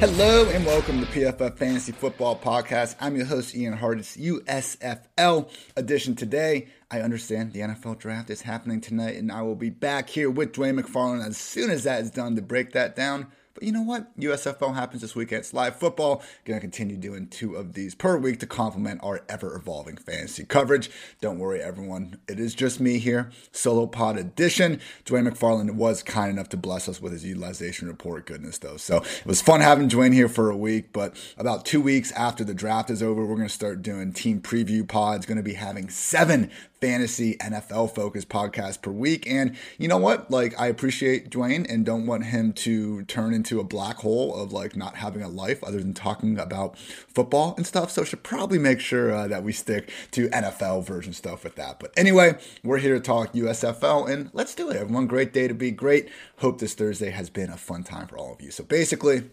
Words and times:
Hello 0.00 0.48
and 0.48 0.64
welcome 0.64 0.98
to 0.98 1.06
PFF 1.08 1.58
Fantasy 1.58 1.92
Football 1.92 2.38
Podcast. 2.38 2.96
I'm 3.00 3.16
your 3.16 3.26
host, 3.26 3.54
Ian 3.54 3.76
Hartitz. 3.76 4.16
It's 4.16 4.74
USFL 4.74 5.50
edition 5.76 6.16
today. 6.16 6.68
I 6.90 7.02
understand 7.02 7.52
the 7.52 7.60
NFL 7.60 7.98
draft 7.98 8.30
is 8.30 8.40
happening 8.40 8.80
tonight, 8.80 9.16
and 9.16 9.30
I 9.30 9.42
will 9.42 9.56
be 9.56 9.68
back 9.68 10.08
here 10.08 10.30
with 10.30 10.54
Dwain 10.54 10.80
McFarland 10.80 11.26
as 11.26 11.36
soon 11.36 11.68
as 11.70 11.84
that 11.84 12.00
is 12.00 12.10
done 12.10 12.34
to 12.36 12.40
break 12.40 12.72
that 12.72 12.96
down. 12.96 13.26
But 13.60 13.66
you 13.66 13.72
know 13.72 13.82
what? 13.82 14.18
USFL 14.18 14.74
happens 14.74 15.02
this 15.02 15.14
weekend. 15.14 15.40
It's 15.40 15.52
live 15.52 15.76
football. 15.76 16.22
Gonna 16.46 16.60
continue 16.60 16.96
doing 16.96 17.26
two 17.26 17.56
of 17.56 17.74
these 17.74 17.94
per 17.94 18.16
week 18.16 18.40
to 18.40 18.46
complement 18.46 19.00
our 19.02 19.22
ever 19.28 19.54
evolving 19.54 19.98
fantasy 19.98 20.44
coverage. 20.44 20.90
Don't 21.20 21.38
worry, 21.38 21.60
everyone. 21.60 22.16
It 22.26 22.40
is 22.40 22.54
just 22.54 22.80
me 22.80 22.96
here. 22.96 23.30
Solo 23.52 23.86
pod 23.86 24.16
edition. 24.16 24.80
Dwain 25.04 25.28
McFarland 25.28 25.72
was 25.74 26.02
kind 26.02 26.30
enough 26.30 26.48
to 26.48 26.56
bless 26.56 26.88
us 26.88 27.02
with 27.02 27.12
his 27.12 27.22
utilization 27.22 27.86
report. 27.86 28.24
Goodness, 28.24 28.56
though. 28.56 28.78
So 28.78 29.02
it 29.02 29.26
was 29.26 29.42
fun 29.42 29.60
having 29.60 29.90
Dwain 29.90 30.14
here 30.14 30.30
for 30.30 30.48
a 30.48 30.56
week. 30.56 30.94
But 30.94 31.14
about 31.36 31.66
two 31.66 31.82
weeks 31.82 32.12
after 32.12 32.44
the 32.44 32.54
draft 32.54 32.88
is 32.88 33.02
over, 33.02 33.26
we're 33.26 33.36
gonna 33.36 33.50
start 33.50 33.82
doing 33.82 34.14
team 34.14 34.40
preview 34.40 34.88
pods. 34.88 35.26
Gonna 35.26 35.42
be 35.42 35.52
having 35.52 35.90
seven 35.90 36.50
fantasy 36.80 37.36
NFL 37.36 37.94
focused 37.94 38.28
podcast 38.28 38.82
per 38.82 38.90
week. 38.90 39.26
And 39.28 39.56
you 39.78 39.86
know 39.86 39.98
what? 39.98 40.30
Like, 40.30 40.58
I 40.58 40.68
appreciate 40.68 41.30
Dwain 41.30 41.70
and 41.70 41.84
don't 41.84 42.06
want 42.06 42.24
him 42.24 42.52
to 42.54 43.02
turn 43.04 43.34
into 43.34 43.49
a 43.58 43.64
black 43.64 43.96
hole 43.96 44.34
of 44.34 44.52
like 44.52 44.76
not 44.76 44.96
having 44.96 45.22
a 45.22 45.28
life 45.28 45.64
other 45.64 45.78
than 45.78 45.94
talking 45.94 46.38
about 46.38 46.78
football 46.78 47.54
and 47.56 47.66
stuff. 47.66 47.90
So, 47.90 48.04
should 48.04 48.22
probably 48.22 48.58
make 48.58 48.78
sure 48.78 49.10
uh, 49.12 49.26
that 49.28 49.42
we 49.42 49.52
stick 49.52 49.90
to 50.12 50.28
NFL 50.28 50.84
version 50.84 51.12
stuff 51.12 51.42
with 51.42 51.56
that. 51.56 51.80
But 51.80 51.92
anyway, 51.96 52.38
we're 52.62 52.78
here 52.78 52.94
to 52.94 53.00
talk 53.00 53.32
USFL 53.32 54.08
and 54.08 54.30
let's 54.32 54.54
do 54.54 54.70
it. 54.70 54.76
Everyone, 54.76 55.06
great 55.06 55.32
day 55.32 55.48
to 55.48 55.54
be 55.54 55.70
great. 55.70 56.08
Hope 56.38 56.60
this 56.60 56.74
Thursday 56.74 57.10
has 57.10 57.30
been 57.30 57.50
a 57.50 57.56
fun 57.56 57.82
time 57.82 58.06
for 58.06 58.18
all 58.18 58.32
of 58.32 58.42
you. 58.42 58.50
So, 58.50 58.62
basically, 58.62 59.30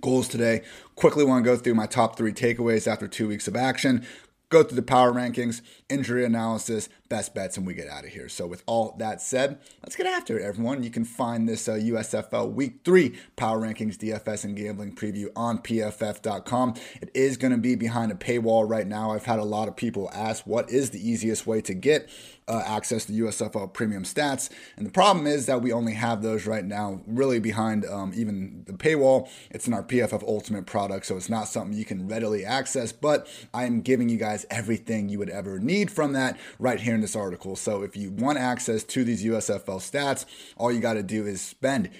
goals 0.00 0.28
today. 0.28 0.62
Quickly 0.96 1.24
want 1.24 1.44
to 1.44 1.50
go 1.50 1.56
through 1.56 1.74
my 1.74 1.86
top 1.86 2.16
three 2.16 2.32
takeaways 2.32 2.90
after 2.90 3.08
two 3.08 3.28
weeks 3.28 3.48
of 3.48 3.56
action 3.56 4.04
go 4.52 4.62
through 4.62 4.76
the 4.76 4.82
power 4.82 5.12
rankings, 5.12 5.62
injury 5.92 6.24
analysis, 6.24 6.88
best 7.08 7.34
bets, 7.34 7.56
and 7.56 7.66
we 7.66 7.74
get 7.74 7.88
out 7.88 8.04
of 8.04 8.10
here. 8.10 8.28
So, 8.28 8.46
with 8.46 8.62
all 8.66 8.94
that 8.98 9.20
said, 9.20 9.58
let's 9.82 9.94
get 9.96 10.06
after 10.06 10.38
it, 10.38 10.44
everyone. 10.44 10.82
You 10.82 10.90
can 10.90 11.04
find 11.04 11.48
this 11.48 11.68
uh, 11.68 11.74
USFL 11.74 12.52
Week 12.52 12.80
3 12.84 13.14
Power 13.36 13.60
Rankings 13.60 13.96
DFS 13.96 14.44
and 14.44 14.56
Gambling 14.56 14.94
preview 14.94 15.28
on 15.36 15.58
PFF.com. 15.58 16.74
It 17.00 17.10
is 17.14 17.36
going 17.36 17.52
to 17.52 17.58
be 17.58 17.74
behind 17.74 18.10
a 18.10 18.14
paywall 18.14 18.68
right 18.68 18.86
now. 18.86 19.12
I've 19.12 19.26
had 19.26 19.38
a 19.38 19.44
lot 19.44 19.68
of 19.68 19.76
people 19.76 20.10
ask 20.14 20.46
what 20.46 20.70
is 20.70 20.90
the 20.90 21.08
easiest 21.08 21.46
way 21.46 21.60
to 21.62 21.74
get 21.74 22.08
uh, 22.48 22.62
access 22.66 23.04
to 23.06 23.12
USFL 23.12 23.72
premium 23.72 24.04
stats. 24.04 24.50
And 24.76 24.86
the 24.86 24.90
problem 24.90 25.26
is 25.26 25.46
that 25.46 25.62
we 25.62 25.72
only 25.72 25.94
have 25.94 26.22
those 26.22 26.46
right 26.46 26.64
now, 26.64 27.00
really 27.06 27.38
behind 27.38 27.84
um, 27.86 28.12
even 28.14 28.64
the 28.66 28.72
paywall. 28.72 29.28
It's 29.50 29.66
in 29.66 29.74
our 29.74 29.82
PFF 29.82 30.22
Ultimate 30.26 30.66
product, 30.66 31.06
so 31.06 31.16
it's 31.16 31.28
not 31.28 31.48
something 31.48 31.76
you 31.76 31.84
can 31.84 32.08
readily 32.08 32.44
access. 32.44 32.92
But 32.92 33.28
I 33.54 33.64
am 33.64 33.80
giving 33.80 34.08
you 34.08 34.16
guys 34.16 34.44
everything 34.50 35.08
you 35.08 35.18
would 35.18 35.30
ever 35.30 35.58
need 35.58 35.81
from 35.90 36.12
that 36.12 36.38
right 36.58 36.80
here 36.80 36.94
in 36.94 37.00
this 37.00 37.16
article. 37.16 37.56
So 37.56 37.82
if 37.82 37.96
you 37.96 38.10
want 38.10 38.38
access 38.38 38.84
to 38.84 39.04
these 39.04 39.24
USFL 39.24 39.78
stats, 39.78 40.24
all 40.56 40.70
you 40.72 40.80
got 40.80 40.94
to 40.94 41.02
do 41.02 41.26
is 41.26 41.40
spend, 41.40 41.90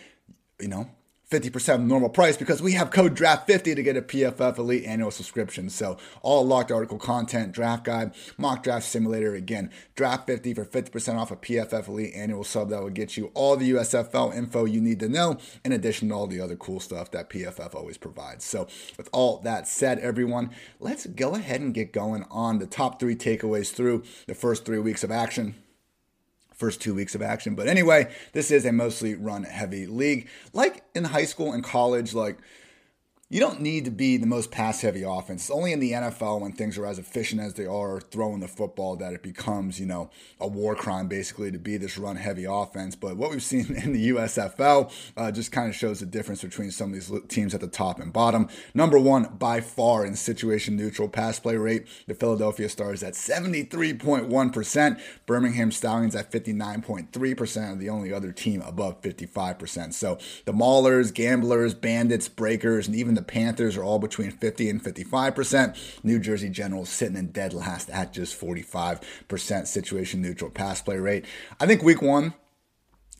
you 0.60 0.68
know, 0.68 0.90
50% 1.32 1.76
of 1.76 1.80
normal 1.80 2.10
price 2.10 2.36
because 2.36 2.60
we 2.60 2.72
have 2.72 2.90
code 2.90 3.16
draft50 3.16 3.74
to 3.74 3.82
get 3.82 3.96
a 3.96 4.02
PFF 4.02 4.58
Elite 4.58 4.84
annual 4.84 5.10
subscription. 5.10 5.70
So 5.70 5.96
all 6.20 6.46
locked 6.46 6.70
article 6.70 6.98
content, 6.98 7.52
draft 7.52 7.84
guide, 7.84 8.12
mock 8.36 8.62
draft 8.62 8.84
simulator. 8.84 9.34
Again, 9.34 9.70
draft50 9.96 10.54
for 10.54 10.66
50% 10.66 11.18
off 11.18 11.30
a 11.30 11.36
PFF 11.36 11.88
Elite 11.88 12.12
annual 12.14 12.44
sub 12.44 12.68
that 12.68 12.82
will 12.82 12.90
get 12.90 13.16
you 13.16 13.30
all 13.32 13.56
the 13.56 13.70
USFL 13.70 14.34
info 14.34 14.66
you 14.66 14.82
need 14.82 15.00
to 15.00 15.08
know, 15.08 15.38
in 15.64 15.72
addition 15.72 16.10
to 16.10 16.14
all 16.14 16.26
the 16.26 16.40
other 16.40 16.56
cool 16.56 16.80
stuff 16.80 17.10
that 17.12 17.30
PFF 17.30 17.74
always 17.74 17.96
provides. 17.96 18.44
So 18.44 18.68
with 18.98 19.08
all 19.12 19.38
that 19.38 19.66
said, 19.66 20.00
everyone, 20.00 20.50
let's 20.80 21.06
go 21.06 21.34
ahead 21.34 21.62
and 21.62 21.72
get 21.72 21.94
going 21.94 22.26
on 22.30 22.58
the 22.58 22.66
top 22.66 23.00
three 23.00 23.16
takeaways 23.16 23.72
through 23.72 24.02
the 24.26 24.34
first 24.34 24.66
three 24.66 24.78
weeks 24.78 25.02
of 25.02 25.10
action 25.10 25.54
first 26.62 26.80
two 26.80 26.94
weeks 26.94 27.16
of 27.16 27.22
action. 27.22 27.56
But 27.56 27.66
anyway, 27.66 28.08
this 28.34 28.52
is 28.52 28.64
a 28.64 28.70
mostly 28.70 29.16
run 29.16 29.42
heavy 29.42 29.84
league. 29.84 30.28
Like 30.52 30.84
in 30.94 31.02
high 31.02 31.24
school 31.24 31.52
and 31.52 31.64
college, 31.64 32.14
like 32.14 32.38
you 33.32 33.40
don't 33.40 33.62
need 33.62 33.86
to 33.86 33.90
be 33.90 34.18
the 34.18 34.26
most 34.26 34.50
pass 34.50 34.82
heavy 34.82 35.04
offense. 35.04 35.44
It's 35.44 35.50
only 35.50 35.72
in 35.72 35.80
the 35.80 35.92
NFL 35.92 36.42
when 36.42 36.52
things 36.52 36.76
are 36.76 36.84
as 36.84 36.98
efficient 36.98 37.40
as 37.40 37.54
they 37.54 37.64
are 37.64 37.98
throwing 37.98 38.40
the 38.40 38.46
football 38.46 38.94
that 38.96 39.14
it 39.14 39.22
becomes, 39.22 39.80
you 39.80 39.86
know, 39.86 40.10
a 40.38 40.46
war 40.46 40.74
crime 40.74 41.08
basically 41.08 41.50
to 41.50 41.58
be 41.58 41.78
this 41.78 41.96
run 41.96 42.16
heavy 42.16 42.44
offense. 42.44 42.94
But 42.94 43.16
what 43.16 43.30
we've 43.30 43.42
seen 43.42 43.74
in 43.82 43.94
the 43.94 44.10
USFL 44.10 44.92
uh, 45.16 45.32
just 45.32 45.50
kind 45.50 45.70
of 45.70 45.74
shows 45.74 46.00
the 46.00 46.06
difference 46.06 46.42
between 46.42 46.70
some 46.70 46.92
of 46.92 46.92
these 46.92 47.10
teams 47.28 47.54
at 47.54 47.62
the 47.62 47.68
top 47.68 48.00
and 48.00 48.12
bottom. 48.12 48.50
Number 48.74 48.98
one, 48.98 49.34
by 49.38 49.62
far 49.62 50.04
in 50.04 50.14
situation 50.14 50.76
neutral 50.76 51.08
pass 51.08 51.40
play 51.40 51.56
rate, 51.56 51.86
the 52.06 52.14
Philadelphia 52.14 52.68
Stars 52.68 53.02
at 53.02 53.14
73.1%, 53.14 55.00
Birmingham 55.24 55.72
Stallions 55.72 56.14
at 56.14 56.30
59.3%, 56.30 57.78
the 57.78 57.88
only 57.88 58.12
other 58.12 58.30
team 58.30 58.60
above 58.60 59.00
55%. 59.00 59.94
So 59.94 60.18
the 60.44 60.52
Maulers, 60.52 61.14
Gamblers, 61.14 61.72
Bandits, 61.72 62.28
Breakers, 62.28 62.86
and 62.86 62.94
even 62.94 63.14
the 63.14 63.21
the 63.22 63.32
Panthers 63.32 63.76
are 63.76 63.84
all 63.84 63.98
between 63.98 64.30
50 64.30 64.68
and 64.68 64.82
55%. 64.82 66.04
New 66.04 66.18
Jersey 66.18 66.48
Generals 66.48 66.88
sitting 66.88 67.16
in 67.16 67.28
dead 67.28 67.54
last 67.54 67.88
at 67.90 68.12
just 68.12 68.38
45% 68.40 69.66
situation 69.66 70.20
neutral 70.20 70.50
pass 70.50 70.82
play 70.82 70.98
rate. 70.98 71.24
I 71.60 71.66
think 71.66 71.82
week 71.82 72.02
one, 72.02 72.34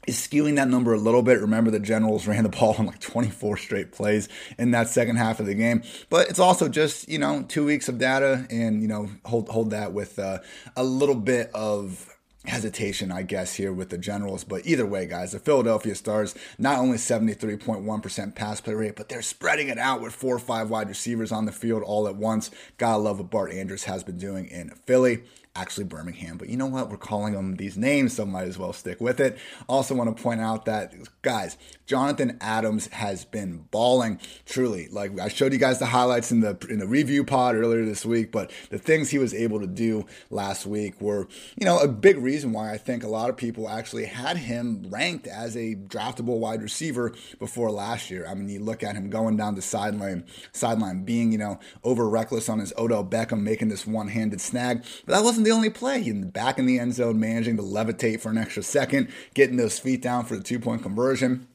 is 0.08 0.16
skewing 0.16 0.56
that 0.56 0.66
number 0.66 0.92
a 0.92 0.98
little 0.98 1.22
bit. 1.22 1.40
Remember, 1.40 1.70
the 1.70 1.78
Generals 1.78 2.26
ran 2.28 2.42
the 2.42 2.48
ball 2.48 2.74
on 2.76 2.86
like 2.86 2.98
24 2.98 3.56
straight 3.56 3.92
plays 3.92 4.28
in 4.58 4.72
that 4.72 4.88
second 4.88 5.14
half 5.14 5.38
of 5.38 5.46
the 5.46 5.54
game. 5.54 5.82
But 6.10 6.28
it's 6.28 6.40
also 6.40 6.68
just, 6.68 7.08
you 7.08 7.18
know, 7.18 7.44
two 7.46 7.64
weeks 7.64 7.88
of 7.88 7.98
data 7.98 8.44
and, 8.50 8.82
you 8.82 8.88
know, 8.88 9.08
hold, 9.24 9.48
hold 9.48 9.70
that 9.70 9.92
with 9.92 10.18
uh, 10.18 10.38
a 10.76 10.82
little 10.82 11.14
bit 11.14 11.52
of 11.54 12.11
hesitation, 12.44 13.12
I 13.12 13.22
guess, 13.22 13.54
here 13.54 13.72
with 13.72 13.90
the 13.90 13.98
Generals. 13.98 14.44
But 14.44 14.66
either 14.66 14.86
way, 14.86 15.06
guys, 15.06 15.32
the 15.32 15.38
Philadelphia 15.38 15.94
Stars, 15.94 16.34
not 16.58 16.78
only 16.78 16.98
73.1% 16.98 18.34
pass 18.34 18.60
play 18.60 18.74
rate, 18.74 18.96
but 18.96 19.08
they're 19.08 19.22
spreading 19.22 19.68
it 19.68 19.78
out 19.78 20.00
with 20.00 20.12
four 20.12 20.34
or 20.34 20.40
five 20.40 20.70
wide 20.70 20.88
receivers 20.88 21.32
on 21.32 21.46
the 21.46 21.52
field 21.52 21.82
all 21.82 22.08
at 22.08 22.16
once. 22.16 22.50
Gotta 22.78 22.98
love 22.98 23.18
what 23.18 23.30
Bart 23.30 23.52
Andrews 23.52 23.84
has 23.84 24.02
been 24.02 24.18
doing 24.18 24.46
in 24.46 24.70
Philly 24.70 25.22
actually 25.54 25.84
Birmingham. 25.84 26.36
But 26.38 26.48
you 26.48 26.56
know 26.56 26.66
what? 26.66 26.90
We're 26.90 26.96
calling 26.96 27.34
them 27.34 27.56
these 27.56 27.76
names, 27.76 28.14
so 28.14 28.24
might 28.24 28.48
as 28.48 28.58
well 28.58 28.72
stick 28.72 29.00
with 29.00 29.20
it. 29.20 29.38
Also, 29.68 29.94
want 29.94 30.14
to 30.16 30.22
point 30.22 30.40
out 30.40 30.64
that, 30.64 30.94
guys, 31.22 31.58
Jonathan 31.92 32.38
Adams 32.40 32.86
has 32.86 33.26
been 33.26 33.66
balling 33.70 34.18
truly. 34.46 34.88
Like 34.88 35.20
I 35.20 35.28
showed 35.28 35.52
you 35.52 35.58
guys 35.58 35.78
the 35.78 35.84
highlights 35.84 36.32
in 36.32 36.40
the 36.40 36.56
in 36.70 36.78
the 36.78 36.86
review 36.86 37.22
pod 37.22 37.54
earlier 37.54 37.84
this 37.84 38.06
week, 38.06 38.32
but 38.32 38.50
the 38.70 38.78
things 38.78 39.10
he 39.10 39.18
was 39.18 39.34
able 39.34 39.60
to 39.60 39.66
do 39.66 40.06
last 40.30 40.64
week 40.64 40.98
were, 41.02 41.28
you 41.54 41.66
know, 41.66 41.78
a 41.80 41.88
big 41.88 42.16
reason 42.16 42.54
why 42.54 42.72
I 42.72 42.78
think 42.78 43.04
a 43.04 43.08
lot 43.08 43.28
of 43.28 43.36
people 43.36 43.68
actually 43.68 44.06
had 44.06 44.38
him 44.38 44.86
ranked 44.88 45.26
as 45.26 45.54
a 45.54 45.74
draftable 45.74 46.38
wide 46.38 46.62
receiver 46.62 47.12
before 47.38 47.70
last 47.70 48.10
year. 48.10 48.26
I 48.26 48.32
mean, 48.32 48.48
you 48.48 48.60
look 48.60 48.82
at 48.82 48.96
him 48.96 49.10
going 49.10 49.36
down 49.36 49.54
the 49.54 49.60
sideline, 49.60 50.24
sideline, 50.50 51.04
being 51.04 51.30
you 51.30 51.36
know 51.36 51.60
over 51.84 52.08
reckless 52.08 52.48
on 52.48 52.58
his 52.58 52.72
Odell 52.78 53.04
Beckham, 53.04 53.42
making 53.42 53.68
this 53.68 53.86
one-handed 53.86 54.40
snag, 54.40 54.82
but 55.04 55.12
that 55.12 55.24
wasn't 55.24 55.44
the 55.44 55.52
only 55.52 55.68
play. 55.68 56.00
He 56.00 56.12
back 56.12 56.58
in 56.58 56.64
the 56.64 56.78
end 56.78 56.94
zone, 56.94 57.20
managing 57.20 57.58
to 57.58 57.62
levitate 57.62 58.22
for 58.22 58.30
an 58.30 58.38
extra 58.38 58.62
second, 58.62 59.12
getting 59.34 59.56
those 59.56 59.78
feet 59.78 60.00
down 60.00 60.24
for 60.24 60.36
the 60.36 60.42
two 60.42 60.58
point 60.58 60.82
conversion 60.82 61.48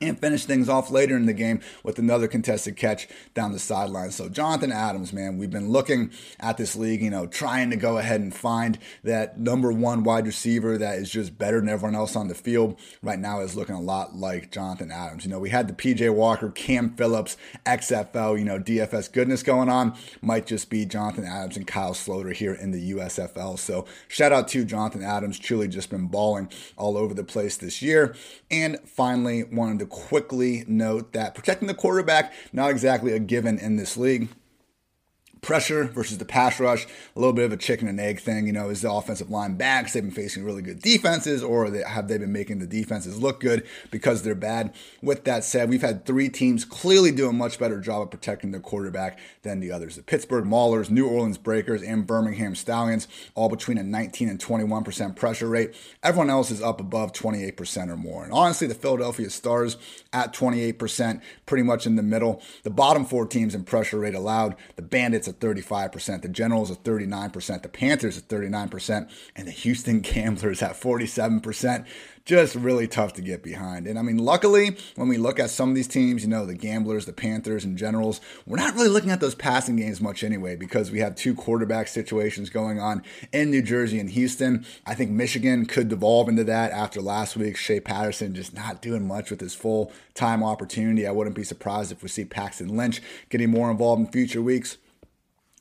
and 0.00 0.18
finish 0.18 0.44
things 0.44 0.68
off 0.68 0.90
later 0.90 1.16
in 1.16 1.26
the 1.26 1.32
game 1.32 1.60
with 1.82 1.98
another 1.98 2.28
contested 2.28 2.76
catch 2.76 3.08
down 3.34 3.52
the 3.52 3.58
sideline. 3.58 4.10
So 4.10 4.28
Jonathan 4.28 4.72
Adams, 4.72 5.12
man, 5.12 5.38
we've 5.38 5.50
been 5.50 5.70
looking 5.70 6.10
at 6.40 6.56
this 6.56 6.76
league, 6.76 7.02
you 7.02 7.10
know, 7.10 7.26
trying 7.26 7.70
to 7.70 7.76
go 7.76 7.98
ahead 7.98 8.20
and 8.20 8.34
find 8.34 8.78
that 9.04 9.38
number 9.38 9.72
one 9.72 10.04
wide 10.04 10.26
receiver 10.26 10.78
that 10.78 10.98
is 10.98 11.10
just 11.10 11.38
better 11.38 11.60
than 11.60 11.68
everyone 11.68 11.94
else 11.94 12.16
on 12.16 12.28
the 12.28 12.34
field. 12.34 12.78
Right 13.02 13.18
now 13.18 13.40
is 13.40 13.56
looking 13.56 13.74
a 13.74 13.80
lot 13.80 14.14
like 14.14 14.52
Jonathan 14.52 14.90
Adams. 14.90 15.24
You 15.24 15.30
know, 15.30 15.38
we 15.38 15.50
had 15.50 15.68
the 15.68 15.74
PJ 15.74 16.12
Walker, 16.14 16.50
Cam 16.50 16.90
Phillips, 16.94 17.36
XFL, 17.64 18.38
you 18.38 18.44
know, 18.44 18.58
DFS 18.58 19.12
goodness 19.12 19.42
going 19.42 19.68
on. 19.68 19.96
Might 20.22 20.46
just 20.46 20.70
be 20.70 20.84
Jonathan 20.84 21.24
Adams 21.24 21.56
and 21.56 21.66
Kyle 21.66 21.94
Sloter 21.94 22.32
here 22.32 22.54
in 22.54 22.70
the 22.70 22.92
USFL. 22.92 23.58
So 23.58 23.86
shout 24.08 24.32
out 24.32 24.48
to 24.48 24.64
Jonathan 24.64 25.02
Adams, 25.02 25.38
truly 25.38 25.68
just 25.68 25.90
been 25.90 26.06
balling 26.06 26.50
all 26.76 26.96
over 26.96 27.14
the 27.14 27.24
place 27.24 27.56
this 27.56 27.82
year. 27.82 28.14
And 28.50 28.78
finally, 28.84 29.44
wanted 29.44 29.78
to 29.80 29.85
quickly 29.86 30.64
note 30.66 31.12
that 31.12 31.34
protecting 31.34 31.68
the 31.68 31.74
quarterback, 31.74 32.32
not 32.52 32.70
exactly 32.70 33.12
a 33.12 33.18
given 33.18 33.58
in 33.58 33.76
this 33.76 33.96
league. 33.96 34.28
Pressure 35.42 35.84
versus 35.84 36.18
the 36.18 36.24
pass 36.24 36.58
rush. 36.60 36.84
A 36.84 37.18
little 37.18 37.32
bit 37.32 37.44
of 37.44 37.52
a 37.52 37.56
chicken 37.56 37.88
and 37.88 38.00
egg 38.00 38.20
thing. 38.20 38.46
You 38.46 38.52
know, 38.52 38.70
is 38.70 38.82
the 38.82 38.90
offensive 38.90 39.30
line 39.30 39.56
backs? 39.56 39.92
they've 39.92 40.02
been 40.02 40.12
facing 40.12 40.44
really 40.44 40.62
good 40.62 40.80
defenses, 40.80 41.42
or 41.42 41.70
have 41.86 42.08
they 42.08 42.18
been 42.18 42.32
making 42.32 42.58
the 42.58 42.66
defenses 42.66 43.20
look 43.20 43.40
good 43.40 43.66
because 43.90 44.22
they're 44.22 44.34
bad? 44.34 44.74
With 45.02 45.24
that 45.24 45.44
said, 45.44 45.68
we've 45.68 45.82
had 45.82 46.04
three 46.04 46.28
teams 46.28 46.64
clearly 46.64 47.10
do 47.12 47.28
a 47.28 47.32
much 47.32 47.58
better 47.58 47.80
job 47.80 48.02
of 48.02 48.10
protecting 48.10 48.50
their 48.50 48.60
quarterback 48.60 49.18
than 49.42 49.60
the 49.60 49.72
others. 49.72 49.96
The 49.96 50.02
Pittsburgh 50.02 50.44
Maulers, 50.44 50.90
New 50.90 51.08
Orleans 51.08 51.38
Breakers, 51.38 51.82
and 51.82 52.06
Birmingham 52.06 52.54
Stallions, 52.54 53.08
all 53.34 53.48
between 53.48 53.78
a 53.78 53.82
19 53.82 54.28
and 54.28 54.38
21% 54.38 55.16
pressure 55.16 55.48
rate. 55.48 55.74
Everyone 56.02 56.30
else 56.30 56.50
is 56.50 56.62
up 56.62 56.80
above 56.80 57.12
28% 57.12 57.88
or 57.88 57.96
more. 57.96 58.24
And 58.24 58.32
honestly, 58.32 58.66
the 58.66 58.74
Philadelphia 58.74 59.30
Stars 59.30 59.76
at 60.12 60.32
28%, 60.34 61.20
pretty 61.46 61.62
much 61.62 61.86
in 61.86 61.96
the 61.96 62.02
middle. 62.02 62.42
The 62.62 62.70
bottom 62.70 63.04
four 63.04 63.26
teams 63.26 63.54
in 63.54 63.64
pressure 63.64 63.98
rate 63.98 64.14
allowed, 64.14 64.56
the 64.76 64.82
Bandits 64.82 65.25
at 65.28 65.40
35%, 65.40 66.22
the 66.22 66.28
Generals 66.28 66.70
at 66.70 66.82
39%, 66.84 67.62
the 67.62 67.68
Panthers 67.68 68.18
at 68.18 68.28
39%, 68.28 69.10
and 69.34 69.46
the 69.46 69.52
Houston 69.52 70.00
Gamblers 70.00 70.62
at 70.62 70.80
47% 70.80 71.86
just 72.26 72.56
really 72.56 72.88
tough 72.88 73.12
to 73.14 73.22
get 73.22 73.42
behind. 73.42 73.86
And 73.86 73.96
I 73.98 74.02
mean, 74.02 74.18
luckily, 74.18 74.76
when 74.96 75.08
we 75.08 75.16
look 75.16 75.38
at 75.38 75.48
some 75.48 75.68
of 75.68 75.76
these 75.76 75.86
teams, 75.86 76.24
you 76.24 76.28
know, 76.28 76.44
the 76.44 76.54
Gamblers, 76.54 77.06
the 77.06 77.12
Panthers, 77.12 77.64
and 77.64 77.78
Generals, 77.78 78.20
we're 78.46 78.58
not 78.58 78.74
really 78.74 78.88
looking 78.88 79.12
at 79.12 79.20
those 79.20 79.36
passing 79.36 79.76
games 79.76 80.00
much 80.00 80.24
anyway 80.24 80.56
because 80.56 80.90
we 80.90 80.98
have 80.98 81.14
two 81.14 81.36
quarterback 81.36 81.86
situations 81.86 82.50
going 82.50 82.80
on 82.80 83.04
in 83.32 83.50
New 83.50 83.62
Jersey 83.62 84.00
and 84.00 84.10
Houston. 84.10 84.66
I 84.84 84.94
think 84.94 85.12
Michigan 85.12 85.66
could 85.66 85.88
devolve 85.88 86.28
into 86.28 86.42
that 86.44 86.72
after 86.72 87.00
last 87.00 87.36
week. 87.36 87.56
Shea 87.56 87.78
Patterson 87.78 88.34
just 88.34 88.52
not 88.52 88.82
doing 88.82 89.06
much 89.06 89.30
with 89.30 89.40
his 89.40 89.54
full 89.54 89.92
time 90.14 90.42
opportunity. 90.42 91.06
I 91.06 91.12
wouldn't 91.12 91.36
be 91.36 91.44
surprised 91.44 91.92
if 91.92 92.02
we 92.02 92.08
see 92.08 92.24
Paxton 92.24 92.76
Lynch 92.76 93.00
getting 93.30 93.50
more 93.50 93.70
involved 93.70 94.00
in 94.00 94.10
future 94.10 94.42
weeks. 94.42 94.78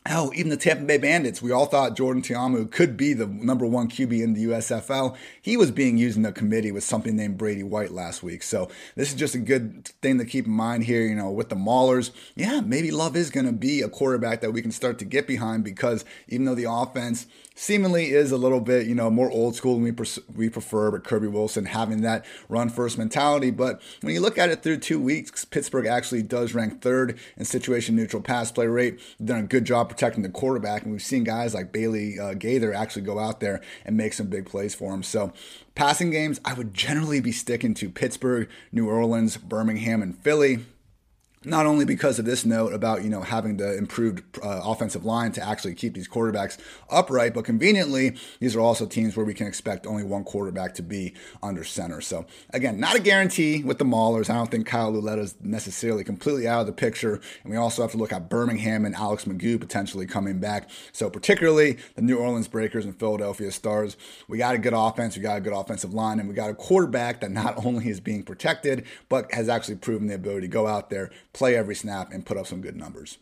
Hell, 0.08 0.30
even 0.36 0.52
the 0.52 0.58
Tampa 0.58 0.84
Bay 0.84 1.00
Bandits, 1.00 1.42
we 1.42 1.52
all 1.52 1.66
thought 1.66 1.96
Jordan 1.96 2.22
Ta'amu 2.22 2.70
could 2.70 2.96
be 2.96 3.14
the 3.14 3.26
number 3.26 3.66
one 3.66 3.90
QB 3.90 4.22
in 4.22 4.36
the 4.36 4.46
USFL. 4.46 5.18
He 5.42 5.58
was 5.58 5.72
being 5.72 5.98
used 5.98 6.16
in 6.16 6.22
the 6.22 6.32
committee 6.32 6.72
with 6.72 6.84
something 6.84 7.16
named 7.16 7.40
Brady 7.40 7.64
White 7.64 7.90
last 7.90 8.22
week. 8.22 8.44
So 8.44 8.70
this 8.96 9.10
is 9.10 9.16
just 9.16 9.34
a 9.34 9.40
good 9.40 9.88
thing 10.04 10.20
to 10.20 10.26
keep 10.26 10.46
in 10.46 10.52
mind 10.52 10.84
here. 10.84 11.02
You 11.02 11.16
know, 11.16 11.32
with 11.32 11.50
the 11.50 11.56
Maulers, 11.56 12.12
yeah, 12.36 12.62
maybe 12.62 12.92
Love 12.92 13.16
is 13.16 13.32
going 13.32 13.48
to 13.48 13.52
be 13.52 13.82
a 13.82 13.90
quarterback 13.90 14.42
that 14.42 14.52
we 14.52 14.62
can 14.62 14.72
start 14.72 15.00
to 15.00 15.06
get 15.06 15.26
behind 15.26 15.64
because 15.64 16.06
even 16.28 16.46
though 16.46 16.54
the 16.54 16.70
offense 16.70 17.26
seemingly 17.56 18.12
is 18.12 18.32
a 18.32 18.38
little 18.38 18.60
bit, 18.60 18.86
you 18.86 18.94
know, 18.94 19.10
more 19.10 19.32
old 19.32 19.56
school 19.56 19.76
than 19.76 19.84
we, 19.84 19.92
pers- 19.92 20.20
we 20.36 20.50
prefer, 20.50 20.92
but 20.92 21.04
Kirby 21.04 21.28
Wilson 21.28 21.66
having 21.66 22.02
that 22.02 22.26
run 22.48 22.70
first 22.70 22.98
mentality. 22.98 23.50
But 23.50 23.82
when 24.02 24.14
you 24.14 24.20
look 24.20 24.38
at 24.38 24.50
it 24.50 24.62
through 24.62 24.78
two 24.78 25.00
weeks, 25.00 25.46
Pittsburgh 25.46 25.88
actually 25.88 26.22
does 26.22 26.54
rank 26.54 26.82
third 26.82 27.18
in 27.38 27.46
situation 27.46 27.96
neutral 27.96 28.22
pass 28.22 28.52
play 28.52 28.68
rate. 28.68 29.00
They've 29.18 29.30
done 29.30 29.46
a 29.46 29.48
good 29.48 29.66
job 29.66 29.90
protecting 29.96 30.24
the 30.24 30.30
quarterback, 30.30 30.84
and 30.84 30.92
we've 30.92 31.02
seen 31.02 31.24
guys 31.24 31.54
like 31.54 31.72
Bailey 31.72 32.20
uh, 32.20 32.34
Gaither 32.34 32.74
actually 32.74 33.04
go 33.04 33.18
out 33.18 33.40
there 33.40 33.62
and 33.86 33.96
make 33.96 34.14
some 34.14 34.28
big 34.28 34.46
plays 34.46 34.76
for 34.76 34.94
him. 34.94 35.04
So, 35.04 35.32
passing 35.74 36.12
games, 36.12 36.42
I 36.44 36.54
would 36.54 36.74
generally 36.74 37.22
be 37.22 37.32
sticking 37.32 37.74
to 37.76 37.90
Pittsburgh, 37.90 38.50
New 38.72 38.90
Orleans, 38.90 39.38
Birmingham, 39.38 40.02
and 40.02 40.18
Philly 40.18 40.66
not 41.46 41.66
only 41.66 41.86
because 41.86 42.20
of 42.20 42.26
this 42.26 42.46
note 42.46 42.74
about 42.74 43.04
you 43.04 43.10
know 43.10 43.22
having 43.22 43.58
the 43.58 43.78
improved 43.78 44.24
uh, 44.44 44.62
offensive 44.64 45.06
line 45.06 45.32
to 45.34 45.48
actually 45.48 45.74
keep 45.76 45.94
these 45.94 46.08
quarterbacks 46.08 46.58
upright, 46.90 47.34
but 47.34 47.46
conveniently 47.46 48.16
these 48.40 48.56
are 48.56 48.62
also 48.62 48.86
teams 48.86 49.16
where 49.16 49.26
we 49.26 49.34
can 49.34 49.48
expect 49.48 49.86
only 49.86 50.04
one 50.04 50.24
quarterback 50.24 50.74
to 50.76 50.84
be 50.84 51.14
under 51.44 51.64
center. 51.64 52.02
So 52.02 52.26
again, 52.52 52.80
not 52.80 52.96
a 52.96 53.00
guarantee 53.00 53.64
with 53.64 53.78
the 53.78 53.86
Maulers. 53.86 54.30
I 54.30 54.36
don't 54.36 54.50
think 54.50 54.68
Kyle 54.68 54.92
Lauletta 54.92 55.22
is 55.22 55.36
necessarily 55.42 56.04
completely 56.04 56.48
out 56.48 56.62
of 56.62 56.68
the 56.68 56.74
picture, 56.74 57.22
and 57.44 57.52
we 57.52 57.58
also 57.58 57.82
have 57.82 57.92
to 57.92 57.98
look 57.98 58.14
at 58.14 58.30
Birmingham 58.30 58.86
and 58.86 58.96
Alex 58.96 59.26
McGough 59.26 59.60
potentially 59.60 60.06
coming 60.06 60.40
back. 60.40 60.70
So 60.92 61.10
particularly 61.10 61.78
the 61.96 62.02
New 62.02 62.18
Orleans 62.18 62.48
Breakers 62.48 62.86
and 62.86 62.98
Philadelphia 62.98 63.52
Stars, 63.52 63.98
we 64.28 64.38
got 64.38 64.56
a 64.56 64.58
good 64.58 64.74
offense, 64.74 65.16
we 65.16 65.22
got 65.22 65.38
a 65.38 65.42
good 65.42 65.54
offensive 65.54 65.94
line, 65.94 66.20
and 66.20 66.28
we 66.28 66.36
got 66.36 66.50
a 66.50 66.56
quarterback 66.56 67.22
that 67.22 67.32
not 67.32 67.56
only 67.66 67.90
is 67.90 68.00
being 68.00 68.24
protected 68.24 68.86
but 69.10 69.32
has 69.34 69.50
actually 69.50 69.76
proven 69.76 70.08
the 70.08 70.16
ability 70.16 70.42
to 70.42 70.48
go 70.48 70.68
out 70.68 70.90
there 70.90 71.12
play 71.36 71.56
every 71.56 71.76
snap, 71.76 72.12
and 72.12 72.26
put 72.26 72.38
up 72.38 72.48
some 72.48 72.62
good 72.62 72.76
numbers. 72.76 73.20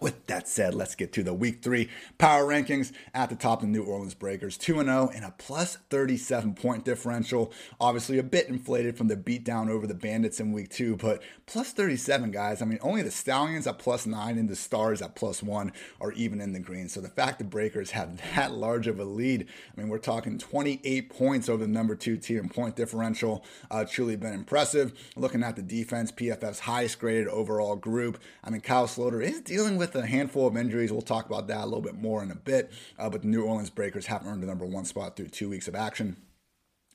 With 0.00 0.26
that 0.28 0.48
said, 0.48 0.74
let's 0.74 0.94
get 0.94 1.12
to 1.12 1.22
the 1.22 1.34
week 1.34 1.62
three 1.62 1.90
power 2.16 2.44
rankings. 2.44 2.92
At 3.12 3.28
the 3.28 3.36
top, 3.36 3.60
the 3.60 3.66
New 3.66 3.84
Orleans 3.84 4.14
Breakers 4.14 4.56
2 4.56 4.82
0 4.82 5.10
and 5.14 5.24
a 5.24 5.34
plus 5.36 5.76
37 5.90 6.54
point 6.54 6.86
differential. 6.86 7.52
Obviously, 7.78 8.18
a 8.18 8.22
bit 8.22 8.48
inflated 8.48 8.96
from 8.96 9.08
the 9.08 9.16
beatdown 9.16 9.68
over 9.68 9.86
the 9.86 9.94
Bandits 9.94 10.40
in 10.40 10.52
week 10.52 10.70
two, 10.70 10.96
but 10.96 11.22
plus 11.44 11.72
37, 11.72 12.30
guys. 12.30 12.62
I 12.62 12.64
mean, 12.64 12.78
only 12.80 13.02
the 13.02 13.10
Stallions 13.10 13.66
at 13.66 13.78
plus 13.78 14.06
nine 14.06 14.38
and 14.38 14.48
the 14.48 14.56
Stars 14.56 15.02
at 15.02 15.14
plus 15.14 15.42
one 15.42 15.72
are 16.00 16.12
even 16.12 16.40
in 16.40 16.54
the 16.54 16.60
green. 16.60 16.88
So 16.88 17.02
the 17.02 17.08
fact 17.08 17.38
the 17.38 17.44
Breakers 17.44 17.90
have 17.90 18.20
that 18.34 18.52
large 18.52 18.86
of 18.86 18.98
a 18.98 19.04
lead, 19.04 19.46
I 19.76 19.80
mean, 19.80 19.90
we're 19.90 19.98
talking 19.98 20.38
28 20.38 21.10
points 21.10 21.48
over 21.50 21.64
the 21.64 21.70
number 21.70 21.94
two 21.94 22.16
team 22.16 22.48
point 22.48 22.74
differential. 22.74 23.44
Uh, 23.70 23.84
truly 23.84 24.16
been 24.16 24.32
impressive. 24.32 24.92
Looking 25.14 25.42
at 25.42 25.56
the 25.56 25.62
defense, 25.62 26.10
PFF's 26.10 26.60
highest 26.60 26.98
graded 26.98 27.28
overall 27.28 27.76
group. 27.76 28.18
I 28.42 28.48
mean, 28.48 28.62
Kyle 28.62 28.86
Sloter 28.86 29.22
is 29.22 29.42
dealing 29.42 29.76
with 29.76 29.89
with 29.94 30.04
a 30.04 30.08
handful 30.08 30.46
of 30.46 30.56
injuries. 30.56 30.92
We'll 30.92 31.02
talk 31.02 31.26
about 31.26 31.48
that 31.48 31.62
a 31.62 31.64
little 31.64 31.80
bit 31.80 31.94
more 31.94 32.22
in 32.22 32.30
a 32.30 32.36
bit. 32.36 32.72
Uh, 32.98 33.10
but 33.10 33.22
the 33.22 33.28
New 33.28 33.44
Orleans 33.44 33.70
Breakers 33.70 34.06
haven't 34.06 34.28
earned 34.28 34.42
the 34.42 34.46
number 34.46 34.66
one 34.66 34.84
spot 34.84 35.16
through 35.16 35.28
two 35.28 35.48
weeks 35.48 35.68
of 35.68 35.74
action. 35.74 36.16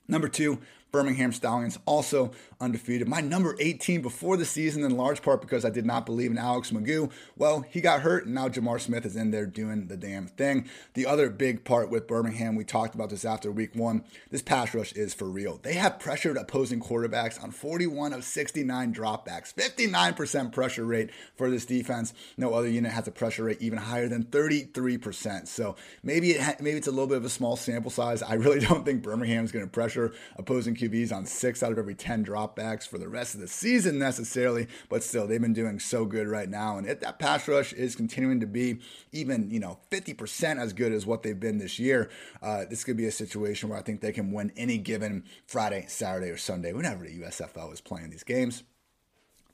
Number 0.08 0.28
two, 0.28 0.60
Birmingham 0.96 1.30
Stallions 1.30 1.78
also 1.84 2.30
undefeated. 2.58 3.06
My 3.06 3.20
number 3.20 3.54
18 3.60 4.00
before 4.00 4.38
the 4.38 4.46
season, 4.46 4.82
in 4.82 4.96
large 4.96 5.20
part 5.20 5.42
because 5.42 5.62
I 5.62 5.68
did 5.68 5.84
not 5.84 6.06
believe 6.06 6.30
in 6.30 6.38
Alex 6.38 6.70
McGough. 6.70 7.10
Well, 7.36 7.60
he 7.68 7.82
got 7.82 8.00
hurt, 8.00 8.24
and 8.24 8.34
now 8.34 8.48
J'Mar 8.48 8.80
Smith 8.80 9.04
is 9.04 9.14
in 9.14 9.30
there 9.30 9.44
doing 9.44 9.88
the 9.88 9.96
damn 9.98 10.26
thing. 10.26 10.66
The 10.94 11.04
other 11.04 11.28
big 11.28 11.64
part 11.64 11.90
with 11.90 12.06
Birmingham, 12.06 12.54
we 12.54 12.64
talked 12.64 12.94
about 12.94 13.10
this 13.10 13.26
after 13.26 13.52
week 13.52 13.74
one, 13.74 14.04
this 14.30 14.40
pass 14.40 14.72
rush 14.74 14.92
is 14.92 15.12
for 15.12 15.26
real. 15.26 15.60
They 15.62 15.74
have 15.74 15.98
pressured 15.98 16.38
opposing 16.38 16.80
quarterbacks 16.80 17.42
on 17.42 17.50
41 17.50 18.14
of 18.14 18.24
69 18.24 18.94
dropbacks, 18.94 19.52
59% 19.52 20.50
pressure 20.50 20.86
rate 20.86 21.10
for 21.36 21.50
this 21.50 21.66
defense. 21.66 22.14
No 22.38 22.54
other 22.54 22.68
unit 22.68 22.92
has 22.92 23.06
a 23.06 23.12
pressure 23.12 23.44
rate 23.44 23.60
even 23.60 23.78
higher 23.78 24.08
than 24.08 24.24
33%. 24.24 25.46
So 25.46 25.76
maybe 26.02 26.30
it 26.30 26.40
ha- 26.40 26.56
maybe 26.58 26.78
it's 26.78 26.86
a 26.86 26.90
little 26.90 27.06
bit 27.06 27.18
of 27.18 27.26
a 27.26 27.28
small 27.28 27.56
sample 27.56 27.90
size. 27.90 28.22
I 28.22 28.34
really 28.34 28.60
don't 28.66 28.86
think 28.86 29.02
Birmingham 29.02 29.44
is 29.44 29.52
going 29.52 29.66
to 29.66 29.70
pressure 29.70 30.14
opposing 30.36 30.74
QBs 30.88 31.12
on 31.12 31.26
six 31.26 31.62
out 31.62 31.72
of 31.72 31.78
every 31.78 31.94
10 31.94 32.24
dropbacks 32.24 32.86
for 32.86 32.98
the 32.98 33.08
rest 33.08 33.34
of 33.34 33.40
the 33.40 33.48
season 33.48 33.98
necessarily, 33.98 34.68
but 34.88 35.02
still, 35.02 35.26
they've 35.26 35.40
been 35.40 35.52
doing 35.52 35.78
so 35.78 36.04
good 36.04 36.28
right 36.28 36.48
now. 36.48 36.78
And 36.78 36.86
if 36.86 37.00
that 37.00 37.18
pass 37.18 37.48
rush 37.48 37.72
is 37.72 37.96
continuing 37.96 38.40
to 38.40 38.46
be 38.46 38.80
even, 39.12 39.50
you 39.50 39.60
know, 39.60 39.78
50% 39.90 40.60
as 40.60 40.72
good 40.72 40.92
as 40.92 41.06
what 41.06 41.22
they've 41.22 41.38
been 41.38 41.58
this 41.58 41.78
year, 41.78 42.10
uh, 42.42 42.64
this 42.68 42.84
could 42.84 42.96
be 42.96 43.06
a 43.06 43.12
situation 43.12 43.68
where 43.68 43.78
I 43.78 43.82
think 43.82 44.00
they 44.00 44.12
can 44.12 44.32
win 44.32 44.52
any 44.56 44.78
given 44.78 45.24
Friday, 45.46 45.86
Saturday, 45.88 46.30
or 46.30 46.36
Sunday, 46.36 46.72
whenever 46.72 47.04
the 47.04 47.20
USFL 47.20 47.72
is 47.72 47.80
playing 47.80 48.10
these 48.10 48.24
games. 48.24 48.62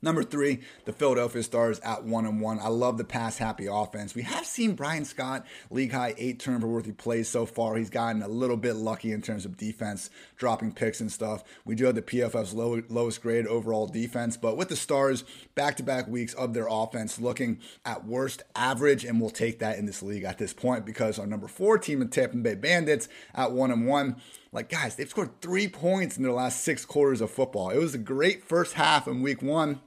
Number 0.05 0.25
three, 0.25 0.59
the 0.85 0.93
Philadelphia 0.93 1.45
Stars 1.45 1.79
at 1.79 2.03
one 2.03 2.27
and 2.27 2.41
one. 2.41 2.59
I 2.59 2.67
love 2.67 2.99
the 2.99 3.05
pass 3.05 3.39
happy 3.39 3.69
offense. 3.71 4.17
We 4.17 4.23
have 4.23 4.45
seen 4.45 4.75
Bryan 4.75 5.05
Scott 5.05 5.47
league 5.71 5.93
high 5.93 6.15
eight 6.19 6.41
turnover 6.41 6.67
worthy 6.67 6.91
plays 6.91 7.29
so 7.29 7.47
far. 7.47 7.77
He's 7.77 7.89
gotten 7.89 8.21
a 8.21 8.27
little 8.27 8.57
bit 8.57 8.75
lucky 8.75 9.13
in 9.13 9.23
terms 9.23 9.45
of 9.45 9.57
defense, 9.57 10.11
dropping 10.37 10.73
picks 10.73 11.01
and 11.01 11.13
stuff. 11.13 11.45
We 11.65 11.77
do 11.77 11.85
have 11.85 11.95
the 11.95 12.03
PFF's 12.03 12.53
low, 12.53 12.83
lowest 12.89 13.23
grade 13.23 13.47
overall 13.47 13.87
defense, 13.87 14.37
but 14.37 14.57
with 14.57 14.71
the 14.71 14.77
Stars, 14.77 15.23
back 15.55 15.77
to 15.77 15.85
back 15.85 16.09
weeks 16.09 16.35
of 16.35 16.53
their 16.53 16.67
offense 16.69 17.21
looking 17.21 17.61
at 17.85 18.05
worst 18.05 18.43
average, 18.57 19.05
and 19.05 19.21
we'll 19.21 19.31
take 19.31 19.61
that 19.61 19.79
in 19.79 19.87
this 19.87 20.03
league 20.03 20.25
at 20.25 20.37
this 20.37 20.53
point 20.53 20.85
because 20.85 21.17
our 21.21 21.27
number 21.29 21.47
four 21.47 21.79
team, 21.79 22.01
the 22.01 22.07
Tampa 22.07 22.37
Bay 22.39 22.57
Bandits, 22.57 23.09
at 23.37 23.53
one 23.53 23.71
and 23.71 23.87
one. 23.87 24.17
Like, 24.51 24.69
guys, 24.69 24.97
they've 24.97 25.09
scored 25.09 25.41
three 25.41 25.69
points 25.69 26.17
in 26.17 26.25
their 26.25 26.33
last 26.33 26.61
six 26.63 26.85
quarters 26.85 27.21
of 27.21 27.31
football. 27.31 27.71
It 27.71 27.79
was 27.79 27.95
a 27.95 27.99
great 27.99 28.45
first 28.45 28.75
half 28.75 29.07
in 29.07 29.23
week 29.23 29.41
one. 29.41 29.81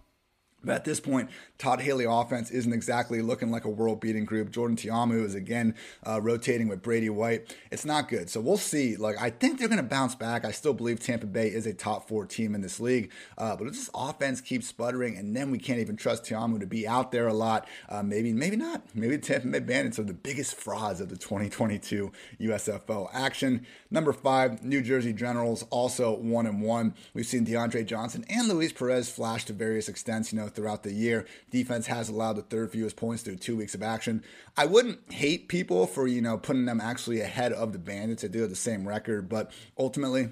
But 0.66 0.76
at 0.76 0.86
this 0.86 1.00
point, 1.00 1.30
Todd 1.58 1.82
Haley 1.82 2.06
offense 2.06 2.52
isn't 2.52 2.74
exactly 2.74 3.22
looking 3.22 3.52
like 3.52 3.66
a 3.66 3.70
world 3.70 4.00
beating 4.00 4.26
group. 4.26 4.52
Jordan 4.52 4.76
Ta'amu 4.76 5.24
is 5.24 5.36
again 5.36 5.76
uh, 6.06 6.20
rotating 6.22 6.68
with 6.68 6.82
Brady 6.82 7.10
White. 7.10 7.56
It's 7.72 7.86
not 7.86 8.10
good. 8.10 8.30
So 8.30 8.42
we'll 8.42 8.58
see. 8.58 8.96
Like 8.98 9.22
I 9.22 9.30
think 9.30 9.60
they're 9.60 9.68
going 9.68 9.78
to 9.78 9.84
bounce 9.84 10.16
back. 10.16 10.46
I 10.46 10.52
still 10.52 10.74
believe 10.74 11.00
Tampa 11.00 11.28
Bay 11.28 11.48
is 11.48 11.66
a 11.66 11.74
top 11.74 12.08
four 12.08 12.26
team 12.26 12.56
in 12.56 12.62
this 12.62 12.80
league. 12.80 13.12
Uh, 13.38 13.56
but 13.56 13.68
if 13.68 13.74
this 13.74 13.90
offense 13.94 14.42
keeps 14.42 14.68
sputtering, 14.68 15.18
and 15.18 15.36
then 15.36 15.52
we 15.52 15.58
can't 15.58 15.80
even 15.80 15.96
trust 15.96 16.26
Ta'amu 16.26 16.60
to 16.60 16.68
be 16.68 16.88
out 16.88 17.12
there 17.12 17.28
a 17.28 17.34
lot, 17.34 17.68
uh, 17.90 18.04
maybe 18.04 18.34
maybe 18.34 18.56
not. 18.56 18.84
Maybe 18.94 19.16
the 19.16 19.22
Tampa 19.22 19.48
Bay 19.48 19.60
Bandits 19.60 20.00
are 20.00 20.04
the 20.04 20.14
biggest 20.14 20.56
frauds 20.56 21.02
of 21.02 21.10
the 21.10 21.18
2022 21.18 22.12
USFL 22.42 23.10
action. 23.14 23.66
Number 23.90 24.14
five, 24.14 24.64
New 24.64 24.82
Jersey 24.82 25.14
Generals 25.14 25.64
also 25.70 26.16
one 26.18 26.46
and 26.46 26.62
one. 26.62 26.94
We've 27.14 27.26
seen 27.26 27.46
DeAndre 27.46 27.86
Johnson 27.86 28.26
and 28.30 28.48
Luis 28.48 28.74
Perez 28.74 29.10
flash 29.10 29.46
to 29.46 29.54
various 29.54 29.88
extents. 29.88 30.34
You 30.34 30.40
know 30.40 30.48
throughout 30.48 30.84
the 30.84 30.94
year. 30.94 31.26
Defense 31.52 31.88
has 31.88 32.10
allowed 32.10 32.34
the 32.34 32.42
third 32.42 32.72
fewest 32.72 32.96
points 32.96 33.24
through 33.24 33.38
two 33.38 33.56
weeks 33.56 33.76
of 33.76 33.84
action. 33.84 34.24
I 34.58 34.66
wouldn't 34.66 35.12
hate 35.12 35.48
people 35.48 35.88
for, 35.88 36.08
you 36.08 36.22
know, 36.22 36.38
putting 36.38 36.66
them 36.66 36.82
actually 36.82 37.22
ahead 37.22 37.54
of 37.54 37.72
the 37.72 37.80
Bandits. 37.80 38.22
They 38.22 38.28
do 38.28 38.42
have 38.42 38.50
the 38.50 38.56
same 38.56 38.88
record, 38.88 39.30
but 39.30 39.52
ultimately, 39.78 40.30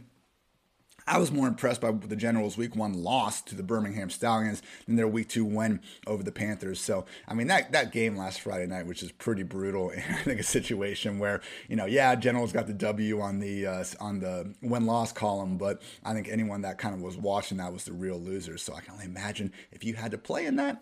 I 1.06 1.18
was 1.18 1.32
more 1.32 1.48
impressed 1.48 1.82
by 1.82 1.92
the 1.92 2.16
Generals' 2.16 2.58
week 2.58 2.76
one 2.76 2.94
loss 2.94 3.42
to 3.44 3.56
the 3.56 3.64
Birmingham 3.64 4.10
Stallions 4.10 4.62
than 4.86 4.96
their 4.96 5.08
week 5.08 5.28
two 5.28 5.44
win 5.44 5.82
over 6.08 6.24
the 6.24 6.32
Panthers. 6.32 6.80
So, 6.80 7.06
I 7.28 7.34
mean, 7.34 7.48
that, 7.48 7.74
that 7.74 7.92
game 7.92 8.16
last 8.16 8.42
Friday 8.42 8.68
night, 8.68 8.86
which 8.86 9.04
is 9.04 9.12
pretty 9.12 9.44
brutal, 9.44 9.92
I 10.10 10.24
think 10.24 10.40
a 10.40 10.44
situation 10.44 11.20
where, 11.20 11.42
you 11.68 11.76
know, 11.76 11.86
yeah, 11.86 12.16
Generals 12.16 12.54
got 12.54 12.68
the 12.68 12.74
W 12.74 13.20
on 13.20 13.40
the 13.40 13.68
uh, 13.68 13.84
on 14.00 14.20
the 14.20 14.54
win 14.62 14.86
loss 14.86 15.12
column, 15.12 15.58
but 15.58 15.82
I 16.06 16.14
think 16.14 16.30
anyone 16.30 16.62
that 16.62 16.78
kind 16.78 16.96
of 16.96 17.02
was 17.02 17.18
watching 17.18 17.58
that 17.58 17.74
was 17.74 17.84
the 17.84 17.94
real 17.94 18.20
loser. 18.20 18.58
So 18.58 18.74
I 18.74 18.82
can 18.82 18.94
only 18.94 19.06
imagine 19.06 19.52
if 19.72 19.84
you 19.84 19.96
had 19.96 20.12
to 20.12 20.18
play 20.18 20.46
in 20.46 20.56
that, 20.56 20.82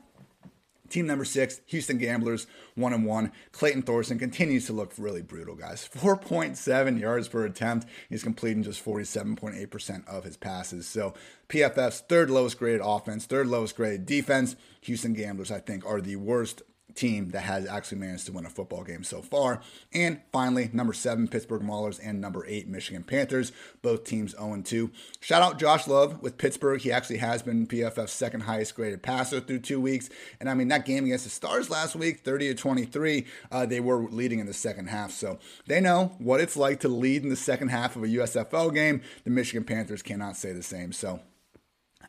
Team 0.92 1.08
number 1.08 1.26
six, 1.26 1.62
Houston 1.68 1.98
Gamblers, 1.98 2.48
one 2.76 2.94
and 2.94 3.06
one. 3.06 3.32
Clayton 3.54 3.84
Thorson 3.84 4.20
continues 4.20 4.66
to 4.66 4.74
look 4.74 4.92
really 4.98 5.22
brutal, 5.22 5.56
guys. 5.56 5.90
4.7 5.96 7.00
yards 7.00 7.30
per 7.30 7.46
attempt. 7.46 7.88
He's 8.10 8.24
completing 8.24 8.64
just 8.64 8.84
47.8% 8.84 10.08
of 10.08 10.26
his 10.26 10.36
passes. 10.36 10.88
So 10.88 11.14
PFF's 11.48 12.02
third 12.02 12.30
lowest 12.30 12.60
graded 12.60 12.82
offense, 12.84 13.26
third 13.26 13.48
lowest 13.48 13.76
graded 13.78 14.06
defense. 14.06 14.56
Houston 14.82 15.14
Gamblers, 15.14 15.52
I 15.52 15.60
think, 15.60 15.86
are 15.86 16.02
the 16.02 16.18
worst 16.18 16.62
team 16.96 17.30
that 17.30 17.42
has 17.42 17.66
actually 17.68 18.00
managed 18.00 18.26
to 18.28 18.32
win 18.32 18.46
a 18.46 18.50
football 18.50 18.84
game 18.84 19.04
so 19.04 19.22
far. 19.22 19.62
And 19.94 20.22
finally, 20.32 20.70
number 20.74 20.94
seven, 20.94 21.28
Pittsburgh 21.28 21.62
Maulers, 21.62 22.00
and 22.04 22.22
number 22.22 22.46
eight, 22.48 22.68
Michigan 22.68 23.04
Panthers, 23.04 23.52
both 23.82 24.04
teams 24.04 24.32
0 24.32 24.62
2. 24.64 24.92
Shout 25.20 25.42
out 25.42 25.60
Josh 25.60 25.88
Love 25.88 26.22
with 26.22 26.38
Pittsburgh. 26.38 26.82
He 26.82 26.92
actually 26.92 27.18
has 27.18 27.42
been 27.42 27.68
PFF's 27.68 28.12
second 28.12 28.42
highest 28.42 28.76
graded 28.76 29.02
passer 29.02 29.40
through 29.40 29.60
two 29.60 29.80
weeks. 29.80 30.10
And 30.40 30.50
I 30.50 30.54
mean, 30.54 30.68
that 30.70 30.86
game 30.86 31.06
against 31.06 31.24
the 31.26 31.30
Stars 31.30 31.70
last 31.70 31.96
week, 31.96 32.20
30 32.20 32.50
to 32.50 32.56
23, 32.56 33.26
uh, 33.52 33.66
they 33.66 33.80
were 33.80 34.04
leading 34.04 34.40
in 34.40 34.46
the 34.46 34.54
second 34.54 34.88
half. 34.88 35.12
So 35.12 35.40
they 35.68 35.82
know 35.82 36.16
what 36.20 36.42
it's 36.42 36.58
like 36.58 36.80
to 36.82 36.88
lead 36.88 37.24
in 37.24 37.30
the 37.30 37.36
second 37.36 37.70
half 37.70 37.96
of 37.96 38.04
a 38.04 38.08
USFL 38.08 38.74
game. 38.74 39.02
The 39.24 39.30
Michigan 39.30 39.64
Panthers 39.64 40.02
cannot 40.02 40.38
say 40.38 40.54
the 40.54 40.64
same. 40.64 40.92
So 40.92 41.22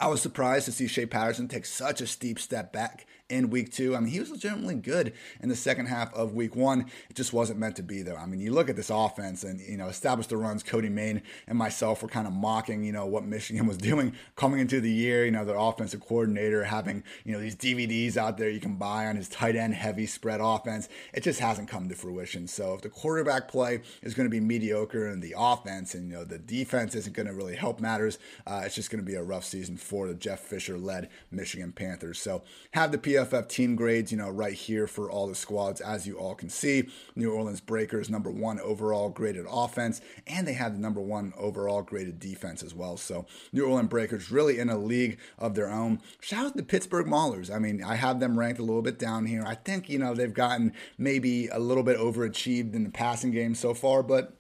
I 0.01 0.09
was 0.09 0.21
surprised 0.21 0.65
to 0.65 0.73
see 0.73 0.89
Shea 0.89 1.07
Patterson 1.07 1.49
take 1.49 1.67
such 1.67 2.01
a 2.01 2.07
steep 2.07 2.39
step 2.41 2.73
back 2.73 3.07
in 3.33 3.49
week 3.49 3.73
two. 3.73 3.97
I 3.97 4.01
mean, 4.01 4.13
he 4.13 4.21
was 4.21 4.31
legitimately 4.31 4.75
good 4.75 5.15
in 5.41 5.49
the 5.49 5.57
second 5.57 5.87
half 5.87 6.13
of 6.15 6.35
week 6.35 6.55
one. 6.55 6.87
It 7.09 7.17
just 7.17 7.33
wasn't 7.33 7.59
meant 7.59 7.77
to 7.77 7.83
be, 7.83 8.03
though. 8.03 8.17
I 8.17 8.27
mean, 8.27 8.41
you 8.41 8.53
look 8.53 8.69
at 8.69 8.77
this 8.77 8.91
offense 8.91 9.43
and, 9.43 9.59
you 9.61 9.79
know, 9.79 9.89
establish 9.89 10.27
the 10.27 10.37
runs. 10.37 10.63
Cody 10.63 10.91
Main 10.91 11.23
and 11.47 11.57
myself 11.57 12.03
were 12.03 12.09
kind 12.09 12.27
of 12.27 12.35
mocking, 12.35 12.85
you 12.85 12.93
know, 12.93 13.07
what 13.07 13.25
Michigan 13.25 13.67
was 13.73 13.79
doing 13.79 14.15
coming 14.37 14.61
into 14.61 14.81
the 14.81 14.91
year. 14.91 15.25
You 15.25 15.31
know, 15.31 15.47
their 15.47 15.57
offensive 15.57 16.01
coordinator 16.01 16.65
having, 16.65 17.03
you 17.25 17.33
know, 17.33 17.41
these 17.41 17.57
DVDs 17.57 18.19
out 18.19 18.37
there 18.37 18.51
you 18.51 18.61
can 18.61 18.77
buy 18.77 19.07
on 19.07 19.17
his 19.17 19.29
tight 19.29 19.57
end 19.57 19.75
heavy 19.75 20.05
spread 20.05 20.41
offense. 20.43 20.91
It 21.15 21.23
just 21.23 21.41
hasn't 21.41 21.69
come 21.69 21.89
to 21.89 21.95
fruition. 21.95 22.47
So 22.47 22.75
if 22.75 22.83
the 22.83 22.91
quarterback 22.91 23.49
play 23.49 23.81
is 24.03 24.13
going 24.13 24.27
to 24.27 24.31
be 24.31 24.41
mediocre 24.41 25.07
and 25.07 25.23
the 25.23 25.35
offense 25.39 25.95
and, 25.95 26.11
you 26.11 26.17
know, 26.17 26.25
the 26.25 26.39
defense 26.39 26.95
isn't 26.95 27.17
going 27.17 27.29
to 27.29 27.35
really 27.35 27.57
help 27.57 27.81
matters, 27.81 28.19
uh, 28.47 28.63
it's 28.65 28.75
just 28.75 28.91
going 28.91 29.03
to 29.03 29.11
be 29.11 29.17
a 29.17 29.23
rough 29.23 29.45
season 29.45 29.79
for 29.79 30.07
the 30.07 30.15
Jeff 30.15 30.41
Fisher 30.41 30.77
led 30.77 31.09
Michigan 31.31 31.73
Panthers. 31.73 32.21
So 32.21 32.43
have 32.73 32.93
the 32.93 32.99
PF 32.99 33.22
PFF 33.23 33.49
team 33.49 33.77
grades, 33.77 34.11
you 34.11 34.19
know, 34.19 34.31
right 34.31 34.55
here 34.55 34.87
for 34.87 35.11
all 35.11 35.27
the 35.27 35.35
squads, 35.35 35.81
as 35.81 36.07
you 36.07 36.19
all 36.19 36.35
can 36.35 36.49
see. 36.49 36.89
New 37.15 37.33
Orleans 37.33 37.61
Breakers, 37.61 38.11
number 38.11 38.31
one 38.31 38.61
overall 38.61 39.09
graded 39.09 39.47
offense, 39.49 40.01
and 40.27 40.47
they 40.47 40.53
have 40.55 40.75
the 40.75 40.81
number 40.81 41.01
one 41.01 41.33
overall 41.37 41.83
graded 41.83 42.19
defense 42.19 42.63
as 42.63 42.75
well. 42.75 42.97
So 42.97 43.27
New 43.53 43.65
Orleans 43.65 43.89
Breakers 43.89 44.31
really 44.31 44.59
in 44.59 44.69
a 44.69 44.79
league 44.79 45.19
of 45.39 45.55
their 45.55 45.71
own. 45.71 46.01
Shout 46.21 46.47
out 46.47 46.57
to 46.57 46.63
Pittsburgh 46.63 47.07
Maulers. 47.07 47.55
I 47.55 47.59
mean, 47.59 47.83
I 47.83 47.97
have 47.97 48.21
them 48.21 48.39
ranked 48.39 48.61
a 48.61 48.65
little 48.65 48.83
bit 48.83 48.99
down 48.99 49.27
here. 49.27 49.45
I 49.47 49.55
think, 49.55 49.89
you 49.89 49.99
know, 49.99 50.15
they've 50.15 50.33
gotten 50.33 50.73
maybe 50.99 51.49
a 51.49 51.59
little 51.59 51.83
bit 51.83 51.99
overachieved 51.99 52.75
in 52.75 52.85
the 52.85 52.91
passing 52.91 53.31
game 53.31 53.55
so 53.55 53.75
far, 53.75 54.03
but 54.03 54.35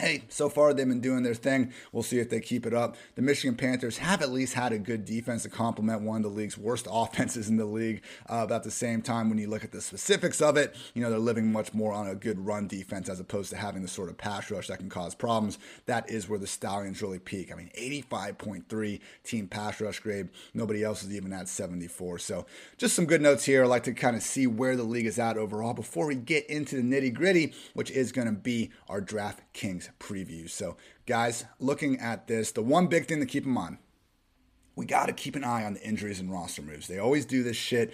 hey, 0.00 0.22
so 0.28 0.48
far 0.48 0.72
they've 0.72 0.88
been 0.88 1.00
doing 1.00 1.22
their 1.22 1.34
thing. 1.34 1.72
We'll 1.92 2.02
see 2.02 2.18
if 2.18 2.30
they 2.30 2.40
keep 2.40 2.64
it 2.64 2.72
up. 2.72 2.96
The 3.16 3.22
Michigan 3.22 3.54
Panthers 3.54 3.98
have 3.98 4.22
at 4.22 4.30
least 4.30 4.54
had 4.54 4.72
a 4.72 4.78
good 4.78 5.04
defense 5.04 5.42
to 5.42 5.50
complement 5.50 6.00
one 6.00 6.16
of 6.16 6.22
the 6.22 6.28
league's 6.28 6.56
worst 6.56 6.88
offenses 6.90 7.48
in 7.48 7.58
the 7.58 7.66
league. 7.66 8.02
Uh, 8.28 8.46
at 8.50 8.62
the 8.62 8.70
same 8.70 9.02
time, 9.02 9.28
when 9.28 9.38
you 9.38 9.48
look 9.48 9.62
at 9.62 9.72
the 9.72 9.80
specifics 9.80 10.40
of 10.40 10.56
it, 10.56 10.74
you 10.94 11.02
know, 11.02 11.10
they're 11.10 11.18
living 11.18 11.52
much 11.52 11.74
more 11.74 11.92
on 11.92 12.08
a 12.08 12.14
good 12.14 12.44
run 12.44 12.66
defense 12.66 13.08
as 13.08 13.20
opposed 13.20 13.50
to 13.50 13.56
having 13.56 13.82
the 13.82 13.88
sort 13.88 14.08
of 14.08 14.16
pass 14.16 14.50
rush 14.50 14.68
that 14.68 14.78
can 14.78 14.88
cause 14.88 15.14
problems. 15.14 15.58
That 15.84 16.08
is 16.10 16.28
where 16.28 16.38
the 16.38 16.46
Stallions 16.46 17.02
really 17.02 17.18
peak. 17.18 17.52
I 17.52 17.56
mean, 17.56 17.70
85.3 17.78 19.00
team 19.22 19.48
pass 19.48 19.80
rush 19.80 20.00
grade. 20.00 20.30
Nobody 20.54 20.82
else 20.82 21.02
is 21.02 21.14
even 21.14 21.32
at 21.32 21.48
74. 21.48 22.18
So 22.18 22.46
just 22.78 22.96
some 22.96 23.04
good 23.04 23.20
notes 23.20 23.44
here. 23.44 23.64
I 23.64 23.66
like 23.66 23.84
to 23.84 23.92
kind 23.92 24.16
of 24.16 24.22
see 24.22 24.46
where 24.46 24.76
the 24.76 24.82
league 24.82 25.06
is 25.06 25.18
at 25.18 25.36
overall 25.36 25.74
before 25.74 26.06
we 26.06 26.14
get 26.14 26.48
into 26.48 26.76
the 26.76 26.82
nitty 26.82 27.12
gritty, 27.12 27.52
which 27.74 27.90
is 27.90 28.12
going 28.12 28.26
to 28.26 28.32
be 28.32 28.70
our 28.88 29.00
Draft 29.00 29.40
Preview. 29.98 30.48
So, 30.48 30.76
guys, 31.06 31.44
looking 31.58 31.98
at 31.98 32.26
this, 32.26 32.52
the 32.52 32.62
one 32.62 32.86
big 32.86 33.06
thing 33.06 33.20
to 33.20 33.26
keep 33.26 33.44
in 33.44 33.52
mind 33.52 33.78
we 34.80 34.86
got 34.86 35.06
to 35.06 35.12
keep 35.12 35.36
an 35.36 35.44
eye 35.44 35.62
on 35.64 35.74
the 35.74 35.82
injuries 35.82 36.20
and 36.20 36.32
roster 36.32 36.62
moves. 36.62 36.88
They 36.88 36.98
always 36.98 37.26
do 37.26 37.42
this 37.42 37.56
shit 37.56 37.92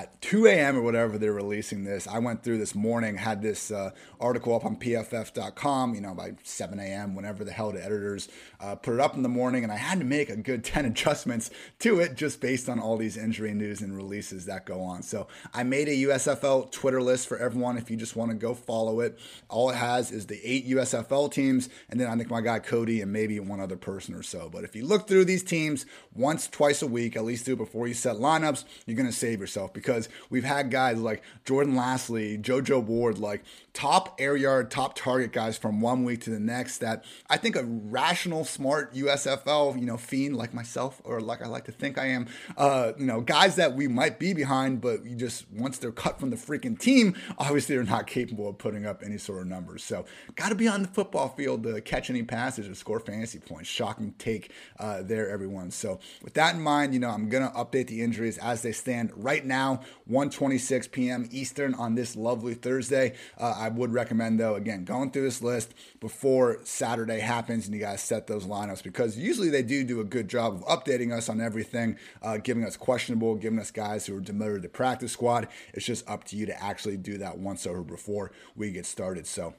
at 0.00 0.20
2 0.22 0.46
a.m. 0.46 0.76
or 0.76 0.82
whatever 0.82 1.18
they're 1.18 1.32
releasing 1.32 1.84
this. 1.84 2.08
I 2.08 2.18
went 2.18 2.42
through 2.42 2.58
this 2.58 2.74
morning, 2.74 3.16
had 3.16 3.42
this 3.42 3.70
uh, 3.70 3.90
article 4.20 4.54
up 4.54 4.64
on 4.64 4.76
pff.com, 4.76 5.94
you 5.94 6.00
know, 6.00 6.14
by 6.14 6.32
7 6.42 6.80
a.m., 6.80 7.14
whenever 7.14 7.44
the 7.44 7.52
hell 7.52 7.70
the 7.70 7.84
editors 7.84 8.28
uh, 8.60 8.74
put 8.74 8.94
it 8.94 9.00
up 9.00 9.14
in 9.14 9.22
the 9.22 9.28
morning, 9.28 9.62
and 9.62 9.72
I 9.72 9.76
had 9.76 10.00
to 10.00 10.04
make 10.04 10.30
a 10.30 10.36
good 10.36 10.64
10 10.74 10.86
adjustments 10.86 11.50
to 11.80 12.00
it 12.00 12.16
just 12.16 12.40
based 12.40 12.68
on 12.68 12.80
all 12.80 12.96
these 12.96 13.16
injury 13.16 13.54
news 13.54 13.82
and 13.82 13.96
releases 13.96 14.46
that 14.46 14.66
go 14.66 14.80
on. 14.80 15.02
So 15.02 15.28
I 15.52 15.62
made 15.62 15.88
a 15.88 15.92
USFL 15.92 16.70
Twitter 16.72 17.00
list 17.00 17.28
for 17.28 17.38
everyone 17.38 17.78
if 17.78 17.90
you 17.90 17.96
just 17.96 18.16
want 18.16 18.30
to 18.30 18.36
go 18.36 18.54
follow 18.54 19.00
it. 19.00 19.18
All 19.48 19.70
it 19.70 19.76
has 19.76 20.10
is 20.10 20.26
the 20.26 20.40
eight 20.42 20.68
USFL 20.68 21.30
teams, 21.30 21.68
and 21.88 22.00
then 22.00 22.08
I 22.08 22.16
think 22.16 22.30
my 22.30 22.40
guy 22.40 22.58
Cody 22.58 23.00
and 23.00 23.12
maybe 23.12 23.38
one 23.38 23.60
other 23.60 23.76
person 23.76 24.14
or 24.14 24.22
so. 24.22 24.48
But 24.50 24.64
if 24.64 24.74
you 24.74 24.86
look 24.86 25.06
through 25.06 25.26
these 25.26 25.44
teams 25.44 25.86
once, 26.14 26.48
twice 26.48 26.82
a 26.82 26.86
week, 26.86 27.16
at 27.16 27.24
least 27.24 27.46
do 27.46 27.52
it 27.52 27.56
before 27.56 27.86
you 27.86 27.94
set 27.94 28.16
lineups, 28.16 28.64
you're 28.86 28.96
going 28.96 29.06
to 29.06 29.12
save 29.12 29.40
yourself 29.40 29.72
because 29.84 30.08
we've 30.30 30.44
had 30.44 30.70
guys 30.70 30.98
like 30.98 31.22
Jordan 31.44 31.74
Lasley, 31.74 32.40
JoJo 32.40 32.82
Ward, 32.84 33.18
like 33.18 33.42
top 33.74 34.18
air 34.20 34.36
yard, 34.36 34.70
top 34.70 34.94
target 34.94 35.32
guys 35.32 35.58
from 35.58 35.80
one 35.80 36.04
week 36.04 36.20
to 36.22 36.30
the 36.30 36.40
next 36.40 36.78
that 36.78 37.04
I 37.28 37.36
think 37.36 37.56
a 37.56 37.64
rational, 37.64 38.44
smart 38.44 38.94
USFL, 38.94 39.78
you 39.78 39.84
know, 39.84 39.96
fiend 39.96 40.36
like 40.36 40.54
myself, 40.54 41.02
or 41.04 41.20
like 41.20 41.42
I 41.42 41.48
like 41.48 41.64
to 41.64 41.72
think 41.72 41.98
I 41.98 42.06
am, 42.06 42.26
uh, 42.56 42.92
you 42.96 43.04
know, 43.04 43.20
guys 43.20 43.56
that 43.56 43.74
we 43.74 43.88
might 43.88 44.18
be 44.18 44.32
behind, 44.32 44.80
but 44.80 45.04
you 45.04 45.16
just, 45.16 45.50
once 45.50 45.78
they're 45.78 45.92
cut 45.92 46.18
from 46.18 46.30
the 46.30 46.36
freaking 46.36 46.78
team, 46.78 47.14
obviously 47.36 47.74
they're 47.74 47.84
not 47.84 48.06
capable 48.06 48.48
of 48.48 48.58
putting 48.58 48.86
up 48.86 49.02
any 49.04 49.18
sort 49.18 49.42
of 49.42 49.48
numbers. 49.48 49.84
So 49.84 50.06
got 50.36 50.48
to 50.48 50.54
be 50.54 50.68
on 50.68 50.82
the 50.82 50.88
football 50.88 51.28
field 51.28 51.64
to 51.64 51.80
catch 51.80 52.08
any 52.10 52.22
passes 52.22 52.68
or 52.68 52.74
score 52.74 53.00
fantasy 53.00 53.40
points. 53.40 53.68
Shocking 53.68 54.14
take 54.18 54.52
uh, 54.78 55.02
there, 55.02 55.28
everyone. 55.28 55.72
So 55.72 55.98
with 56.22 56.34
that 56.34 56.54
in 56.54 56.62
mind, 56.62 56.94
you 56.94 57.00
know, 57.00 57.10
I'm 57.10 57.28
to 57.28 57.50
update 57.50 57.88
the 57.88 58.02
injuries 58.02 58.38
as 58.38 58.62
they 58.62 58.72
stand 58.72 59.10
right 59.16 59.44
now, 59.44 59.80
1:26 60.10 60.92
p.m. 60.92 61.28
Eastern 61.32 61.74
on 61.74 61.96
this 61.96 62.14
lovely 62.14 62.54
Thursday. 62.54 63.14
Uh, 63.38 63.63
I 63.64 63.68
would 63.70 63.94
recommend, 63.94 64.38
though, 64.38 64.56
again, 64.56 64.84
going 64.84 65.10
through 65.10 65.22
this 65.22 65.40
list 65.40 65.72
before 65.98 66.58
Saturday 66.64 67.20
happens 67.20 67.64
and 67.64 67.74
you 67.74 67.80
guys 67.80 68.02
set 68.02 68.26
those 68.26 68.44
lineups 68.44 68.82
because 68.82 69.16
usually 69.16 69.48
they 69.48 69.62
do 69.62 69.84
do 69.84 70.00
a 70.00 70.04
good 70.04 70.28
job 70.28 70.54
of 70.54 70.60
updating 70.66 71.16
us 71.16 71.30
on 71.30 71.40
everything, 71.40 71.96
uh, 72.20 72.36
giving 72.36 72.62
us 72.62 72.76
questionable, 72.76 73.36
giving 73.36 73.58
us 73.58 73.70
guys 73.70 74.04
who 74.04 74.14
are 74.14 74.20
demoted 74.20 74.60
to 74.64 74.68
practice 74.68 75.12
squad. 75.12 75.48
It's 75.72 75.86
just 75.86 76.06
up 76.06 76.24
to 76.24 76.36
you 76.36 76.44
to 76.44 76.62
actually 76.62 76.98
do 76.98 77.16
that 77.18 77.38
once 77.38 77.66
over 77.66 77.82
before 77.82 78.32
we 78.54 78.70
get 78.70 78.84
started. 78.84 79.26
So, 79.26 79.54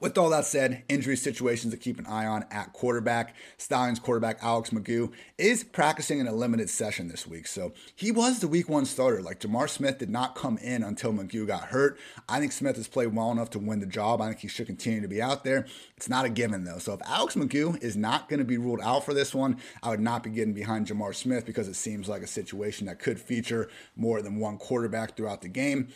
with 0.00 0.16
all 0.16 0.30
that 0.30 0.44
said, 0.44 0.84
injury 0.88 1.16
situations 1.16 1.72
to 1.72 1.78
keep 1.78 1.98
an 1.98 2.06
eye 2.06 2.26
on 2.26 2.44
at 2.50 2.72
quarterback. 2.72 3.34
Stallions 3.56 3.98
quarterback 3.98 4.38
Alex 4.42 4.70
McGough 4.70 5.10
is 5.36 5.64
practicing 5.64 6.20
in 6.20 6.28
a 6.28 6.32
limited 6.32 6.70
session 6.70 7.08
this 7.08 7.26
week. 7.26 7.46
So 7.46 7.72
he 7.96 8.12
was 8.12 8.38
the 8.38 8.48
week 8.48 8.68
one 8.68 8.84
starter. 8.84 9.22
Like 9.22 9.40
J'Mar 9.40 9.68
Smith 9.68 9.98
did 9.98 10.10
not 10.10 10.34
come 10.34 10.58
in 10.58 10.82
until 10.82 11.12
McGough 11.12 11.46
got 11.46 11.64
hurt. 11.64 11.98
I 12.28 12.38
think 12.38 12.52
Smith 12.52 12.76
has 12.76 12.86
played 12.88 13.14
well 13.14 13.32
enough 13.32 13.50
to 13.50 13.58
win 13.58 13.80
the 13.80 13.86
job. 13.86 14.20
I 14.20 14.28
think 14.28 14.40
he 14.40 14.48
should 14.48 14.66
continue 14.66 15.00
to 15.00 15.08
be 15.08 15.20
out 15.20 15.42
there. 15.42 15.66
It's 15.96 16.08
not 16.08 16.24
a 16.24 16.28
given 16.28 16.64
though. 16.64 16.78
So 16.78 16.94
if 16.94 17.00
Alex 17.04 17.34
McGough 17.34 17.82
is 17.82 17.96
not 17.96 18.28
going 18.28 18.38
to 18.38 18.44
be 18.44 18.58
ruled 18.58 18.80
out 18.82 19.04
for 19.04 19.14
this 19.14 19.34
one, 19.34 19.58
I 19.82 19.90
would 19.90 20.00
not 20.00 20.22
be 20.22 20.30
getting 20.30 20.54
behind 20.54 20.86
J'Mar 20.86 21.14
Smith 21.14 21.44
because 21.44 21.68
it 21.68 21.74
seems 21.74 22.08
like 22.08 22.22
a 22.22 22.26
situation 22.26 22.86
that 22.86 23.00
could 23.00 23.18
feature 23.18 23.68
more 23.96 24.22
than 24.22 24.38
one 24.38 24.58
quarterback 24.58 25.16
throughout 25.16 25.42
the 25.42 25.48
game. 25.48 25.88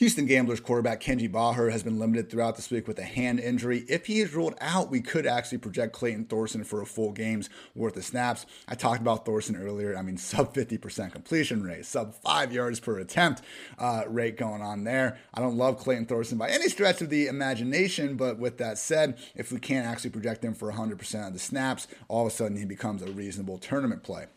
Houston 0.00 0.24
Gamblers 0.24 0.60
quarterback 0.60 1.02
Kenji 1.02 1.30
Bahar 1.30 1.68
has 1.68 1.82
been 1.82 1.98
limited 1.98 2.30
throughout 2.30 2.56
this 2.56 2.70
week 2.70 2.88
with 2.88 2.98
a 2.98 3.02
hand 3.02 3.38
injury. 3.38 3.84
If 3.86 4.06
he 4.06 4.20
is 4.20 4.32
ruled 4.32 4.54
out, 4.58 4.90
we 4.90 5.02
could 5.02 5.26
actually 5.26 5.58
project 5.58 5.92
Clayton 5.92 6.24
Thorson 6.24 6.64
for 6.64 6.80
a 6.80 6.86
full 6.86 7.12
game's 7.12 7.50
worth 7.74 7.98
of 7.98 8.04
snaps. 8.06 8.46
I 8.66 8.76
talked 8.76 9.02
about 9.02 9.26
Thorson 9.26 9.56
earlier. 9.56 9.94
I 9.94 10.00
mean, 10.00 10.16
sub 10.16 10.54
50% 10.54 11.12
completion 11.12 11.62
rate, 11.62 11.84
sub 11.84 12.14
five 12.14 12.50
yards 12.50 12.80
per 12.80 12.98
attempt 12.98 13.42
uh, 13.78 14.04
rate 14.08 14.38
going 14.38 14.62
on 14.62 14.84
there. 14.84 15.18
I 15.34 15.42
don't 15.42 15.58
love 15.58 15.76
Clayton 15.76 16.06
Thorson 16.06 16.38
by 16.38 16.48
any 16.48 16.70
stretch 16.70 17.02
of 17.02 17.10
the 17.10 17.26
imagination, 17.26 18.16
but 18.16 18.38
with 18.38 18.56
that 18.56 18.78
said, 18.78 19.18
if 19.34 19.52
we 19.52 19.58
can't 19.58 19.86
actually 19.86 20.10
project 20.10 20.42
him 20.42 20.54
for 20.54 20.72
100% 20.72 21.26
of 21.26 21.34
the 21.34 21.38
snaps, 21.38 21.88
all 22.08 22.26
of 22.26 22.32
a 22.32 22.34
sudden 22.34 22.56
he 22.56 22.64
becomes 22.64 23.02
a 23.02 23.12
reasonable 23.12 23.58
tournament 23.58 24.02
play. 24.02 24.28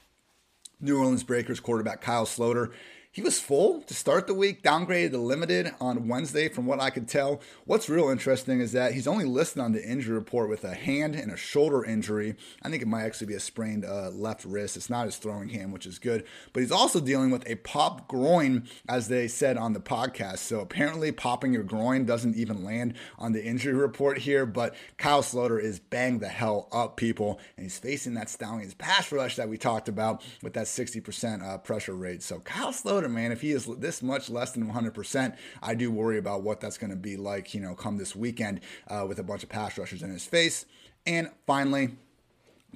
New 0.81 0.99
Orleans 0.99 1.23
Breakers 1.23 1.61
quarterback 1.61 2.01
Kyle 2.01 2.25
Sloter 2.25 2.73
he 3.13 3.21
was 3.21 3.39
full 3.39 3.83
to 3.83 3.93
start 3.93 4.25
the 4.25 4.33
week, 4.33 4.63
downgraded 4.63 5.11
to 5.11 5.19
limited 5.19 5.71
on 5.79 6.07
Wednesday, 6.07 6.49
from 6.49 6.65
what 6.65 6.79
I 6.79 6.89
could 6.89 7.07
tell. 7.07 7.41
What's 7.63 7.87
real 7.87 8.09
interesting 8.09 8.59
is 8.59 8.71
that 8.71 8.95
he's 8.95 9.05
only 9.05 9.25
listed 9.25 9.61
on 9.61 9.71
the 9.71 9.87
injury 9.87 10.15
report 10.15 10.49
with 10.49 10.63
a 10.63 10.73
hand 10.73 11.13
and 11.13 11.31
a 11.31 11.37
shoulder 11.37 11.85
injury. 11.85 12.35
I 12.63 12.71
think 12.71 12.81
it 12.81 12.87
might 12.87 13.03
actually 13.03 13.27
be 13.27 13.35
a 13.35 13.39
sprained 13.39 13.85
uh, 13.85 14.09
left 14.09 14.45
wrist. 14.45 14.77
It's 14.77 14.89
not 14.89 15.05
his 15.05 15.17
throwing 15.17 15.49
hand, 15.49 15.71
which 15.71 15.85
is 15.85 15.99
good. 15.99 16.25
But 16.53 16.61
he's 16.61 16.71
also 16.71 16.99
dealing 16.99 17.29
with 17.29 17.47
a 17.47 17.53
pop 17.57 18.07
groin, 18.07 18.67
as 18.89 19.09
they 19.09 19.27
said 19.27 19.57
on 19.57 19.73
the 19.73 19.79
podcast. 19.79 20.39
So 20.39 20.61
apparently, 20.61 21.11
popping 21.11 21.53
your 21.53 21.61
groin 21.61 22.05
doesn't 22.05 22.35
even 22.35 22.63
land 22.63 22.95
on 23.19 23.33
the 23.33 23.45
injury 23.45 23.73
report 23.73 24.17
here. 24.17 24.47
But 24.47 24.73
Kyle 24.97 25.21
Sloter 25.21 25.61
is 25.61 25.77
banged 25.77 26.21
the 26.21 26.29
hell 26.29 26.67
up, 26.71 26.97
people. 26.97 27.39
And 27.57 27.65
he's 27.65 27.77
facing 27.77 28.15
that 28.15 28.31
Stallions 28.31 28.73
pass 28.73 29.11
rush 29.11 29.35
that 29.35 29.49
we 29.49 29.59
talked 29.59 29.87
about 29.87 30.23
with 30.41 30.53
that 30.53 30.65
60% 30.65 31.43
uh, 31.43 31.59
pressure 31.59 31.93
rate. 31.93 32.23
So 32.23 32.39
Kyle 32.39 32.71
Sloter 32.71 33.02
man, 33.09 33.31
if 33.31 33.41
he 33.41 33.51
is 33.51 33.65
this 33.77 34.01
much 34.01 34.29
less 34.29 34.51
than 34.51 34.71
100%, 34.71 35.35
I 35.61 35.75
do 35.75 35.91
worry 35.91 36.17
about 36.17 36.43
what 36.43 36.61
that's 36.61 36.77
going 36.77 36.91
to 36.91 36.95
be 36.95 37.17
like, 37.17 37.53
you 37.53 37.61
know, 37.61 37.75
come 37.75 37.97
this 37.97 38.15
weekend 38.15 38.61
uh, 38.87 39.05
with 39.07 39.19
a 39.19 39.23
bunch 39.23 39.43
of 39.43 39.49
pass 39.49 39.77
rushers 39.77 40.03
in 40.03 40.09
his 40.09 40.25
face. 40.25 40.65
And 41.05 41.29
finally, 41.45 41.97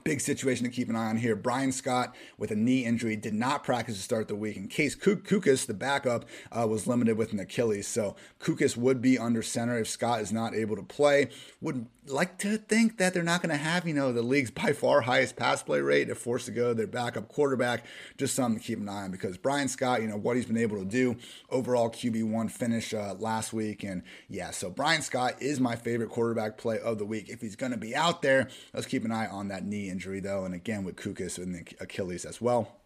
Big 0.03 0.21
situation 0.21 0.63
to 0.65 0.71
keep 0.71 0.89
an 0.89 0.95
eye 0.95 1.09
on 1.09 1.17
here. 1.17 1.35
Bryan 1.35 1.71
Scott 1.71 2.15
with 2.37 2.51
a 2.51 2.55
knee 2.55 2.85
injury 2.85 3.15
did 3.15 3.33
not 3.33 3.63
practice 3.63 3.95
to 3.95 4.01
start 4.01 4.27
the 4.27 4.35
week. 4.35 4.55
In 4.55 4.67
Case 4.67 4.95
Cookus, 4.95 5.65
the 5.65 5.73
backup, 5.73 6.25
uh, 6.51 6.65
was 6.67 6.87
limited 6.87 7.17
with 7.17 7.33
an 7.33 7.39
Achilles. 7.39 7.87
So 7.87 8.15
Cookus 8.39 8.77
would 8.77 9.01
be 9.01 9.17
under 9.17 9.41
center 9.41 9.77
if 9.77 9.87
Scott 9.87 10.21
is 10.21 10.31
not 10.31 10.55
able 10.55 10.75
to 10.75 10.83
play. 10.83 11.29
Would 11.61 11.87
like 12.09 12.37
to 12.39 12.57
think 12.57 12.97
that 12.97 13.13
they're 13.13 13.23
not 13.23 13.41
going 13.41 13.49
to 13.49 13.61
have, 13.61 13.87
you 13.87 13.93
know, 13.93 14.11
the 14.11 14.21
league's 14.21 14.51
by 14.51 14.73
far 14.73 15.01
highest 15.01 15.35
pass 15.35 15.61
play 15.63 15.81
rate 15.81 16.09
if 16.09 16.17
forced 16.17 16.45
to 16.45 16.51
go 16.51 16.73
their 16.73 16.87
backup 16.87 17.27
quarterback. 17.27 17.85
Just 18.17 18.35
something 18.35 18.59
to 18.59 18.65
keep 18.65 18.79
an 18.79 18.89
eye 18.89 19.03
on 19.03 19.11
because 19.11 19.37
Bryan 19.37 19.67
Scott, 19.67 20.01
you 20.01 20.07
know, 20.07 20.17
what 20.17 20.35
he's 20.35 20.45
been 20.45 20.57
able 20.57 20.77
to 20.77 20.85
do. 20.85 21.17
Overall 21.49 21.89
QB1 21.89 22.51
finish 22.51 22.93
uh, 22.93 23.15
last 23.19 23.53
week. 23.53 23.83
And 23.83 24.03
yeah, 24.29 24.51
so 24.51 24.69
Bryan 24.69 25.01
Scott 25.01 25.41
is 25.41 25.59
my 25.59 25.75
favorite 25.75 26.09
quarterback 26.09 26.57
play 26.57 26.79
of 26.79 26.97
the 26.97 27.05
week. 27.05 27.29
If 27.29 27.41
he's 27.41 27.55
going 27.55 27.71
to 27.71 27.77
be 27.77 27.95
out 27.95 28.21
there, 28.21 28.47
let's 28.73 28.87
keep 28.87 29.05
an 29.05 29.11
eye 29.11 29.27
on 29.27 29.49
that 29.49 29.65
knee 29.65 29.86
injury, 29.89 30.19
though. 30.19 30.45
And 30.45 30.53
again, 30.53 30.83
with 30.83 30.95
Cookus 30.95 31.37
and 31.37 31.55
the 31.55 31.65
Achilles 31.79 32.25
as 32.25 32.41
well. 32.41 32.77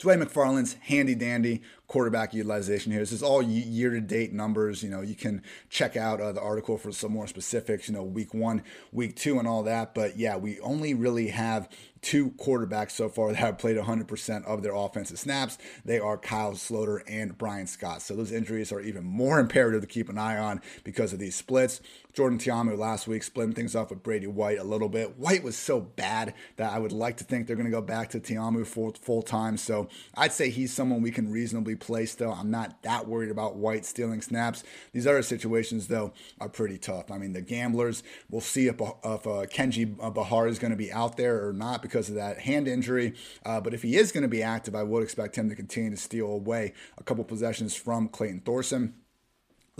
Dwain 0.00 0.22
McFarland's 0.22 0.76
handy 0.80 1.14
dandy 1.14 1.60
quarterback 1.86 2.32
utilization 2.32 2.90
here. 2.90 3.02
This 3.02 3.12
is 3.12 3.22
all 3.22 3.42
year 3.42 3.90
to 3.90 4.00
date 4.00 4.32
numbers. 4.32 4.82
You 4.82 4.88
know, 4.88 5.02
you 5.02 5.14
can 5.14 5.42
check 5.68 5.94
out 5.94 6.22
uh, 6.22 6.32
the 6.32 6.40
article 6.40 6.78
for 6.78 6.90
some 6.90 7.12
more 7.12 7.26
specifics, 7.26 7.86
you 7.86 7.94
know, 7.94 8.02
week 8.02 8.32
one, 8.32 8.62
week 8.92 9.14
two, 9.14 9.38
and 9.38 9.46
all 9.46 9.62
that. 9.64 9.94
But 9.94 10.16
yeah, 10.16 10.36
we 10.36 10.58
only 10.60 10.94
really 10.94 11.28
have 11.28 11.68
two 12.00 12.30
quarterbacks 12.30 12.92
so 12.92 13.10
far 13.10 13.28
that 13.32 13.36
have 13.36 13.58
played 13.58 13.76
100% 13.76 14.44
of 14.46 14.62
their 14.62 14.74
offensive 14.74 15.18
snaps. 15.18 15.58
They 15.84 15.98
are 15.98 16.16
Kyle 16.16 16.52
Sloter 16.52 17.00
and 17.06 17.36
Bryan 17.36 17.66
Scott. 17.66 18.00
So 18.00 18.14
those 18.16 18.32
injuries 18.32 18.72
are 18.72 18.80
even 18.80 19.04
more 19.04 19.38
imperative 19.40 19.82
to 19.82 19.86
keep 19.86 20.08
an 20.08 20.16
eye 20.16 20.38
on 20.38 20.62
because 20.82 21.12
of 21.12 21.18
these 21.18 21.36
splits. 21.36 21.82
Jordan 22.12 22.38
Ta'amu 22.38 22.76
last 22.76 23.06
week 23.06 23.22
splitting 23.22 23.54
things 23.54 23.76
off 23.76 23.90
with 23.90 24.02
Brady 24.02 24.26
White 24.26 24.58
a 24.58 24.64
little 24.64 24.88
bit. 24.88 25.18
White 25.18 25.42
was 25.42 25.56
so 25.56 25.80
bad 25.80 26.34
that 26.56 26.72
I 26.72 26.78
would 26.78 26.92
like 26.92 27.16
to 27.18 27.24
think 27.24 27.46
they're 27.46 27.56
going 27.56 27.66
to 27.66 27.70
go 27.70 27.80
back 27.82 28.10
to 28.10 28.20
Ta'amu 28.20 28.66
full, 28.66 28.92
full 28.92 29.22
time. 29.22 29.56
So 29.56 29.88
I'd 30.16 30.32
say 30.32 30.50
he's 30.50 30.72
someone 30.72 31.02
we 31.02 31.10
can 31.10 31.30
reasonably 31.30 31.76
play 31.76 32.06
still. 32.06 32.32
I'm 32.32 32.50
not 32.50 32.82
that 32.82 33.06
worried 33.06 33.30
about 33.30 33.56
White 33.56 33.84
stealing 33.86 34.22
snaps. 34.22 34.64
These 34.92 35.06
other 35.06 35.22
situations, 35.22 35.86
though, 35.86 36.12
are 36.40 36.48
pretty 36.48 36.78
tough. 36.78 37.10
I 37.10 37.18
mean, 37.18 37.32
the 37.32 37.42
gamblers, 37.42 38.02
we'll 38.28 38.40
see 38.40 38.66
if, 38.66 38.76
if 38.76 38.80
uh, 39.26 39.46
Kenji 39.46 39.84
Bahar 40.14 40.48
is 40.48 40.58
going 40.58 40.72
to 40.72 40.76
be 40.76 40.92
out 40.92 41.16
there 41.16 41.46
or 41.46 41.52
not 41.52 41.82
because 41.82 42.08
of 42.08 42.16
that 42.16 42.40
hand 42.40 42.66
injury. 42.66 43.14
Uh, 43.44 43.60
but 43.60 43.74
if 43.74 43.82
he 43.82 43.96
is 43.96 44.12
going 44.12 44.22
to 44.22 44.28
be 44.28 44.42
active, 44.42 44.74
I 44.74 44.82
would 44.82 45.02
expect 45.02 45.36
him 45.36 45.48
to 45.48 45.54
continue 45.54 45.90
to 45.90 45.96
steal 45.96 46.26
away 46.32 46.72
a 46.98 47.04
couple 47.04 47.24
possessions 47.24 47.74
from 47.74 48.08
Clayton 48.08 48.40
Thorson. 48.40 48.94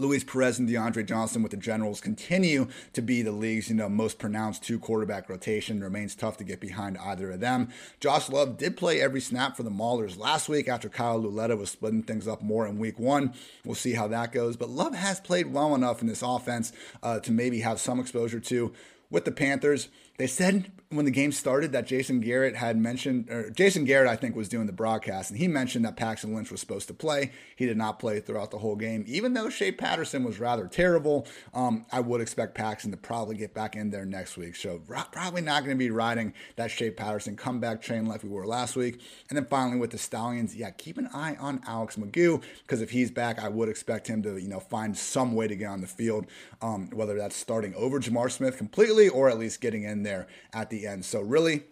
Luis 0.00 0.24
Perez 0.24 0.58
and 0.58 0.68
DeAndre 0.68 1.06
Johnson 1.06 1.42
with 1.42 1.50
the 1.50 1.56
Generals 1.56 2.00
continue 2.00 2.68
to 2.92 3.02
be 3.02 3.22
the 3.22 3.32
league's 3.32 3.68
you 3.68 3.74
know 3.76 3.88
most 3.88 4.18
pronounced 4.18 4.62
two 4.62 4.78
quarterback 4.78 5.28
rotation. 5.28 5.82
Remains 5.82 6.14
tough 6.14 6.36
to 6.38 6.44
get 6.44 6.60
behind 6.60 6.98
either 6.98 7.30
of 7.30 7.40
them. 7.40 7.68
Josh 8.00 8.28
Love 8.28 8.56
did 8.56 8.76
play 8.76 9.00
every 9.00 9.20
snap 9.20 9.56
for 9.56 9.62
the 9.62 9.70
Maulers 9.70 10.18
last 10.18 10.48
week 10.48 10.68
after 10.68 10.88
Kyle 10.88 11.20
Lauletta 11.20 11.56
was 11.56 11.70
splitting 11.70 12.02
things 12.02 12.26
up 12.26 12.42
more 12.42 12.66
in 12.66 12.78
week 12.78 12.98
one. 12.98 13.34
We'll 13.64 13.74
see 13.74 13.92
how 13.92 14.08
that 14.08 14.32
goes. 14.32 14.56
But 14.56 14.70
Love 14.70 14.94
has 14.94 15.20
played 15.20 15.52
well 15.52 15.74
enough 15.74 16.00
in 16.00 16.08
this 16.08 16.22
offense 16.22 16.72
uh, 17.02 17.20
to 17.20 17.32
maybe 17.32 17.60
have 17.60 17.80
some 17.80 18.00
exposure 18.00 18.40
to 18.40 18.72
with 19.10 19.24
the 19.24 19.32
Panthers. 19.32 19.88
They 20.18 20.26
said 20.26 20.72
when 20.92 21.04
the 21.04 21.10
game 21.12 21.30
started 21.30 21.70
that 21.70 21.86
Jason 21.86 22.18
Garrett 22.18 22.56
had 22.56 22.76
mentioned, 22.76 23.30
or 23.30 23.48
Jason 23.50 23.84
Garrett, 23.84 24.10
I 24.10 24.16
think, 24.16 24.34
was 24.34 24.48
doing 24.48 24.66
the 24.66 24.72
broadcast, 24.72 25.30
and 25.30 25.38
he 25.38 25.46
mentioned 25.46 25.84
that 25.84 25.96
Paxton 25.96 26.34
Lynch 26.34 26.50
was 26.50 26.58
supposed 26.58 26.88
to 26.88 26.94
play. 26.94 27.30
He 27.54 27.64
did 27.64 27.76
not 27.76 28.00
play 28.00 28.18
throughout 28.18 28.50
the 28.50 28.58
whole 28.58 28.74
game, 28.74 29.04
even 29.06 29.34
though 29.34 29.48
Shea 29.48 29.70
Patterson 29.70 30.24
was 30.24 30.40
rather 30.40 30.66
terrible. 30.66 31.28
Um, 31.54 31.86
I 31.92 32.00
would 32.00 32.20
expect 32.20 32.56
Paxton 32.56 32.90
to 32.90 32.96
probably 32.96 33.36
get 33.36 33.54
back 33.54 33.76
in 33.76 33.90
there 33.90 34.04
next 34.04 34.36
week. 34.36 34.56
So 34.56 34.80
probably 35.12 35.42
not 35.42 35.60
going 35.60 35.76
to 35.76 35.78
be 35.78 35.92
riding 35.92 36.34
that 36.56 36.72
Shea 36.72 36.90
Patterson 36.90 37.36
comeback 37.36 37.80
train 37.80 38.06
like 38.06 38.24
we 38.24 38.28
were 38.28 38.46
last 38.46 38.74
week. 38.74 39.00
And 39.28 39.36
then 39.36 39.44
finally 39.44 39.78
with 39.78 39.90
the 39.92 39.98
Stallions, 39.98 40.56
yeah, 40.56 40.70
keep 40.70 40.98
an 40.98 41.08
eye 41.14 41.36
on 41.38 41.60
Alex 41.68 41.96
McGough 41.96 42.42
because 42.62 42.82
if 42.82 42.90
he's 42.90 43.12
back, 43.12 43.38
I 43.38 43.48
would 43.48 43.68
expect 43.68 44.08
him 44.08 44.24
to 44.24 44.38
you 44.38 44.48
know 44.48 44.60
find 44.60 44.98
some 44.98 45.36
way 45.36 45.46
to 45.46 45.54
get 45.54 45.66
on 45.66 45.82
the 45.82 45.86
field, 45.86 46.26
um, 46.60 46.90
whether 46.90 47.16
that's 47.16 47.36
starting 47.36 47.76
over 47.76 48.00
J'Mar 48.00 48.28
Smith 48.28 48.58
completely 48.58 49.08
or 49.08 49.30
at 49.30 49.38
least 49.38 49.60
getting 49.60 49.84
in 49.84 50.02
there 50.02 50.26
at 50.52 50.68
the 50.68 50.79
end. 50.86 51.04
So 51.04 51.20
really, 51.20 51.64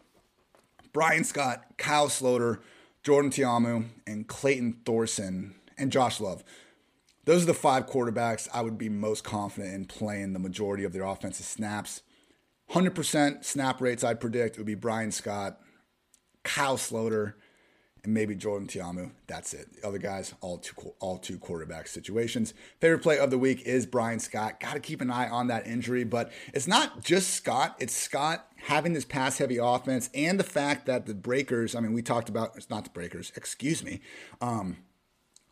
Bryan 0.92 1.24
Scott, 1.24 1.64
Kyle 1.76 2.08
Sloter, 2.08 2.58
Jordan 3.02 3.30
Ta'amu, 3.30 3.84
and 4.06 4.26
Clayton 4.26 4.78
Thorson 4.84 5.54
and 5.76 5.92
Josh 5.92 6.20
Love. 6.20 6.44
Those 7.24 7.42
are 7.42 7.46
the 7.46 7.54
five 7.54 7.86
quarterbacks 7.86 8.48
I 8.54 8.62
would 8.62 8.78
be 8.78 8.88
most 8.88 9.22
confident 9.22 9.74
in 9.74 9.84
playing 9.84 10.32
the 10.32 10.38
majority 10.38 10.84
of 10.84 10.92
their 10.92 11.04
offensive 11.04 11.46
snaps. 11.46 12.02
100% 12.70 13.44
snap 13.44 13.80
rates 13.80 14.02
I'd 14.02 14.20
predict 14.20 14.56
would 14.56 14.66
be 14.66 14.74
Bryan 14.74 15.12
Scott, 15.12 15.58
Kyle 16.42 16.76
Sloter, 16.76 17.34
and 18.04 18.14
maybe 18.14 18.34
Jordan 18.34 18.68
Ta'amu. 18.68 19.10
That's 19.26 19.54
it. 19.54 19.80
The 19.80 19.86
other 19.86 19.98
guys, 19.98 20.34
all 20.40 20.58
two 20.58 20.74
all 21.00 21.18
two 21.18 21.38
quarterback 21.38 21.88
situations. 21.88 22.54
Favorite 22.80 23.02
play 23.02 23.18
of 23.18 23.30
the 23.30 23.38
week 23.38 23.62
is 23.62 23.86
Bryan 23.86 24.18
Scott. 24.18 24.60
Got 24.60 24.74
to 24.74 24.80
keep 24.80 25.00
an 25.00 25.10
eye 25.10 25.28
on 25.28 25.48
that 25.48 25.66
injury, 25.66 26.04
but 26.04 26.30
it's 26.54 26.66
not 26.66 27.02
just 27.02 27.30
Scott. 27.30 27.76
It's 27.78 27.94
Scott 27.94 28.46
having 28.56 28.92
this 28.92 29.04
pass 29.04 29.38
heavy 29.38 29.58
offense 29.58 30.10
and 30.14 30.38
the 30.38 30.44
fact 30.44 30.86
that 30.86 31.06
the 31.06 31.14
breakers. 31.14 31.74
I 31.74 31.80
mean, 31.80 31.92
we 31.92 32.02
talked 32.02 32.28
about 32.28 32.56
it's 32.56 32.70
not 32.70 32.84
the 32.84 32.90
breakers. 32.90 33.32
Excuse 33.36 33.82
me. 33.82 34.00
Um, 34.40 34.78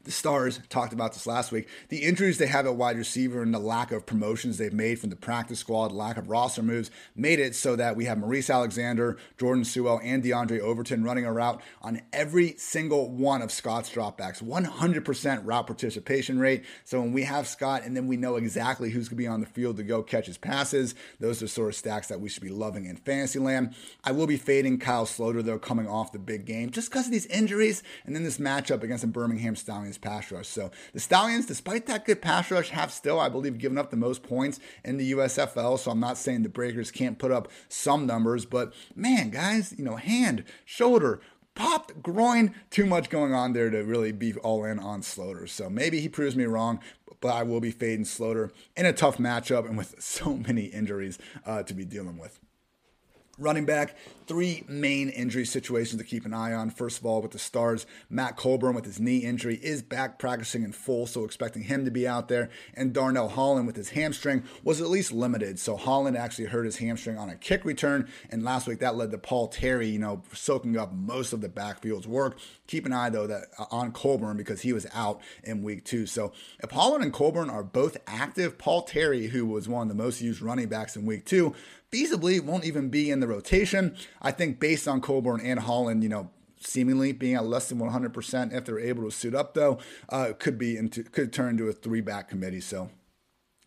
the 0.07 0.12
Stars 0.12 0.61
talked 0.71 0.92
about 0.92 1.12
this 1.12 1.27
last 1.27 1.53
week. 1.53 1.69
The 1.88 2.05
injuries 2.05 2.38
they 2.38 2.47
have 2.47 2.64
at 2.64 2.77
wide 2.77 2.97
receiver 2.97 3.42
and 3.42 3.53
the 3.53 3.59
lack 3.59 3.90
of 3.90 4.07
promotions 4.07 4.57
they've 4.57 4.73
made 4.73 5.01
from 5.01 5.11
the 5.11 5.16
practice 5.16 5.59
squad, 5.59 5.90
lack 5.90 6.16
of 6.16 6.31
roster 6.31 6.62
moves, 6.62 6.92
made 7.16 7.40
it 7.40 7.57
so 7.57 7.75
that 7.77 7.97
we 7.97 8.05
have 8.05 8.16
Maurice 8.16 8.49
Alexander, 8.49 9.19
Jordan 9.37 9.64
Suell, 9.64 10.01
and 10.03 10.23
Diondre 10.23 10.61
Overton 10.61 11.03
running 11.03 11.27
a 11.27 11.33
route 11.33 11.61
on 11.83 12.01
every 12.12 12.55
single 12.57 13.11
one 13.11 13.42
of 13.42 13.51
Scott's 13.51 13.90
dropbacks. 13.90 14.42
100% 14.42 15.40
route 15.45 15.66
participation 15.66 16.38
rate. 16.38 16.64
So 16.85 17.01
when 17.01 17.12
we 17.12 17.25
have 17.25 17.49
Scott 17.49 17.83
and 17.85 17.97
then 17.97 18.07
we 18.07 18.16
know 18.16 18.37
exactly 18.37 18.90
who's 18.90 19.09
going 19.09 19.16
to 19.16 19.23
be 19.23 19.27
on 19.27 19.40
the 19.40 19.47
field 19.47 19.77
to 19.79 19.83
go 19.83 20.05
catch 20.05 20.27
his 20.27 20.38
passes, 20.38 20.95
those 21.19 21.42
are 21.42 21.49
sort 21.49 21.71
of 21.71 21.75
stacks 21.75 22.07
that 22.09 22.21
we 22.21 22.29
should 22.29 22.45
be 22.45 22.49
loving 22.49 22.87
in 22.87 22.97
fantasy 22.97 23.40
land. 23.40 23.75
I 24.05 24.12
will 24.12 24.29
be 24.29 24.37
fading 24.37 24.79
Kyle 24.79 25.05
Sloter, 25.05 25.42
though, 25.42 25.59
coming 25.59 25.88
off 25.88 26.12
the 26.12 26.21
big 26.21 26.45
game 26.45 26.71
just 26.71 26.90
because 26.90 27.07
of 27.07 27.12
these 27.12 27.27
injuries 27.27 27.83
and 28.05 28.14
then 28.14 28.23
this 28.23 28.38
matchup 28.38 28.85
against 28.85 29.03
the 29.03 29.09
Birmingham 29.09 29.57
Stallions 29.57 29.95
pass 29.98 30.30
rush. 30.30 30.48
So 30.48 30.70
the 30.92 31.00
Stallions, 31.00 31.46
despite 31.46 31.87
that 31.87 32.04
good 32.04 32.22
pass 32.22 32.50
rush, 32.50 32.70
have 32.70 32.92
still, 32.92 33.20
I 33.20 33.28
believe, 33.28 33.59
given 33.59 33.78
up 33.78 33.90
the 33.90 33.96
most 33.96 34.22
points 34.22 34.61
in 34.85 34.96
the 34.96 35.12
USFL. 35.12 35.78
So 35.78 35.90
I'm 35.90 36.00
not 36.00 36.18
saying 36.18 36.42
the 36.42 36.48
Breakers 36.48 36.90
can't 36.90 37.18
put 37.18 37.32
up 37.32 37.48
some 37.68 38.06
numbers, 38.06 38.44
but 38.44 38.72
man, 38.94 39.30
guys, 39.30 39.74
you 39.76 39.85
know, 39.85 39.96
hand, 39.96 40.44
shoulder, 40.64 41.20
popped 41.54 42.02
groin, 42.02 42.54
too 42.70 42.87
much 42.87 43.11
going 43.11 43.35
on 43.35 43.52
there 43.52 43.70
to 43.70 43.82
really 43.82 44.12
be 44.12 44.35
all 44.35 44.64
in 44.64 44.78
on 44.78 45.00
Sloter. 45.00 45.48
So 45.48 45.68
maybe 45.68 46.00
he 46.00 46.09
proves 46.09 46.37
me 46.37 46.44
wrong, 46.44 46.80
but 47.20 47.28
I 47.35 47.42
will 47.42 47.61
be 47.61 47.72
fading 47.72 48.04
Sloter 48.04 48.50
in 48.76 48.87
a 48.87 48.92
tough 48.92 49.18
matchup 49.18 49.66
and 49.66 49.76
with 49.76 49.96
so 50.02 50.37
many 50.37 50.66
injuries 50.66 51.18
uh, 51.44 51.64
to 51.64 51.74
be 51.74 51.85
dealing 51.85 52.18
with. 52.18 52.38
Running 53.38 53.66
back, 53.66 53.96
three 54.27 54.65
main 54.69 55.09
injury 55.09 55.45
situations 55.45 56.01
to 56.01 56.07
keep 56.07 56.25
an 56.25 56.35
eye 56.35 56.53
on. 56.53 56.71
First 56.71 56.99
of 56.99 57.07
all, 57.07 57.23
with 57.23 57.33
the 57.33 57.39
Stars, 57.39 57.87
Matt 58.11 58.37
Colburn 58.37 58.75
with 58.75 58.85
his 58.85 59.01
knee 59.01 59.19
injury 59.19 59.57
is 59.62 59.83
back 59.83 60.19
practicing 60.19 60.62
in 60.62 60.73
full, 60.73 61.07
so 61.07 61.25
expecting 61.25 61.62
him 61.62 61.85
to 61.85 61.91
be 61.91 62.07
out 62.07 62.29
there. 62.29 62.51
And 62.75 62.93
Darnell 62.93 63.29
Holland 63.29 63.67
with 63.67 63.77
his 63.77 63.91
hamstring 63.91 64.45
was 64.65 64.81
at 64.81 64.89
least 64.89 65.12
limited. 65.12 65.59
So 65.59 65.77
Holland 65.77 66.17
actually 66.17 66.47
hurt 66.47 66.65
his 66.65 66.79
hamstring 66.79 67.19
on 67.19 67.31
a 67.31 67.37
kick 67.37 67.65
return, 67.65 68.09
and 68.31 68.43
last 68.43 68.67
week 68.67 68.81
that 68.81 68.97
led 68.97 69.11
to 69.11 69.19
Paul 69.19 69.49
Terry, 69.49 69.89
you 69.89 69.99
know, 69.99 70.23
soaking 70.33 70.77
up 70.77 70.93
most 70.93 71.33
of 71.33 71.41
the 71.41 71.49
backfield's 71.49 72.07
work. 72.07 72.39
Keep 72.67 72.87
an 72.87 72.93
eye 72.93 73.11
though 73.11 73.27
that 73.27 73.45
uh, 73.59 73.67
on 73.71 73.93
Colburn 73.93 74.37
because 74.37 74.61
he 74.61 74.73
was 74.73 74.87
out 74.93 75.21
in 75.45 75.62
week 75.62 75.85
two. 75.85 76.07
So 76.07 76.33
if 76.62 76.71
Holland 76.71 77.05
and 77.05 77.12
Colburn 77.12 77.51
are 77.51 77.62
both 77.62 77.97
active, 78.07 78.59
Paul 78.59 78.83
Terry, 78.83 79.29
who 79.29 79.47
was 79.47 79.69
one 79.69 79.83
of 79.83 79.89
the 79.89 80.03
most 80.03 80.21
used 80.21 80.43
running 80.43 80.69
backs 80.69 80.97
in 80.97 81.07
week 81.07 81.25
two, 81.25 81.55
feasibly 81.93 82.41
won't 82.41 82.65
even 82.65 82.89
be 82.89 83.11
in 83.11 83.21
the 83.21 83.29
rotation. 83.29 83.97
I 84.22 84.31
think 84.31 84.61
based 84.61 84.88
on 84.88 85.00
Colburn 85.00 85.40
and 85.42 85.61
Holland, 85.61 86.02
you 86.02 86.09
know, 86.09 86.31
seemingly 86.59 87.12
being 87.12 87.35
at 87.35 87.44
less 87.44 87.68
than 87.68 87.79
100% 87.79 88.52
if 88.52 88.64
they're 88.64 88.79
able 88.79 89.05
to 89.05 89.11
suit 89.11 89.35
up, 89.35 89.55
though, 89.55 89.79
uh, 90.09 90.33
could 90.38 90.59
be 90.59 90.76
into 90.76 91.02
could 91.02 91.33
turn 91.33 91.50
into 91.50 91.68
a 91.68 91.72
three 91.72 92.00
back 92.00 92.29
committee. 92.29 92.61
So 92.61 92.90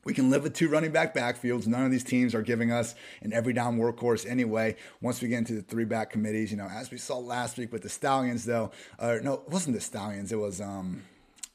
we 0.06 0.14
can 0.14 0.30
live 0.30 0.44
with 0.44 0.54
two 0.54 0.70
running 0.70 0.92
back 0.92 1.14
backfields. 1.14 1.68
None 1.68 1.86
of 1.86 1.92
these 1.92 2.04
teams 2.04 2.34
are 2.34 2.42
giving 2.42 2.72
us 2.72 2.96
an 3.22 3.34
every 3.34 3.54
down 3.54 3.78
workhorse 3.78 4.30
anyway. 4.30 4.76
Once 5.02 5.22
we 5.22 5.28
get 5.28 5.40
into 5.40 5.54
the 5.54 5.62
three 5.62 5.86
back 5.86 6.10
committees, 6.10 6.52
you 6.52 6.58
know, 6.58 6.68
as 6.68 6.90
we 6.90 6.98
saw 6.98 7.18
last 7.18 7.58
week 7.58 7.72
with 7.72 7.82
the 7.82 7.90
Stallions, 7.90 8.46
though, 8.46 8.72
uh, 8.98 9.18
no, 9.22 9.34
it 9.34 9.50
wasn't 9.50 9.76
the 9.76 9.82
Stallions. 9.82 10.32
It 10.32 10.38
was 10.38 10.62
um, 10.62 11.04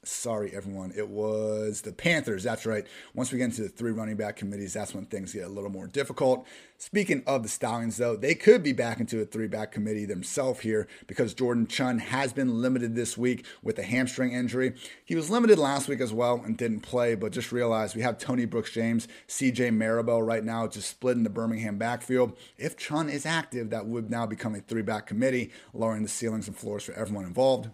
sorry, 0.04 0.54
everyone. 0.54 0.92
It 0.96 1.08
was 1.08 1.82
the 1.82 1.92
Panthers. 1.92 2.42
That's 2.42 2.66
right. 2.66 2.86
Once 3.14 3.32
we 3.32 3.38
get 3.38 3.44
into 3.44 3.62
the 3.62 3.68
three 3.68 3.92
running 3.92 4.16
back 4.16 4.36
committees, 4.36 4.72
that's 4.72 4.94
when 4.94 5.06
things 5.06 5.32
get 5.32 5.44
a 5.44 5.48
little 5.48 5.70
more 5.70 5.86
difficult. 5.86 6.46
Speaking 6.76 7.22
of 7.26 7.42
the 7.42 7.48
Stallions, 7.48 7.96
though, 7.96 8.16
they 8.16 8.34
could 8.34 8.62
be 8.62 8.72
back 8.72 9.00
into 9.00 9.20
a 9.20 9.24
three 9.24 9.46
back 9.46 9.72
committee 9.72 10.04
themselves 10.04 10.60
here 10.60 10.86
because 11.06 11.32
Jordan 11.32 11.66
Chunn 11.66 11.98
has 11.98 12.32
been 12.32 12.60
limited 12.60 12.94
this 12.94 13.16
week 13.16 13.46
with 13.62 13.78
a 13.78 13.82
hamstring 13.82 14.32
injury. 14.32 14.74
He 15.04 15.14
was 15.14 15.30
limited 15.30 15.58
last 15.58 15.88
week 15.88 16.00
as 16.00 16.12
well 16.12 16.42
and 16.44 16.56
didn't 16.56 16.80
play, 16.80 17.14
but 17.14 17.32
just 17.32 17.52
realized 17.52 17.96
we 17.96 18.02
have 18.02 18.18
Tony 18.18 18.44
Brooks 18.44 18.72
James, 18.72 19.08
CJ 19.28 19.72
Marable 19.72 20.22
right 20.22 20.44
now 20.44 20.66
just 20.66 20.90
split 20.90 21.16
in 21.16 21.22
the 21.22 21.30
Birmingham 21.30 21.78
backfield. 21.78 22.36
If 22.58 22.76
Chunn 22.76 23.08
is 23.08 23.24
active, 23.24 23.70
that 23.70 23.86
would 23.86 24.10
now 24.10 24.26
become 24.26 24.54
a 24.54 24.60
three 24.60 24.82
back 24.82 25.06
committee, 25.06 25.52
lowering 25.72 26.02
the 26.02 26.08
ceilings 26.08 26.48
and 26.48 26.56
floors 26.56 26.84
for 26.84 26.92
everyone 26.92 27.24
involved. 27.24 27.70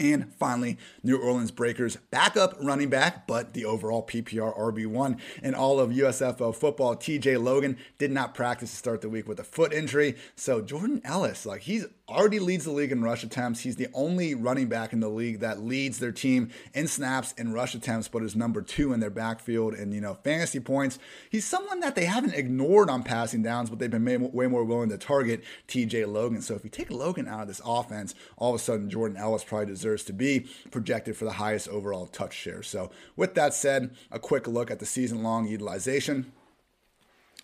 And 0.00 0.32
finally, 0.34 0.76
New 1.02 1.16
Orleans 1.16 1.50
Breakers 1.50 1.96
backup 2.10 2.56
running 2.60 2.90
back, 2.90 3.26
but 3.26 3.54
the 3.54 3.64
overall 3.64 4.04
PPR 4.04 4.56
RB1 4.58 5.20
in 5.42 5.54
all 5.54 5.78
of 5.78 5.90
USFL 5.90 6.54
football, 6.54 6.96
TJ 6.96 7.42
Logan, 7.42 7.78
did 7.98 8.10
not 8.10 8.34
practice 8.34 8.70
to 8.70 8.76
start 8.76 9.02
the 9.02 9.08
week 9.08 9.28
with 9.28 9.38
a 9.38 9.44
foot 9.44 9.72
injury. 9.72 10.16
So 10.34 10.60
Jordan 10.60 11.00
Ellis, 11.04 11.46
like 11.46 11.62
he's 11.62 11.86
already 12.08 12.38
leads 12.38 12.64
the 12.64 12.70
league 12.70 12.92
in 12.92 13.02
rush 13.02 13.24
attempts. 13.24 13.60
He's 13.60 13.76
the 13.76 13.88
only 13.94 14.34
running 14.34 14.66
back 14.66 14.92
in 14.92 15.00
the 15.00 15.08
league 15.08 15.40
that 15.40 15.62
leads 15.62 15.98
their 15.98 16.12
team 16.12 16.50
in 16.74 16.86
snaps 16.86 17.34
and 17.38 17.54
rush 17.54 17.74
attempts, 17.74 18.08
but 18.08 18.22
is 18.22 18.36
number 18.36 18.60
two 18.60 18.92
in 18.92 19.00
their 19.00 19.10
backfield 19.10 19.74
and 19.74 19.94
you 19.94 20.00
know 20.00 20.14
fantasy 20.22 20.60
points. 20.60 20.98
He's 21.30 21.46
someone 21.46 21.80
that 21.80 21.94
they 21.94 22.04
haven't 22.04 22.34
ignored 22.34 22.90
on 22.90 23.02
passing 23.04 23.42
downs, 23.42 23.70
but 23.70 23.78
they've 23.78 23.90
been 23.90 24.32
way 24.32 24.46
more 24.46 24.64
willing 24.64 24.90
to 24.90 24.98
target 24.98 25.44
TJ 25.66 26.06
Logan. 26.12 26.42
So 26.42 26.54
if 26.54 26.62
you 26.62 26.70
take 26.70 26.90
Logan 26.90 27.26
out 27.26 27.42
of 27.42 27.48
this 27.48 27.62
offense, 27.64 28.14
all 28.36 28.54
of 28.54 28.60
a 28.60 28.62
sudden 28.62 28.90
Jordan 28.90 29.16
Ellis 29.16 29.44
probably 29.44 29.66
deserves 29.66 30.04
to 30.04 30.12
be 30.12 30.46
projected 30.70 31.16
for 31.16 31.24
the 31.24 31.32
highest 31.32 31.68
overall 31.68 32.06
touch 32.06 32.34
share. 32.34 32.62
So 32.62 32.90
with 33.16 33.34
that 33.34 33.54
said, 33.54 33.96
a 34.10 34.18
quick 34.18 34.46
look 34.46 34.70
at 34.70 34.78
the 34.78 34.86
season 34.86 35.22
long 35.22 35.46
utilization. 35.46 36.32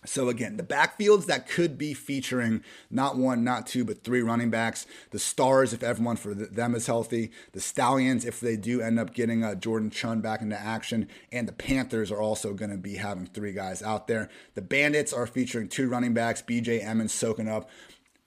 So 0.03 0.29
again, 0.29 0.57
the 0.57 0.63
backfields 0.63 1.27
that 1.27 1.47
could 1.47 1.77
be 1.77 1.93
featuring 1.93 2.63
not 2.89 3.17
one, 3.17 3.43
not 3.43 3.67
two, 3.67 3.85
but 3.85 4.03
three 4.03 4.21
running 4.21 4.49
backs. 4.49 4.87
The 5.11 5.19
Stars, 5.19 5.73
if 5.73 5.83
everyone 5.83 6.15
for 6.15 6.33
them 6.33 6.73
is 6.73 6.87
healthy. 6.87 7.31
The 7.51 7.61
Stallions, 7.61 8.25
if 8.25 8.39
they 8.39 8.55
do 8.55 8.81
end 8.81 8.99
up 8.99 9.13
getting 9.13 9.43
uh, 9.43 9.53
Jordan 9.53 9.91
Chunn 9.91 10.19
back 10.19 10.41
into 10.41 10.59
action. 10.59 11.07
And 11.31 11.47
the 11.47 11.53
Panthers 11.53 12.11
are 12.11 12.19
also 12.19 12.53
going 12.53 12.71
to 12.71 12.77
be 12.77 12.95
having 12.95 13.27
three 13.27 13.53
guys 13.53 13.83
out 13.83 14.07
there. 14.07 14.29
The 14.55 14.63
Bandits 14.63 15.13
are 15.13 15.27
featuring 15.27 15.67
two 15.67 15.87
running 15.87 16.15
backs. 16.15 16.41
B.J. 16.41 16.81
Emmons 16.81 17.13
soaking 17.13 17.47
up 17.47 17.69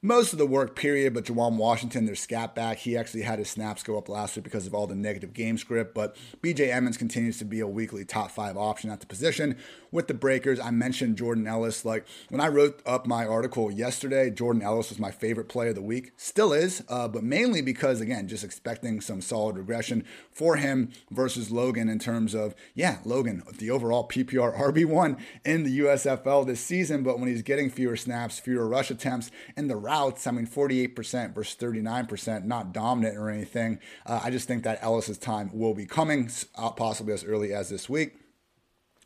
most 0.05 0.35
of 0.35 0.39
the 0.39 0.47
work 0.47 0.77
period, 0.77 1.15
but 1.15 1.25
Juwan 1.25 1.57
Washington, 1.57 2.05
their 2.05 2.15
scat 2.15 2.55
back, 2.55 2.77
he 2.77 2.95
actually 2.95 3.23
had 3.23 3.39
his 3.39 3.49
snaps 3.49 3.83
go 3.83 3.97
up 3.97 4.11
last 4.11 4.37
week 4.37 4.45
because 4.45 4.67
of 4.67 4.75
all 4.75 4.87
the 4.87 4.95
negative 4.95 5.33
game 5.33 5.57
script. 5.57 5.95
But 5.95 6.15
BJ 6.43 6.71
Emmons 6.71 6.99
continues 6.99 7.39
to 7.39 7.47
be 7.47 7.61
a 7.61 7.67
weekly 7.67 8.05
top 8.05 8.31
five 8.31 8.55
option 8.59 8.91
at 8.91 9.01
the 9.01 9.07
position. 9.07 9.57
With 9.91 10.09
the 10.09 10.13
Breakers, 10.13 10.61
I 10.61 10.73
mentioned 10.73 11.17
Jordan 11.17 11.47
Ellis. 11.47 11.87
Like 11.87 12.05
when 12.29 12.43
I 12.43 12.49
wrote 12.49 12.83
up 12.85 13.07
my 13.07 13.25
article 13.25 13.71
yesterday, 13.71 14.29
Jordan 14.29 14.61
Ellis 14.61 14.91
was 14.91 14.99
my 14.99 15.11
favorite 15.11 15.49
play 15.49 15.71
of 15.71 15.75
the 15.75 15.81
week. 15.81 16.13
Still 16.19 16.53
is, 16.53 16.83
uh, 16.91 17.09
but 17.09 17.25
mainly 17.25 17.63
because, 17.63 18.03
again, 18.03 18.29
just 18.29 18.45
expecting 18.45 19.01
some 19.01 19.23
solid 19.23 19.57
regression 19.57 20.05
for 20.31 20.57
him 20.57 20.91
versus 21.11 21.51
Logan 21.51 21.89
in 21.89 21.99
terms 21.99 22.35
of, 22.35 22.55
yeah, 22.75 22.99
Logan, 23.07 23.43
the 23.57 23.71
overall 23.71 24.07
PPR 24.07 24.55
RB1 24.55 25.19
in 25.47 25.63
the 25.63 25.79
USFL 25.79 26.45
this 26.45 26.61
season. 26.61 27.03
But 27.03 27.19
when 27.19 27.29
he's 27.29 27.43
getting 27.43 27.71
fewer 27.71 27.97
snaps, 27.97 28.39
fewer 28.39 28.69
rush 28.69 28.91
attempts, 28.91 29.31
and 29.57 29.71
the 29.71 29.77
routes, 29.95 30.27
I 30.27 30.33
mean, 30.33 30.47
48% 30.47 31.35
versus 31.35 31.57
39%, 31.57 32.45
not 32.45 32.73
dominant 32.73 33.17
or 33.17 33.31
anything. 33.31 33.79
Uh, 34.05 34.21
I 34.23 34.31
just 34.31 34.49
think 34.49 34.65
that 34.65 34.83
Ellis's 34.83 35.19
time 35.19 35.51
will 35.53 35.75
be 35.75 35.87
coming, 35.87 36.31
uh, 36.57 36.71
possibly 36.71 37.13
as 37.13 37.25
early 37.25 37.53
as 37.53 37.69
this 37.69 37.89
week. 37.89 38.17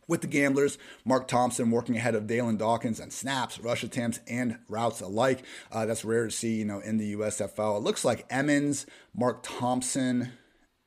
With 0.06 0.22
the 0.22 0.26
Gamblers, 0.26 0.78
Mark 1.04 1.28
Thompson 1.28 1.70
working 1.70 1.94
ahead 1.96 2.14
of 2.14 2.24
Dalyn 2.24 2.56
Dawkins 2.56 2.98
and 2.98 3.12
snaps, 3.12 3.60
rush 3.60 3.82
attempts, 3.82 4.20
and 4.26 4.58
routes 4.66 5.02
alike. 5.02 5.44
Uh, 5.70 5.84
that's 5.84 6.06
rare 6.06 6.24
to 6.24 6.30
see, 6.30 6.54
you 6.54 6.64
know, 6.64 6.80
in 6.80 6.96
the 6.96 7.14
USFL. 7.14 7.76
It 7.76 7.82
looks 7.82 8.06
like 8.06 8.24
Emmons, 8.30 8.86
Mark 9.14 9.40
Thompson, 9.42 10.32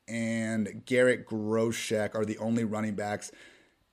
and 0.08 0.82
Garrett 0.88 1.28
Groshek 1.28 2.16
are 2.16 2.26
the 2.26 2.40
only 2.40 2.64
running 2.64 2.96
backs 2.96 3.32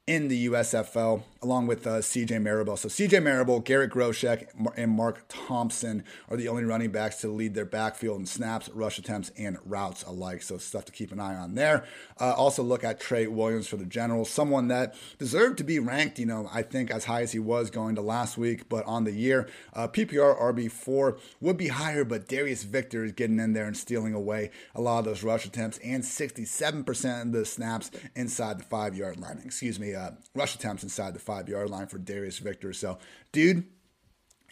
in 0.09 0.29
the 0.29 0.49
USFL, 0.49 1.23
along 1.43 1.67
with 1.67 1.87
uh, 1.87 1.99
CJ 1.99 2.41
Marable. 2.41 2.79
So 2.79 2.89
CJ 2.89 3.23
Marable, 3.23 3.61
Garrett 3.61 3.91
Groshek, 3.91 4.47
and 4.75 4.91
Mark 4.91 5.27
Thompson 5.29 6.03
are 6.31 6.37
the 6.39 6.49
only 6.49 6.65
running 6.65 6.91
backs 6.91 7.21
to 7.21 7.29
lead 7.29 7.53
their 7.53 7.67
backfield 7.67 8.19
in 8.19 8.25
snaps, 8.25 8.71
rush 8.71 8.99
attempts, 8.99 9.31
and 9.37 9.59
routes 9.67 10.05
alike. 10.05 10.41
So 10.41 10.57
stuff 10.57 10.87
to 10.87 10.93
keep 10.93 11.13
an 11.13 11.21
eye 11.21 11.37
on 11.37 11.57
there. 11.57 11.85
Uh, 12.19 12.33
also 12.33 12.63
look 12.63 12.85
at 12.85 12.99
Trey 12.99 13.27
Williams 13.27 13.69
for 13.69 13.77
the 13.77 13.85
Generals, 13.85 14.31
someone 14.31 14.69
that 14.69 14.95
deserved 15.19 15.59
to 15.59 15.65
be 15.65 15.79
ranked, 15.79 16.19
you 16.19 16.25
know, 16.25 16.49
I 16.51 16.63
think 16.63 16.91
as 16.91 17.05
high 17.05 17.21
as 17.21 17.33
he 17.33 17.39
was 17.39 17.69
going 17.69 17.95
to 17.97 18.01
last 18.01 18.39
week, 18.39 18.71
but 18.71 18.87
on 18.87 19.05
the 19.05 19.13
year, 19.13 19.47
uh, 19.75 19.89
PPR 19.89 20.41
RB4 20.41 21.19
would 21.43 21.59
be 21.59 21.69
higher, 21.69 22.05
but 22.05 22.29
Darius 22.29 22.63
Victor 22.63 23.05
is 23.05 23.13
getting 23.13 23.39
in 23.39 23.53
there 23.53 23.67
and 23.67 23.77
stealing 23.77 24.15
away 24.15 24.53
a 24.75 24.81
lot 24.81 25.01
of 25.01 25.05
those 25.05 25.23
rush 25.23 25.45
attempts 25.45 25.77
and 25.85 26.03
67% 26.03 27.23
of 27.23 27.33
the 27.33 27.45
snaps 27.45 27.91
inside 28.17 28.59
the 28.59 28.65
five 28.65 28.97
yard 28.97 29.21
line. 29.21 29.43
Excuse 29.45 29.79
me 29.79 29.98
uh, 29.99 30.11
rush 30.35 30.55
attempts 30.55 30.83
inside 30.83 31.15
the 31.15 31.21
five 31.21 31.49
yard 31.49 31.71
line 31.71 31.87
for 31.87 31.99
Darius 31.99 32.39
Victor. 32.39 32.73
So, 32.73 32.99
dude 33.33 33.65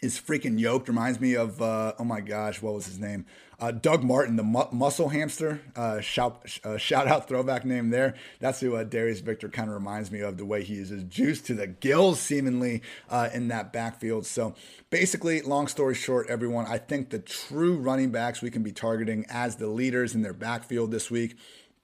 is 0.01 0.19
freaking 0.19 0.59
yoked. 0.59 0.87
Reminds 0.87 1.19
me 1.19 1.35
of, 1.35 1.61
uh, 1.61 1.93
oh 1.97 2.03
my 2.03 2.21
gosh, 2.21 2.61
what 2.61 2.73
was 2.73 2.85
his 2.85 2.99
name? 2.99 3.25
Uh, 3.59 3.71
Doug 3.71 4.03
Martin, 4.03 4.35
the 4.35 4.43
mu- 4.43 4.69
muscle 4.71 5.09
hamster. 5.09 5.61
Uh, 5.75 5.99
shout, 5.99 6.45
uh, 6.63 6.77
shout 6.77 7.07
out 7.07 7.27
throwback 7.27 7.65
name 7.65 7.89
there. 7.89 8.13
That's 8.39 8.59
who 8.59 8.75
uh, 8.75 8.83
Darius 8.83 9.21
Victor 9.21 9.49
kind 9.49 9.69
of 9.69 9.73
reminds 9.73 10.11
me 10.11 10.19
of 10.19 10.37
the 10.37 10.45
way 10.45 10.63
he 10.63 10.75
uses 10.75 11.03
juice 11.05 11.41
to 11.43 11.55
the 11.55 11.65
gills, 11.65 12.19
seemingly 12.19 12.83
uh, 13.09 13.29
in 13.33 13.47
that 13.47 13.73
backfield. 13.73 14.27
So 14.27 14.53
basically, 14.91 15.41
long 15.41 15.67
story 15.67 15.95
short, 15.95 16.27
everyone, 16.29 16.67
I 16.67 16.77
think 16.77 17.09
the 17.09 17.19
true 17.19 17.77
running 17.77 18.11
backs 18.11 18.43
we 18.43 18.51
can 18.51 18.61
be 18.61 18.71
targeting 18.71 19.25
as 19.29 19.55
the 19.55 19.67
leaders 19.67 20.13
in 20.13 20.21
their 20.21 20.33
backfield 20.33 20.91
this 20.91 21.09
week 21.09 21.37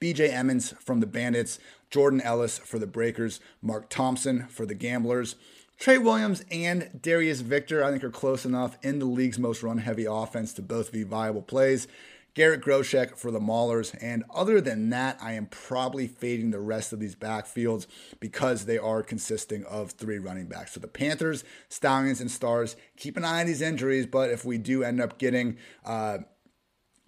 BJ 0.04 0.28
Emmons 0.28 0.74
from 0.80 1.00
the 1.00 1.06
Bandits, 1.06 1.58
Jordan 1.88 2.20
Ellis 2.20 2.58
for 2.58 2.78
the 2.78 2.86
Breakers, 2.86 3.40
Mark 3.62 3.88
Thompson 3.88 4.46
for 4.48 4.66
the 4.66 4.74
Gamblers. 4.74 5.34
Trey 5.78 5.96
Williams 5.96 6.44
and 6.50 6.90
Darius 7.00 7.40
Victor, 7.40 7.82
I 7.82 7.90
think, 7.90 8.04
are 8.04 8.10
close 8.10 8.44
enough 8.44 8.76
in 8.82 8.98
the 8.98 9.06
league's 9.06 9.38
most 9.38 9.62
run 9.62 9.78
heavy 9.78 10.04
offense 10.04 10.52
to 10.54 10.62
both 10.62 10.92
be 10.92 11.04
viable 11.04 11.40
plays. 11.40 11.88
Garrett 12.34 12.60
Groshek 12.60 13.16
for 13.16 13.30
the 13.30 13.40
Maulers. 13.40 13.96
And 14.02 14.24
other 14.34 14.60
than 14.60 14.90
that, 14.90 15.16
I 15.22 15.32
am 15.32 15.46
probably 15.46 16.06
fading 16.06 16.50
the 16.50 16.60
rest 16.60 16.92
of 16.92 17.00
these 17.00 17.16
backfields 17.16 17.86
because 18.20 18.66
they 18.66 18.76
are 18.76 19.02
consisting 19.02 19.64
of 19.64 19.92
three 19.92 20.18
running 20.18 20.48
backs. 20.48 20.72
So 20.74 20.80
the 20.80 20.86
Panthers, 20.86 21.44
Stallions, 21.70 22.20
and 22.20 22.30
Stars, 22.30 22.76
keep 22.98 23.16
an 23.16 23.24
eye 23.24 23.40
on 23.40 23.46
these 23.46 23.62
injuries. 23.62 24.04
But 24.04 24.28
if 24.28 24.44
we 24.44 24.58
do 24.58 24.84
end 24.84 25.00
up 25.00 25.16
getting 25.16 25.56
uh, 25.82 26.18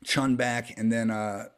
Chunn 0.03 0.37
back 0.37 0.79
and 0.79 0.91
then 0.91 1.11
uh, 1.11 1.49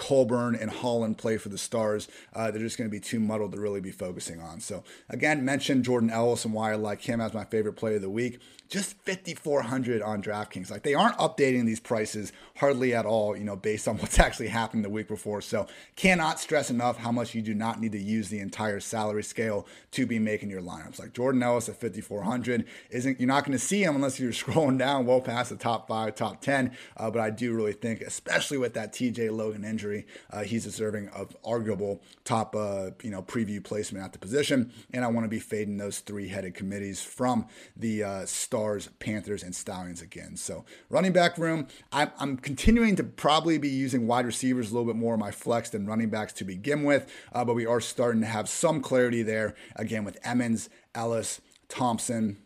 Colburn 0.00 0.56
and 0.56 0.70
Holland 0.70 1.18
play 1.18 1.36
for 1.36 1.50
the 1.50 1.58
Stars, 1.58 2.08
uh, 2.34 2.50
they're 2.50 2.62
just 2.62 2.78
going 2.78 2.88
to 2.88 2.92
be 2.92 2.98
too 2.98 3.20
muddled 3.20 3.52
to 3.52 3.60
really 3.60 3.82
be 3.82 3.90
focusing 3.90 4.40
on. 4.40 4.58
So, 4.58 4.82
again, 5.10 5.44
mentioned 5.44 5.84
Jordan 5.84 6.08
Ellis 6.10 6.46
and 6.46 6.54
why 6.54 6.72
I 6.72 6.76
like 6.76 7.02
him 7.02 7.20
as 7.20 7.34
my 7.34 7.44
favorite 7.44 7.74
player 7.74 7.96
of 7.96 8.02
the 8.02 8.10
week 8.10 8.40
just 8.70 8.96
5400 9.04 10.00
on 10.00 10.22
DraftKings. 10.22 10.70
Like 10.70 10.84
they 10.84 10.94
aren't 10.94 11.18
updating 11.18 11.66
these 11.66 11.80
prices 11.80 12.32
hardly 12.56 12.94
at 12.94 13.04
all, 13.04 13.36
you 13.36 13.42
know, 13.42 13.56
based 13.56 13.88
on 13.88 13.98
what's 13.98 14.18
actually 14.18 14.48
happened 14.48 14.84
the 14.84 14.88
week 14.88 15.08
before. 15.08 15.42
So, 15.42 15.66
cannot 15.96 16.40
stress 16.40 16.70
enough 16.70 16.96
how 16.96 17.12
much 17.12 17.34
you 17.34 17.42
do 17.42 17.54
not 17.54 17.80
need 17.80 17.92
to 17.92 17.98
use 17.98 18.28
the 18.28 18.38
entire 18.38 18.80
salary 18.80 19.24
scale 19.24 19.66
to 19.90 20.06
be 20.06 20.18
making 20.18 20.50
your 20.50 20.62
lineups. 20.62 21.00
Like 21.00 21.12
Jordan 21.12 21.42
Ellis 21.42 21.68
at 21.68 21.80
5400 21.80 22.64
isn't 22.90 23.20
you're 23.20 23.26
not 23.26 23.44
going 23.44 23.58
to 23.58 23.64
see 23.64 23.82
him 23.82 23.96
unless 23.96 24.20
you're 24.20 24.32
scrolling 24.32 24.78
down 24.78 25.04
well 25.04 25.20
past 25.20 25.50
the 25.50 25.56
top 25.56 25.88
5, 25.88 26.14
top 26.14 26.40
10, 26.40 26.70
uh, 26.96 27.10
but 27.10 27.20
I 27.20 27.30
do 27.30 27.52
really 27.52 27.72
think 27.72 28.00
especially 28.00 28.56
with 28.56 28.74
that 28.74 28.92
TJ 28.92 29.36
Logan 29.36 29.64
injury, 29.64 29.89
uh, 30.30 30.42
he's 30.42 30.64
deserving 30.64 31.08
of 31.08 31.36
arguable 31.44 32.02
top 32.24 32.54
uh, 32.54 32.90
you 33.02 33.10
know, 33.10 33.22
preview 33.22 33.62
placement 33.62 34.04
at 34.04 34.12
the 34.12 34.18
position, 34.18 34.72
and 34.92 35.04
I 35.04 35.08
want 35.08 35.24
to 35.24 35.28
be 35.28 35.38
fading 35.38 35.76
those 35.76 36.00
three-headed 36.00 36.54
committees 36.54 37.02
from 37.02 37.46
the 37.76 38.02
uh, 38.02 38.26
Stars, 38.26 38.88
Panthers, 38.98 39.42
and 39.42 39.54
Stallions 39.54 40.02
again. 40.02 40.36
So 40.36 40.64
running 40.88 41.12
back 41.12 41.38
room, 41.38 41.66
I'm, 41.92 42.10
I'm, 42.18 42.36
continuing 42.36 42.96
to 42.96 43.04
probably 43.04 43.58
be 43.58 43.68
using 43.68 44.06
wide 44.06 44.26
receivers 44.26 44.70
a 44.70 44.74
little 44.74 44.90
bit 44.90 44.98
more 44.98 45.14
in 45.14 45.20
my 45.20 45.30
flex 45.30 45.70
than 45.70 45.86
running 45.86 46.10
backs 46.10 46.32
to 46.34 46.44
begin 46.44 46.84
with, 46.84 47.10
uh, 47.32 47.44
but 47.44 47.54
we 47.54 47.66
are 47.66 47.80
starting 47.80 48.20
to 48.22 48.26
have 48.26 48.48
some 48.48 48.80
clarity 48.80 49.22
there 49.22 49.54
again 49.76 50.04
with 50.04 50.18
Emmons, 50.24 50.68
Ellis, 50.94 51.40
Thompson, 51.68 52.38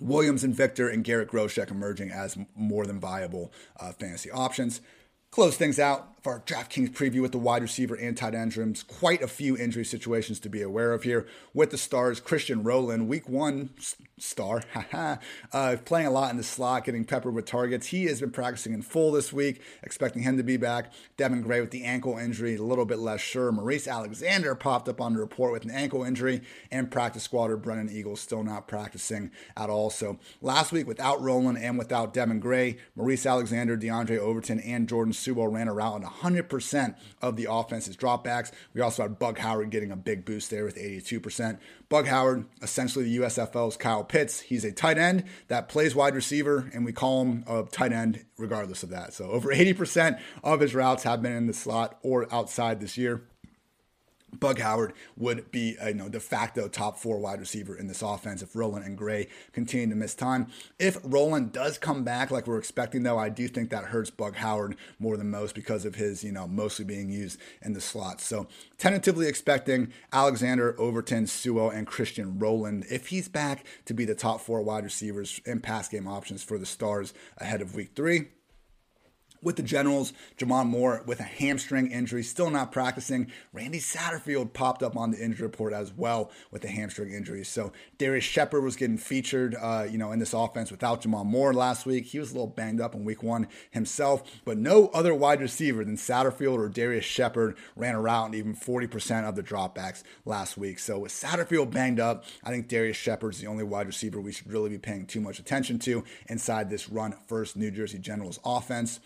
Williams 0.00 0.44
and 0.44 0.54
Victor 0.54 0.88
and 0.88 1.04
Garrett 1.04 1.30
Groshek 1.30 1.70
emerging 1.70 2.10
as 2.10 2.38
more 2.54 2.86
than 2.86 3.00
viable 3.00 3.52
uh, 3.78 3.92
fantasy 3.92 4.30
options. 4.30 4.80
Close 5.30 5.56
things 5.56 5.78
out 5.78 6.18
for 6.22 6.32
our 6.32 6.40
DraftKings 6.40 6.90
preview 6.90 7.22
with 7.22 7.32
the 7.32 7.38
wide 7.38 7.62
receiver 7.62 7.94
and 7.94 8.16
tight 8.16 8.34
end 8.34 8.56
rooms. 8.56 8.82
Quite 8.82 9.22
a 9.22 9.28
few 9.28 9.56
injury 9.56 9.84
situations 9.84 10.40
to 10.40 10.48
be 10.48 10.62
aware 10.62 10.92
of 10.92 11.04
here. 11.04 11.26
With 11.54 11.70
the 11.70 11.78
stars, 11.78 12.20
Christian 12.20 12.62
Rowland, 12.62 13.08
week 13.08 13.28
one 13.28 13.70
star, 14.18 14.62
uh, 15.52 15.76
playing 15.84 16.06
a 16.06 16.10
lot 16.10 16.30
in 16.30 16.36
the 16.36 16.42
slot, 16.42 16.84
getting 16.84 17.04
peppered 17.04 17.34
with 17.34 17.44
targets. 17.44 17.88
He 17.88 18.06
has 18.06 18.20
been 18.20 18.32
practicing 18.32 18.72
in 18.72 18.82
full 18.82 19.12
this 19.12 19.32
week, 19.32 19.62
expecting 19.82 20.22
him 20.22 20.36
to 20.36 20.42
be 20.42 20.56
back. 20.56 20.92
Devin 21.16 21.42
Gray 21.42 21.60
with 21.60 21.70
the 21.70 21.84
ankle 21.84 22.18
injury, 22.18 22.56
a 22.56 22.62
little 22.62 22.84
bit 22.84 22.98
less 22.98 23.20
sure. 23.20 23.52
Maurice 23.52 23.86
Alexander 23.86 24.54
popped 24.54 24.88
up 24.88 25.00
on 25.00 25.14
the 25.14 25.20
report 25.20 25.52
with 25.52 25.64
an 25.64 25.70
ankle 25.70 26.02
injury, 26.02 26.42
and 26.72 26.90
practice 26.90 27.22
squatter 27.22 27.56
Brennan 27.56 27.90
Eagles 27.90 28.20
still 28.20 28.42
not 28.42 28.66
practicing 28.66 29.30
at 29.56 29.70
all. 29.70 29.88
So 29.88 30.18
last 30.42 30.72
week, 30.72 30.86
without 30.86 31.22
Rowland 31.22 31.58
and 31.58 31.78
without 31.78 32.12
Devin 32.12 32.40
Gray, 32.40 32.78
Maurice 32.96 33.24
Alexander, 33.24 33.76
Diondre 33.76 34.18
Overton, 34.18 34.58
and 34.60 34.88
Jordan 34.88 35.12
Suell 35.18 35.52
ran 35.52 35.68
around 35.68 36.04
100% 36.04 36.94
of 37.20 37.36
the 37.36 37.46
offense's 37.50 37.96
dropbacks. 37.96 38.52
We 38.74 38.80
also 38.80 39.02
had 39.02 39.18
Bug 39.18 39.38
Howard 39.38 39.70
getting 39.70 39.90
a 39.90 39.96
big 39.96 40.24
boost 40.24 40.50
there 40.50 40.64
with 40.64 40.76
82%. 40.76 41.58
Bug 41.88 42.06
Howard, 42.06 42.46
essentially 42.62 43.04
the 43.04 43.18
USFL's 43.18 43.76
Kyle 43.76 44.04
Pitts. 44.04 44.40
He's 44.40 44.64
a 44.64 44.72
tight 44.72 44.98
end 44.98 45.24
that 45.48 45.68
plays 45.68 45.94
wide 45.94 46.14
receiver, 46.14 46.70
and 46.72 46.84
we 46.84 46.92
call 46.92 47.22
him 47.22 47.44
a 47.46 47.64
tight 47.64 47.92
end 47.92 48.24
regardless 48.36 48.82
of 48.82 48.90
that. 48.90 49.12
So 49.12 49.30
over 49.30 49.48
80% 49.48 50.20
of 50.42 50.60
his 50.60 50.74
routes 50.74 51.02
have 51.02 51.22
been 51.22 51.32
in 51.32 51.46
the 51.46 51.52
slot 51.52 51.98
or 52.02 52.32
outside 52.32 52.80
this 52.80 52.96
year. 52.96 53.22
Bug 54.32 54.58
Howard 54.58 54.92
would 55.16 55.50
be 55.50 55.76
a 55.80 55.88
you 55.88 55.94
know, 55.94 56.08
de 56.08 56.20
facto 56.20 56.68
top 56.68 56.98
four 56.98 57.18
wide 57.18 57.40
receiver 57.40 57.76
in 57.76 57.86
this 57.86 58.02
offense 58.02 58.42
if 58.42 58.54
Rowland 58.54 58.84
and 58.84 58.96
Gray 58.96 59.28
continue 59.52 59.88
to 59.88 59.94
miss 59.94 60.14
time. 60.14 60.48
If 60.78 60.98
Rowland 61.02 61.52
does 61.52 61.78
come 61.78 62.04
back 62.04 62.30
like 62.30 62.46
we're 62.46 62.58
expecting, 62.58 63.02
though, 63.02 63.18
I 63.18 63.28
do 63.28 63.48
think 63.48 63.70
that 63.70 63.84
hurts 63.84 64.10
Bug 64.10 64.36
Howard 64.36 64.76
more 64.98 65.16
than 65.16 65.30
most 65.30 65.54
because 65.54 65.84
of 65.84 65.94
his, 65.94 66.22
you 66.22 66.32
know, 66.32 66.46
mostly 66.46 66.84
being 66.84 67.10
used 67.10 67.40
in 67.62 67.72
the 67.72 67.80
slots. 67.80 68.24
So 68.24 68.48
tentatively 68.76 69.26
expecting 69.26 69.92
Alexander, 70.12 70.74
Overton, 70.78 71.24
Suell, 71.24 71.74
and 71.74 71.86
Christian 71.86 72.38
Rowland, 72.38 72.86
if 72.90 73.08
he's 73.08 73.28
back, 73.28 73.64
to 73.86 73.94
be 73.94 74.04
the 74.04 74.14
top 74.14 74.40
four 74.40 74.62
wide 74.62 74.84
receivers 74.84 75.40
and 75.46 75.62
pass 75.62 75.88
game 75.88 76.06
options 76.06 76.42
for 76.42 76.58
the 76.58 76.66
Stars 76.66 77.14
ahead 77.38 77.60
of 77.60 77.74
week 77.74 77.90
three. 77.94 78.28
With 79.40 79.54
the 79.54 79.62
Generals, 79.62 80.12
J'Mon 80.36 80.66
Moore 80.66 81.02
with 81.06 81.20
a 81.20 81.24
hamstring 81.24 81.92
injury, 81.92 82.24
still 82.24 82.50
not 82.50 82.72
practicing. 82.72 83.30
Randy 83.52 83.78
Satterfield 83.78 84.52
popped 84.52 84.82
up 84.82 84.96
on 84.96 85.12
the 85.12 85.22
injury 85.22 85.46
report 85.46 85.72
as 85.72 85.92
well 85.92 86.32
with 86.50 86.64
a 86.64 86.68
hamstring 86.68 87.12
injury. 87.12 87.44
So 87.44 87.72
Darrius 87.98 88.24
Shepherd 88.24 88.62
was 88.62 88.74
getting 88.74 88.98
featured, 88.98 89.54
uh, 89.54 89.86
you 89.88 89.96
know, 89.96 90.10
in 90.10 90.18
this 90.18 90.32
offense 90.32 90.72
without 90.72 91.02
J'Mon 91.02 91.26
Moore 91.26 91.54
last 91.54 91.86
week. 91.86 92.06
He 92.06 92.18
was 92.18 92.32
a 92.32 92.34
little 92.34 92.48
banged 92.48 92.80
up 92.80 92.96
in 92.96 93.04
Week 93.04 93.22
One 93.22 93.46
himself, 93.70 94.24
but 94.44 94.58
no 94.58 94.88
other 94.88 95.14
wide 95.14 95.40
receiver 95.40 95.84
than 95.84 95.96
Satterfield 95.96 96.58
or 96.58 96.68
Darrius 96.68 97.04
Shepherd 97.04 97.56
ran 97.76 97.94
around 97.94 98.34
even 98.34 98.56
40% 98.56 99.28
of 99.28 99.36
the 99.36 99.42
dropbacks 99.42 100.02
last 100.24 100.58
week. 100.58 100.80
So 100.80 100.98
with 100.98 101.12
Satterfield 101.12 101.70
banged 101.70 102.00
up, 102.00 102.24
I 102.42 102.50
think 102.50 102.66
Darrius 102.66 102.96
Shepherd's 102.96 103.38
the 103.38 103.46
only 103.46 103.64
wide 103.64 103.86
receiver 103.86 104.20
we 104.20 104.32
should 104.32 104.50
really 104.52 104.70
be 104.70 104.78
paying 104.78 105.06
too 105.06 105.20
much 105.20 105.38
attention 105.38 105.78
to 105.80 106.02
inside 106.26 106.70
this 106.70 106.88
run 106.88 107.14
first 107.28 107.56
New 107.56 107.70
Jersey 107.70 107.98
Generals 107.98 108.40
offense 108.44 108.98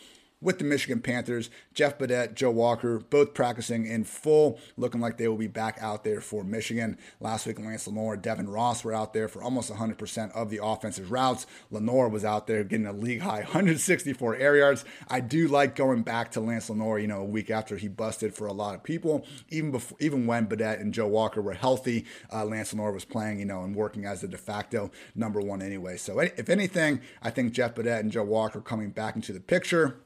with 0.42 0.58
the 0.58 0.64
Michigan 0.64 1.00
Panthers. 1.00 1.48
Jeff 1.72 1.98
Badet, 1.98 2.34
Joe 2.34 2.50
Walker, 2.50 2.98
both 2.98 3.32
practicing 3.32 3.86
in 3.86 4.04
full, 4.04 4.58
looking 4.76 5.00
like 5.00 5.16
they 5.16 5.28
will 5.28 5.36
be 5.36 5.46
back 5.46 5.78
out 5.80 6.04
there 6.04 6.20
for 6.20 6.44
Michigan. 6.44 6.98
Last 7.20 7.46
week, 7.46 7.58
Lance 7.58 7.86
Lenoir, 7.86 8.16
Devin 8.16 8.48
Ross 8.48 8.84
were 8.84 8.92
out 8.92 9.14
there 9.14 9.28
for 9.28 9.42
almost 9.42 9.72
100% 9.72 10.32
of 10.32 10.50
the 10.50 10.60
offensive 10.62 11.12
routes. 11.12 11.46
Lenoir 11.70 12.08
was 12.08 12.24
out 12.24 12.46
there 12.46 12.64
getting 12.64 12.86
a 12.86 12.92
league 12.92 13.20
high 13.20 13.40
164 13.42 14.36
air 14.36 14.56
yards. 14.56 14.84
I 15.08 15.20
do 15.20 15.48
like 15.48 15.76
going 15.76 16.02
back 16.02 16.32
to 16.32 16.40
Lance 16.40 16.68
Lenoir, 16.68 16.98
you 16.98 17.06
know, 17.06 17.20
a 17.20 17.24
week 17.24 17.50
after 17.50 17.76
he 17.76 17.88
busted 17.88 18.34
for 18.34 18.46
a 18.46 18.52
lot 18.52 18.74
of 18.74 18.82
people. 18.82 19.24
Even 19.48 19.70
before, 19.70 19.96
even 20.00 20.26
when 20.26 20.46
Badet 20.46 20.80
and 20.80 20.92
Joe 20.92 21.06
Walker 21.06 21.40
were 21.40 21.54
healthy, 21.54 22.04
uh, 22.32 22.44
Lance 22.44 22.72
Lenoir 22.72 22.92
was 22.92 23.04
playing, 23.04 23.38
you 23.38 23.44
know, 23.44 23.62
and 23.62 23.76
working 23.76 24.04
as 24.04 24.22
the 24.22 24.28
de 24.28 24.36
facto 24.36 24.90
number 25.14 25.40
one 25.40 25.62
anyway. 25.62 25.96
So 25.96 26.18
if 26.18 26.48
anything, 26.48 27.00
I 27.22 27.30
think 27.30 27.52
Jeff 27.52 27.74
Badet 27.74 28.00
and 28.00 28.10
Joe 28.10 28.24
Walker 28.24 28.60
coming 28.60 28.90
back 28.90 29.14
into 29.14 29.32
the 29.32 29.40
picture 29.40 30.00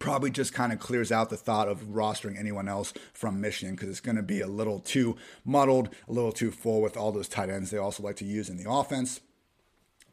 probably 0.00 0.30
just 0.30 0.52
kind 0.52 0.72
of 0.72 0.80
clears 0.80 1.12
out 1.12 1.30
the 1.30 1.36
thought 1.36 1.68
of 1.68 1.82
rostering 1.82 2.36
anyone 2.36 2.68
else 2.68 2.92
from 3.12 3.40
Michigan 3.40 3.76
because 3.76 3.88
it's 3.88 4.00
going 4.00 4.16
to 4.16 4.22
be 4.22 4.40
a 4.40 4.48
little 4.48 4.80
too 4.80 5.16
muddled, 5.44 5.90
a 6.08 6.12
little 6.12 6.32
too 6.32 6.50
full 6.50 6.82
with 6.82 6.96
all 6.96 7.12
those 7.12 7.28
tight 7.28 7.50
ends 7.50 7.70
they 7.70 7.78
also 7.78 8.02
like 8.02 8.16
to 8.16 8.24
use 8.24 8.48
in 8.48 8.56
the 8.56 8.68
offense. 8.68 9.20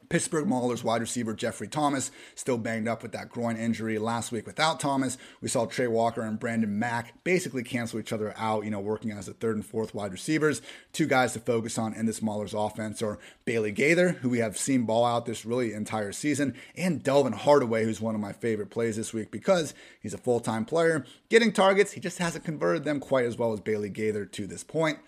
Pittsburgh 0.08 0.46
Maulers 0.46 0.82
wide 0.82 1.00
receiver 1.00 1.34
Jeffrey 1.34 1.68
Thomas 1.68 2.10
still 2.34 2.56
banged 2.56 2.88
up 2.88 3.02
with 3.02 3.12
that 3.12 3.28
groin 3.28 3.56
injury 3.56 3.98
last 3.98 4.32
week 4.32 4.46
without 4.46 4.80
Thomas. 4.80 5.18
We 5.40 5.48
saw 5.48 5.66
Trey 5.66 5.86
Walker 5.86 6.22
and 6.22 6.38
Brandon 6.38 6.78
Mack 6.78 7.22
basically 7.24 7.62
cancel 7.62 8.00
each 8.00 8.12
other 8.12 8.32
out, 8.36 8.64
you 8.64 8.70
know, 8.70 8.80
working 8.80 9.10
as 9.10 9.26
the 9.26 9.34
third 9.34 9.56
and 9.56 9.66
fourth 9.66 9.94
wide 9.94 10.12
receivers. 10.12 10.62
Two 10.92 11.06
guys 11.06 11.34
to 11.34 11.40
focus 11.40 11.78
on 11.78 11.92
in 11.92 12.06
this 12.06 12.20
Maulers 12.20 12.54
offense 12.54 13.02
are 13.02 13.18
Bailey 13.44 13.72
Gaither, 13.72 14.10
who 14.10 14.30
we 14.30 14.38
have 14.38 14.56
seen 14.56 14.86
ball 14.86 15.04
out 15.04 15.26
this 15.26 15.44
really 15.44 15.72
entire 15.72 16.12
season, 16.12 16.54
and 16.76 17.02
Delvin 17.02 17.34
Hardaway, 17.34 17.84
who's 17.84 18.00
one 18.00 18.14
of 18.14 18.20
my 18.20 18.32
favorite 18.32 18.70
plays 18.70 18.96
this 18.96 19.12
week 19.12 19.30
because 19.30 19.74
he's 20.00 20.14
a 20.14 20.18
full 20.18 20.40
time 20.40 20.64
player. 20.64 21.04
Getting 21.28 21.52
targets, 21.52 21.92
he 21.92 22.00
just 22.00 22.18
hasn't 22.18 22.44
converted 22.44 22.84
them 22.84 23.00
quite 23.00 23.26
as 23.26 23.36
well 23.36 23.52
as 23.52 23.60
Bailey 23.60 23.90
Gaither 23.90 24.24
to 24.24 24.46
this 24.46 24.64
point 24.64 24.98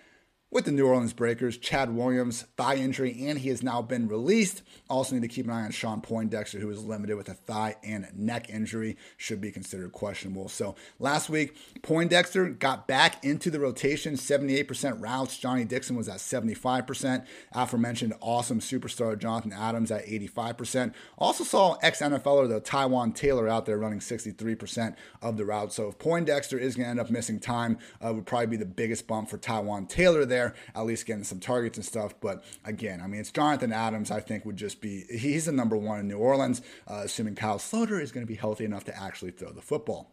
with 0.50 0.64
the 0.64 0.72
New 0.72 0.86
Orleans 0.86 1.12
Breakers, 1.12 1.56
Chad 1.56 1.94
Williams, 1.94 2.42
thigh 2.56 2.74
injury, 2.74 3.16
and 3.26 3.38
he 3.38 3.50
has 3.50 3.62
now 3.62 3.80
been 3.82 4.08
released. 4.08 4.62
Also 4.88 5.14
need 5.14 5.22
to 5.22 5.28
keep 5.28 5.44
an 5.44 5.52
eye 5.52 5.62
on 5.62 5.70
Shawn 5.70 6.00
Poindexter, 6.00 6.58
who 6.58 6.68
is 6.70 6.84
limited 6.84 7.16
with 7.16 7.28
a 7.28 7.34
thigh 7.34 7.76
and 7.84 8.08
neck 8.16 8.50
injury, 8.50 8.96
should 9.16 9.40
be 9.40 9.52
considered 9.52 9.92
questionable. 9.92 10.48
So 10.48 10.74
last 10.98 11.30
week, 11.30 11.56
Poindexter 11.82 12.48
got 12.48 12.88
back 12.88 13.24
into 13.24 13.50
the 13.50 13.60
rotation, 13.60 14.14
78% 14.14 15.00
routes. 15.00 15.38
Johnny 15.38 15.64
Dixon 15.64 15.96
was 15.96 16.08
at 16.08 16.16
75%. 16.16 17.24
Aforementioned 17.52 18.14
awesome 18.20 18.58
superstar 18.58 19.16
Jonathan 19.16 19.52
Adams 19.52 19.92
at 19.92 20.04
85%. 20.06 20.94
Also 21.16 21.44
saw 21.44 21.76
ex-NFLer, 21.82 22.48
the 22.48 22.60
Taywan 22.60 23.14
Taylor, 23.14 23.48
out 23.48 23.66
there 23.66 23.78
running 23.78 24.00
63% 24.00 24.96
of 25.22 25.36
the 25.36 25.44
routes. 25.44 25.76
So 25.76 25.88
if 25.88 25.98
Poindexter 25.98 26.58
is 26.58 26.74
going 26.74 26.86
to 26.86 26.90
end 26.90 27.00
up 27.00 27.10
missing 27.10 27.38
time, 27.38 27.78
uh, 28.04 28.12
would 28.12 28.26
probably 28.26 28.46
be 28.46 28.56
the 28.56 28.66
biggest 28.66 29.06
bump 29.06 29.30
for 29.30 29.38
Taywan 29.38 29.88
Taylor 29.88 30.24
there 30.24 30.39
there, 30.40 30.54
at 30.74 30.86
least 30.86 31.06
getting 31.06 31.24
some 31.24 31.40
targets 31.40 31.76
and 31.76 31.84
stuff. 31.84 32.14
But 32.20 32.44
again, 32.64 33.00
I 33.00 33.06
mean, 33.06 33.20
it's 33.20 33.30
Jonathan 33.30 33.72
Adams, 33.72 34.10
I 34.10 34.20
think, 34.20 34.44
would 34.44 34.56
just 34.56 34.80
be, 34.80 35.04
he's 35.10 35.46
the 35.46 35.52
number 35.52 35.76
one 35.76 36.00
in 36.00 36.08
New 36.08 36.18
Orleans, 36.18 36.62
uh, 36.88 37.02
assuming 37.04 37.34
Kyle 37.34 37.58
Sloter 37.58 38.00
is 38.00 38.12
going 38.12 38.26
to 38.26 38.30
be 38.30 38.36
healthy 38.36 38.64
enough 38.64 38.84
to 38.84 38.98
actually 38.98 39.32
throw 39.32 39.52
the 39.52 39.62
football. 39.62 40.12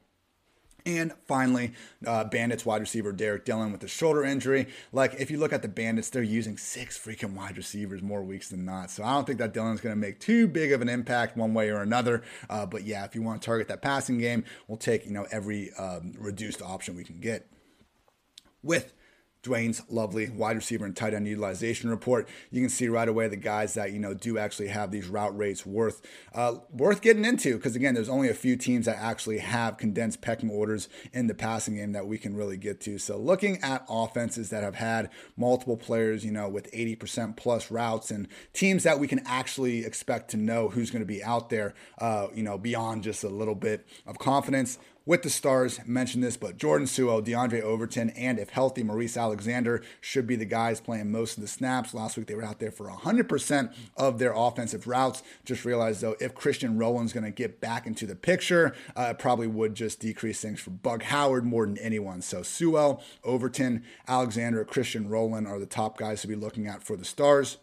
And 0.85 1.11
finally, 1.25 1.73
uh, 2.05 2.23
Bandits 2.23 2.65
wide 2.65 2.79
receiver 2.79 3.11
Derek 3.11 3.43
Dillon 3.43 3.73
with 3.73 3.81
the 3.81 3.89
shoulder 3.89 4.23
injury. 4.23 4.67
Like, 4.93 5.15
if 5.19 5.29
you 5.29 5.37
look 5.37 5.51
at 5.51 5.61
the 5.61 5.67
Bandits, 5.67 6.09
they're 6.09 6.23
using 6.23 6.57
six 6.57 6.97
freaking 6.97 7.33
wide 7.33 7.57
receivers 7.57 8.01
more 8.01 8.23
weeks 8.23 8.47
than 8.49 8.63
not. 8.63 8.89
So 8.89 9.03
I 9.03 9.11
don't 9.11 9.27
think 9.27 9.39
that 9.39 9.53
Dillon's 9.53 9.81
going 9.81 9.93
to 9.93 9.99
make 9.99 10.21
too 10.21 10.47
big 10.47 10.71
of 10.71 10.81
an 10.81 10.87
impact 10.87 11.35
one 11.35 11.53
way 11.53 11.69
or 11.71 11.81
another. 11.81 12.23
Uh, 12.49 12.65
but 12.65 12.85
yeah, 12.85 13.03
if 13.03 13.15
you 13.15 13.21
want 13.21 13.41
to 13.41 13.45
target 13.45 13.67
that 13.67 13.81
passing 13.81 14.17
game, 14.17 14.45
we'll 14.69 14.77
take 14.77 15.05
you 15.05 15.11
know 15.11 15.27
every 15.29 15.73
um, 15.73 16.13
reduced 16.17 16.61
option 16.61 16.95
we 16.95 17.03
can 17.03 17.19
get. 17.19 17.49
With 18.63 18.93
Dwain's 19.43 19.81
lovely 19.89 20.29
wide 20.29 20.55
receiver 20.55 20.85
and 20.85 20.95
tight 20.95 21.13
end 21.13 21.27
utilization 21.27 21.89
report. 21.89 22.27
You 22.51 22.61
can 22.61 22.69
see 22.69 22.87
right 22.87 23.07
away 23.07 23.27
the 23.27 23.37
guys 23.37 23.73
that 23.75 23.91
you 23.91 23.99
know 23.99 24.13
do 24.13 24.37
actually 24.37 24.67
have 24.67 24.91
these 24.91 25.07
route 25.07 25.37
rates 25.37 25.65
worth 25.65 26.01
uh, 26.33 26.55
worth 26.71 27.01
getting 27.01 27.25
into 27.25 27.55
because 27.55 27.75
again, 27.75 27.93
there's 27.93 28.09
only 28.09 28.29
a 28.29 28.33
few 28.33 28.55
teams 28.55 28.85
that 28.85 28.97
actually 28.97 29.39
have 29.39 29.77
condensed 29.77 30.21
pecking 30.21 30.49
orders 30.49 30.89
in 31.13 31.27
the 31.27 31.33
passing 31.33 31.75
game 31.75 31.91
that 31.93 32.07
we 32.07 32.17
can 32.17 32.35
really 32.35 32.57
get 32.57 32.81
to. 32.81 32.97
So 32.97 33.17
looking 33.17 33.61
at 33.61 33.85
offenses 33.89 34.49
that 34.49 34.63
have 34.63 34.75
had 34.75 35.09
multiple 35.35 35.77
players, 35.77 36.25
you 36.25 36.31
know, 36.31 36.49
with 36.49 36.71
80% 36.71 37.35
plus 37.37 37.71
routes 37.71 38.11
and 38.11 38.27
teams 38.53 38.83
that 38.83 38.99
we 38.99 39.07
can 39.07 39.21
actually 39.25 39.85
expect 39.85 40.31
to 40.31 40.37
know 40.37 40.69
who's 40.69 40.91
going 40.91 41.01
to 41.01 41.07
be 41.07 41.23
out 41.23 41.49
there, 41.49 41.73
uh, 41.99 42.27
you 42.33 42.43
know, 42.43 42.57
beyond 42.57 43.03
just 43.03 43.23
a 43.23 43.29
little 43.29 43.55
bit 43.55 43.85
of 44.05 44.19
confidence 44.19 44.77
with 45.07 45.23
the 45.23 45.29
Stars, 45.29 45.79
mentioned 45.87 46.21
this, 46.21 46.35
but 46.35 46.57
Jordan 46.57 46.85
Suell, 46.85 47.25
Diondre 47.25 47.61
Overton, 47.61 48.09
and 48.09 48.37
if 48.37 48.49
healthy, 48.49 48.83
Maurice 48.83 49.15
Alexander 49.15 49.81
should 50.01 50.27
be 50.27 50.35
the 50.35 50.43
guys 50.43 50.81
playing 50.81 51.09
most 51.09 51.37
of 51.37 51.41
the 51.41 51.47
snaps. 51.47 51.93
Last 51.93 52.17
week 52.17 52.27
they 52.27 52.35
were 52.35 52.43
out 52.43 52.59
there 52.59 52.71
for 52.71 52.89
100% 52.89 53.73
of 53.95 54.19
their 54.19 54.33
offensive 54.35 54.85
routes. 54.85 55.23
Just 55.45 55.63
realized 55.63 56.01
though, 56.01 56.17
if 56.19 56.35
Christian 56.35 56.77
Rowland's 56.77 57.13
going 57.13 57.23
to 57.23 57.31
get 57.31 57.61
back 57.61 57.87
into 57.87 58.05
the 58.05 58.17
picture, 58.17 58.75
uh, 58.97 59.07
it 59.11 59.19
probably 59.19 59.47
would 59.47 59.75
just 59.75 60.01
decrease 60.01 60.41
things 60.41 60.59
for 60.59 60.71
Bug 60.71 61.03
Howard 61.03 61.45
more 61.45 61.65
than 61.65 61.77
anyone. 61.77 62.21
So 62.21 62.41
Suell, 62.41 63.01
Overton, 63.23 63.85
Alexander, 64.09 64.65
Christian 64.65 65.07
Rowland 65.07 65.47
are 65.47 65.57
the 65.57 65.65
top 65.65 65.97
guys 65.97 66.19
to 66.21 66.27
be 66.27 66.35
looking 66.35 66.67
at 66.67 66.83
for 66.83 66.97
the 66.97 67.05
Stars. 67.05 67.59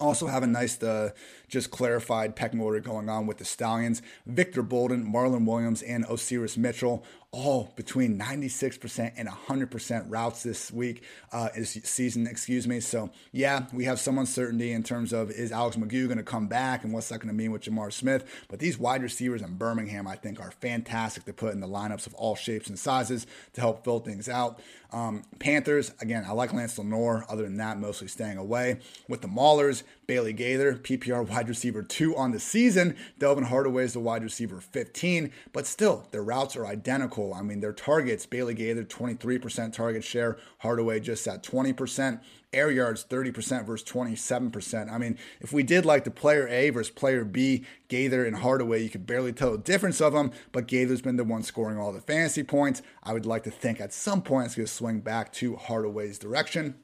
Also 0.00 0.28
have 0.28 0.42
a 0.42 0.46
nice, 0.46 0.80
uh, 0.82 1.10
just 1.48 1.70
clarified 1.70 2.36
pecking 2.36 2.60
order 2.60 2.78
going 2.80 3.08
on 3.08 3.26
with 3.26 3.38
the 3.38 3.44
Stallions. 3.44 4.00
Victor 4.26 4.62
Bolden, 4.62 5.04
Marlon 5.04 5.44
Williams, 5.44 5.82
and 5.82 6.04
Osiris 6.08 6.56
Mitchell 6.56 7.04
all 7.30 7.70
between 7.76 8.18
96% 8.18 9.12
and 9.18 9.28
100% 9.28 10.04
routes 10.08 10.42
this 10.42 10.72
week, 10.72 11.02
uh, 11.30 11.50
this 11.54 11.72
season, 11.84 12.26
excuse 12.26 12.66
me. 12.66 12.80
So, 12.80 13.10
yeah, 13.32 13.66
we 13.74 13.84
have 13.84 14.00
some 14.00 14.16
uncertainty 14.16 14.72
in 14.72 14.82
terms 14.82 15.12
of 15.12 15.30
is 15.30 15.52
Alex 15.52 15.76
McGough 15.76 16.06
going 16.06 16.16
to 16.16 16.22
come 16.22 16.46
back 16.46 16.84
and 16.84 16.92
what's 16.92 17.10
that 17.10 17.18
going 17.18 17.28
to 17.28 17.34
mean 17.34 17.52
with 17.52 17.62
J'Mar 17.62 17.92
Smith. 17.92 18.24
But 18.48 18.60
these 18.60 18.78
wide 18.78 19.02
receivers 19.02 19.42
in 19.42 19.56
Birmingham, 19.56 20.06
I 20.06 20.16
think, 20.16 20.40
are 20.40 20.52
fantastic 20.52 21.26
to 21.26 21.34
put 21.34 21.52
in 21.52 21.60
the 21.60 21.68
lineups 21.68 22.06
of 22.06 22.14
all 22.14 22.34
shapes 22.34 22.68
and 22.68 22.78
sizes 22.78 23.26
to 23.52 23.60
help 23.60 23.84
fill 23.84 24.00
things 24.00 24.28
out. 24.30 24.60
Um, 24.90 25.24
Panthers, 25.38 25.92
again, 26.00 26.24
I 26.26 26.32
like 26.32 26.54
Lance 26.54 26.78
Lenoir. 26.78 27.26
Other 27.28 27.42
than 27.42 27.58
that, 27.58 27.78
mostly 27.78 28.08
staying 28.08 28.38
away. 28.38 28.80
With 29.06 29.20
the 29.20 29.28
Maulers, 29.28 29.82
Bailey 30.06 30.32
Gaither, 30.32 30.76
PPR 30.76 31.28
wide 31.28 31.48
receiver 31.48 31.82
two 31.82 32.16
on 32.16 32.30
the 32.30 32.40
season. 32.40 32.96
Delvin 33.18 33.44
Hardaway 33.44 33.84
is 33.84 33.92
the 33.92 34.00
wide 34.00 34.22
receiver 34.22 34.62
15, 34.62 35.30
but 35.52 35.66
still, 35.66 36.06
their 36.10 36.22
routes 36.22 36.56
are 36.56 36.66
identical. 36.66 37.17
I 37.34 37.42
mean, 37.42 37.60
their 37.60 37.72
targets, 37.72 38.26
Bailey 38.26 38.54
Gaither, 38.54 38.84
23% 38.84 39.72
target 39.72 40.04
share, 40.04 40.38
Hardaway 40.58 41.00
just 41.00 41.26
at 41.26 41.42
20% 41.42 42.20
air 42.52 42.70
yards 42.70 43.04
30% 43.04 43.66
versus 43.66 43.88
27%. 43.88 44.90
I 44.90 44.98
mean, 44.98 45.18
if 45.40 45.52
we 45.52 45.62
did 45.62 45.84
like 45.84 46.04
the 46.04 46.10
player 46.10 46.48
A 46.48 46.70
versus 46.70 46.90
player 46.90 47.24
B, 47.24 47.64
Gaither 47.88 48.24
and 48.24 48.36
Hardaway, 48.36 48.82
you 48.82 48.88
could 48.88 49.06
barely 49.06 49.32
tell 49.32 49.52
the 49.52 49.58
difference 49.58 50.00
of 50.00 50.12
them, 50.12 50.32
but 50.52 50.66
Gaither's 50.66 51.02
been 51.02 51.16
the 51.16 51.24
one 51.24 51.42
scoring 51.42 51.78
all 51.78 51.92
the 51.92 52.00
fantasy 52.00 52.42
points. 52.42 52.80
I 53.02 53.12
would 53.12 53.26
like 53.26 53.42
to 53.44 53.50
think 53.50 53.80
at 53.80 53.92
some 53.92 54.22
point 54.22 54.46
it's 54.46 54.54
going 54.54 54.66
to 54.66 54.72
swing 54.72 55.00
back 55.00 55.32
to 55.34 55.56
Hardaway's 55.56 56.18
direction 56.18 56.76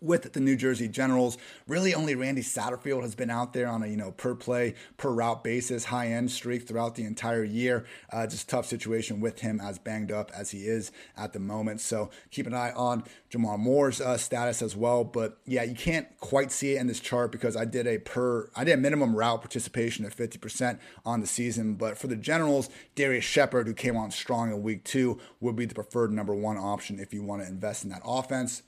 with 0.00 0.32
the 0.32 0.40
New 0.40 0.56
Jersey 0.56 0.88
Generals. 0.88 1.38
Really, 1.66 1.94
only 1.94 2.14
Randy 2.14 2.42
Satterfield 2.42 3.02
has 3.02 3.14
been 3.14 3.30
out 3.30 3.52
there 3.52 3.68
on 3.68 3.82
a 3.82 3.86
you 3.86 3.96
know 3.96 4.12
per 4.12 4.34
play, 4.34 4.74
per 4.96 5.10
route 5.10 5.44
basis, 5.44 5.86
high 5.86 6.08
end 6.08 6.30
streak 6.30 6.66
throughout 6.66 6.94
the 6.94 7.04
entire 7.04 7.44
year. 7.44 7.86
Uh, 8.12 8.26
just 8.26 8.48
tough 8.48 8.66
situation 8.66 9.20
with 9.20 9.40
him 9.40 9.60
as 9.60 9.78
banged 9.78 10.12
up 10.12 10.30
as 10.34 10.50
he 10.50 10.66
is 10.66 10.92
at 11.16 11.32
the 11.32 11.40
moment. 11.40 11.80
So 11.80 12.10
keep 12.30 12.46
an 12.46 12.54
eye 12.54 12.72
on 12.72 13.04
J'Mon 13.30 13.58
Moore's 13.58 14.00
uh, 14.00 14.16
status 14.16 14.62
as 14.62 14.76
well. 14.76 15.04
But 15.04 15.38
yeah, 15.44 15.62
you 15.62 15.74
can't 15.74 16.08
quite 16.20 16.50
see 16.52 16.74
it 16.74 16.80
in 16.80 16.86
this 16.86 17.00
chart 17.00 17.32
because 17.32 17.56
I 17.56 17.64
did 17.64 17.86
a 17.86 17.98
per, 17.98 18.50
I 18.56 18.64
did 18.64 18.72
a 18.72 18.76
minimum 18.76 19.14
route 19.14 19.40
participation 19.40 20.04
of 20.04 20.14
50% 20.14 20.78
on 21.04 21.20
the 21.20 21.26
season. 21.26 21.74
But 21.74 21.98
for 21.98 22.06
the 22.06 22.16
Generals, 22.16 22.68
Darrius 22.94 23.24
Shepherd, 23.24 23.66
who 23.66 23.74
came 23.74 23.96
on 23.96 24.10
strong 24.10 24.50
in 24.50 24.62
week 24.62 24.84
two, 24.84 25.18
would 25.40 25.56
be 25.56 25.66
the 25.66 25.74
preferred 25.74 26.12
number 26.12 26.34
one 26.34 26.56
option 26.56 26.98
if 26.98 27.12
you 27.12 27.22
want 27.22 27.42
to 27.42 27.48
invest 27.48 27.84
in 27.84 27.90
that 27.90 28.02
offense. 28.04 28.62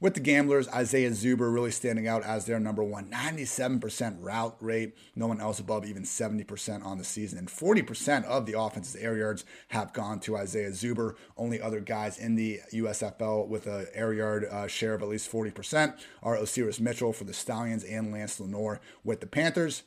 With 0.00 0.14
the 0.14 0.20
gamblers, 0.20 0.68
Isaiah 0.68 1.10
Zuber 1.10 1.52
really 1.52 1.70
standing 1.70 2.08
out 2.08 2.24
as 2.24 2.46
their 2.46 2.58
number 2.58 2.82
one. 2.82 3.10
97% 3.10 4.16
route 4.20 4.56
rate, 4.60 4.96
no 5.14 5.28
one 5.28 5.40
else 5.40 5.60
above 5.60 5.86
even 5.86 6.02
70% 6.02 6.84
on 6.84 6.98
the 6.98 7.04
season. 7.04 7.38
And 7.38 7.48
40% 7.48 8.24
of 8.24 8.44
the 8.44 8.58
offense's 8.58 8.96
air 8.96 9.16
yards 9.16 9.44
have 9.68 9.92
gone 9.92 10.18
to 10.20 10.36
Isaiah 10.36 10.70
Zuber. 10.70 11.14
Only 11.36 11.60
other 11.60 11.80
guys 11.80 12.18
in 12.18 12.34
the 12.34 12.60
USFL 12.72 13.46
with 13.46 13.66
an 13.66 13.86
air 13.94 14.12
yard 14.12 14.46
uh, 14.50 14.66
share 14.66 14.94
of 14.94 15.02
at 15.02 15.08
least 15.08 15.30
40% 15.30 15.98
are 16.22 16.34
Osiris 16.36 16.80
Mitchell 16.80 17.12
for 17.12 17.24
the 17.24 17.32
Stallions 17.32 17.84
and 17.84 18.12
Lance 18.12 18.40
Lenoir 18.40 18.80
with 19.04 19.20
the 19.20 19.26
Panthers. 19.26 19.84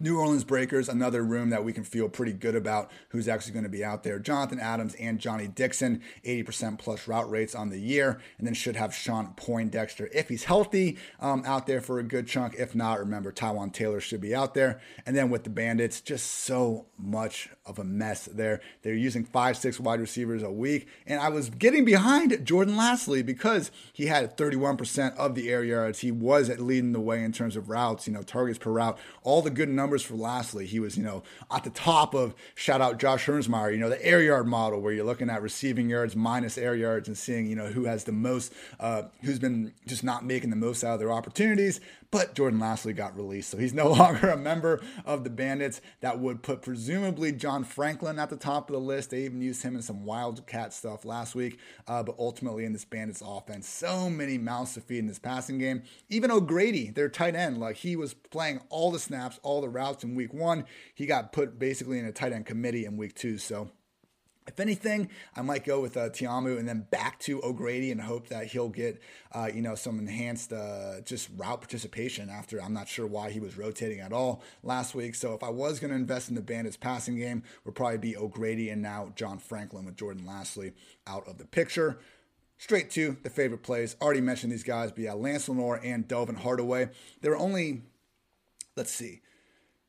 New 0.00 0.18
Orleans 0.18 0.42
Breakers, 0.42 0.88
another 0.88 1.22
room 1.22 1.50
that 1.50 1.64
we 1.64 1.72
can 1.72 1.84
feel 1.84 2.08
pretty 2.08 2.32
good 2.32 2.56
about 2.56 2.90
who's 3.10 3.28
actually 3.28 3.52
going 3.52 3.64
to 3.64 3.68
be 3.68 3.84
out 3.84 4.02
there. 4.02 4.18
Jonathan 4.18 4.58
Adams 4.58 4.96
and 4.96 5.20
Johnny 5.20 5.46
Dixon, 5.46 6.02
80% 6.24 6.78
plus 6.78 7.06
route 7.06 7.30
rates 7.30 7.54
on 7.54 7.70
the 7.70 7.78
year, 7.78 8.20
and 8.36 8.46
then 8.46 8.54
should 8.54 8.74
have 8.74 8.92
Shawn 8.92 9.34
Poindexter 9.36 10.10
if 10.12 10.28
he's 10.28 10.44
healthy 10.44 10.98
um, 11.20 11.44
out 11.46 11.68
there 11.68 11.80
for 11.80 12.00
a 12.00 12.02
good 12.02 12.26
chunk. 12.26 12.56
If 12.58 12.74
not, 12.74 12.98
remember 12.98 13.30
Taywan 13.30 13.72
Taylor 13.72 14.00
should 14.00 14.20
be 14.20 14.34
out 14.34 14.54
there. 14.54 14.80
And 15.06 15.16
then 15.16 15.30
with 15.30 15.44
the 15.44 15.50
Bandits, 15.50 16.00
just 16.00 16.26
so 16.26 16.86
much 16.98 17.48
of 17.64 17.78
a 17.78 17.84
mess 17.84 18.26
there. 18.26 18.60
They're 18.82 18.94
using 18.94 19.24
five, 19.24 19.56
six 19.56 19.78
wide 19.80 20.00
receivers 20.00 20.42
a 20.42 20.50
week, 20.50 20.88
and 21.06 21.20
I 21.20 21.28
was 21.28 21.48
getting 21.50 21.84
behind 21.84 22.44
Jordan 22.44 22.74
Lasley 22.74 23.24
because 23.24 23.70
he 23.92 24.06
had 24.06 24.36
31% 24.36 25.16
of 25.16 25.34
the 25.34 25.50
air 25.50 25.64
yards. 25.64 26.00
He 26.00 26.10
was 26.10 26.48
leading 26.58 26.92
the 26.92 27.00
way 27.00 27.22
in 27.22 27.32
terms 27.32 27.56
of 27.56 27.70
routes, 27.70 28.06
you 28.06 28.12
know, 28.12 28.22
targets 28.22 28.58
per 28.58 28.70
route, 28.70 28.98
all 29.22 29.40
the 29.40 29.50
good 29.50 29.68
numbers 29.68 29.83
numbers 29.84 30.02
for 30.02 30.14
Lasley, 30.14 30.64
He 30.64 30.80
was, 30.80 30.96
you 30.96 31.04
know, 31.04 31.22
at 31.50 31.62
the 31.62 31.68
top 31.68 32.14
of 32.14 32.34
shout 32.54 32.80
out 32.80 32.98
Josh 32.98 33.26
Hermsmeyer, 33.26 33.70
you 33.70 33.76
know, 33.78 33.90
the 33.90 34.02
air 34.02 34.22
yard 34.22 34.46
model 34.46 34.80
where 34.80 34.94
you're 34.94 35.04
looking 35.04 35.28
at 35.28 35.42
receiving 35.42 35.90
yards 35.90 36.16
minus 36.16 36.56
air 36.56 36.74
yards 36.74 37.06
and 37.06 37.18
seeing, 37.18 37.46
you 37.46 37.54
know, 37.54 37.66
who 37.66 37.84
has 37.84 38.04
the 38.04 38.12
most, 38.12 38.54
uh, 38.80 39.02
who's 39.20 39.38
been 39.38 39.74
just 39.86 40.02
not 40.02 40.24
making 40.24 40.48
the 40.48 40.56
most 40.56 40.82
out 40.82 40.94
of 40.94 41.00
their 41.00 41.12
opportunities. 41.12 41.82
But 42.14 42.34
Jordan 42.34 42.60
Lasley 42.60 42.94
got 42.94 43.16
released, 43.16 43.50
so 43.50 43.58
he's 43.58 43.74
no 43.74 43.88
longer 43.92 44.28
a 44.28 44.36
member 44.36 44.80
of 45.04 45.24
the 45.24 45.30
Bandits. 45.30 45.80
That 46.00 46.20
would 46.20 46.44
put 46.44 46.62
presumably 46.62 47.32
John 47.32 47.64
Franklin 47.64 48.20
at 48.20 48.30
the 48.30 48.36
top 48.36 48.70
of 48.70 48.74
the 48.74 48.80
list. 48.80 49.10
They 49.10 49.24
even 49.24 49.42
used 49.42 49.64
him 49.64 49.74
in 49.74 49.82
some 49.82 50.04
Wildcat 50.04 50.72
stuff 50.72 51.04
last 51.04 51.34
week, 51.34 51.58
uh, 51.88 52.04
but 52.04 52.14
ultimately 52.16 52.66
in 52.66 52.72
this 52.72 52.84
Bandits 52.84 53.20
offense, 53.20 53.68
so 53.68 54.08
many 54.08 54.38
mouths 54.38 54.74
to 54.74 54.80
feed 54.80 54.98
in 54.98 55.08
this 55.08 55.18
passing 55.18 55.58
game. 55.58 55.82
Even 56.08 56.30
O'Grady, 56.30 56.90
their 56.90 57.08
tight 57.08 57.34
end, 57.34 57.58
like 57.58 57.78
he 57.78 57.96
was 57.96 58.14
playing 58.14 58.60
all 58.68 58.92
the 58.92 59.00
snaps, 59.00 59.40
all 59.42 59.60
the 59.60 59.68
routes 59.68 60.04
in 60.04 60.14
week 60.14 60.32
one. 60.32 60.66
He 60.94 61.06
got 61.06 61.32
put 61.32 61.58
basically 61.58 61.98
in 61.98 62.04
a 62.04 62.12
tight 62.12 62.32
end 62.32 62.46
committee 62.46 62.84
in 62.84 62.96
week 62.96 63.16
two. 63.16 63.38
So 63.38 63.72
if 64.46 64.60
anything, 64.60 65.08
I 65.34 65.42
might 65.42 65.64
go 65.64 65.80
with 65.80 65.96
uh, 65.96 66.10
Ta'amu 66.10 66.58
and 66.58 66.68
then 66.68 66.86
back 66.90 67.18
to 67.20 67.42
O'Grady 67.42 67.90
and 67.90 68.00
hope 68.00 68.28
that 68.28 68.48
he'll 68.48 68.68
get, 68.68 69.00
uh, 69.32 69.48
you 69.52 69.62
know, 69.62 69.74
some 69.74 69.98
enhanced 69.98 70.52
uh, 70.52 71.00
just 71.04 71.30
route 71.36 71.60
participation 71.60 72.28
after 72.28 72.60
I'm 72.60 72.74
not 72.74 72.86
sure 72.86 73.06
why 73.06 73.30
he 73.30 73.40
was 73.40 73.56
rotating 73.56 74.00
at 74.00 74.12
all 74.12 74.42
last 74.62 74.94
week. 74.94 75.14
So 75.14 75.32
if 75.32 75.42
I 75.42 75.48
was 75.48 75.80
going 75.80 75.90
to 75.90 75.96
invest 75.96 76.28
in 76.28 76.34
the 76.34 76.42
Bandits 76.42 76.76
passing 76.76 77.16
game, 77.16 77.42
would 77.64 77.74
probably 77.74 77.98
be 77.98 78.16
O'Grady 78.16 78.68
and 78.68 78.82
now 78.82 79.12
John 79.16 79.38
Franklin 79.38 79.86
with 79.86 79.96
Jordan 79.96 80.24
Lasley 80.26 80.74
out 81.06 81.26
of 81.26 81.38
the 81.38 81.46
picture. 81.46 81.98
Straight 82.58 82.90
to 82.92 83.16
the 83.22 83.30
favorite 83.30 83.62
plays. 83.62 83.96
Already 84.00 84.20
mentioned 84.20 84.52
these 84.52 84.62
guys, 84.62 84.92
but 84.92 85.00
yeah, 85.00 85.14
Lance 85.14 85.48
Lenoir 85.48 85.80
and 85.82 86.06
Delvin 86.06 86.36
Hardaway. 86.36 86.90
They're 87.20 87.36
only, 87.36 87.82
let's 88.76 88.92
see, 88.92 89.22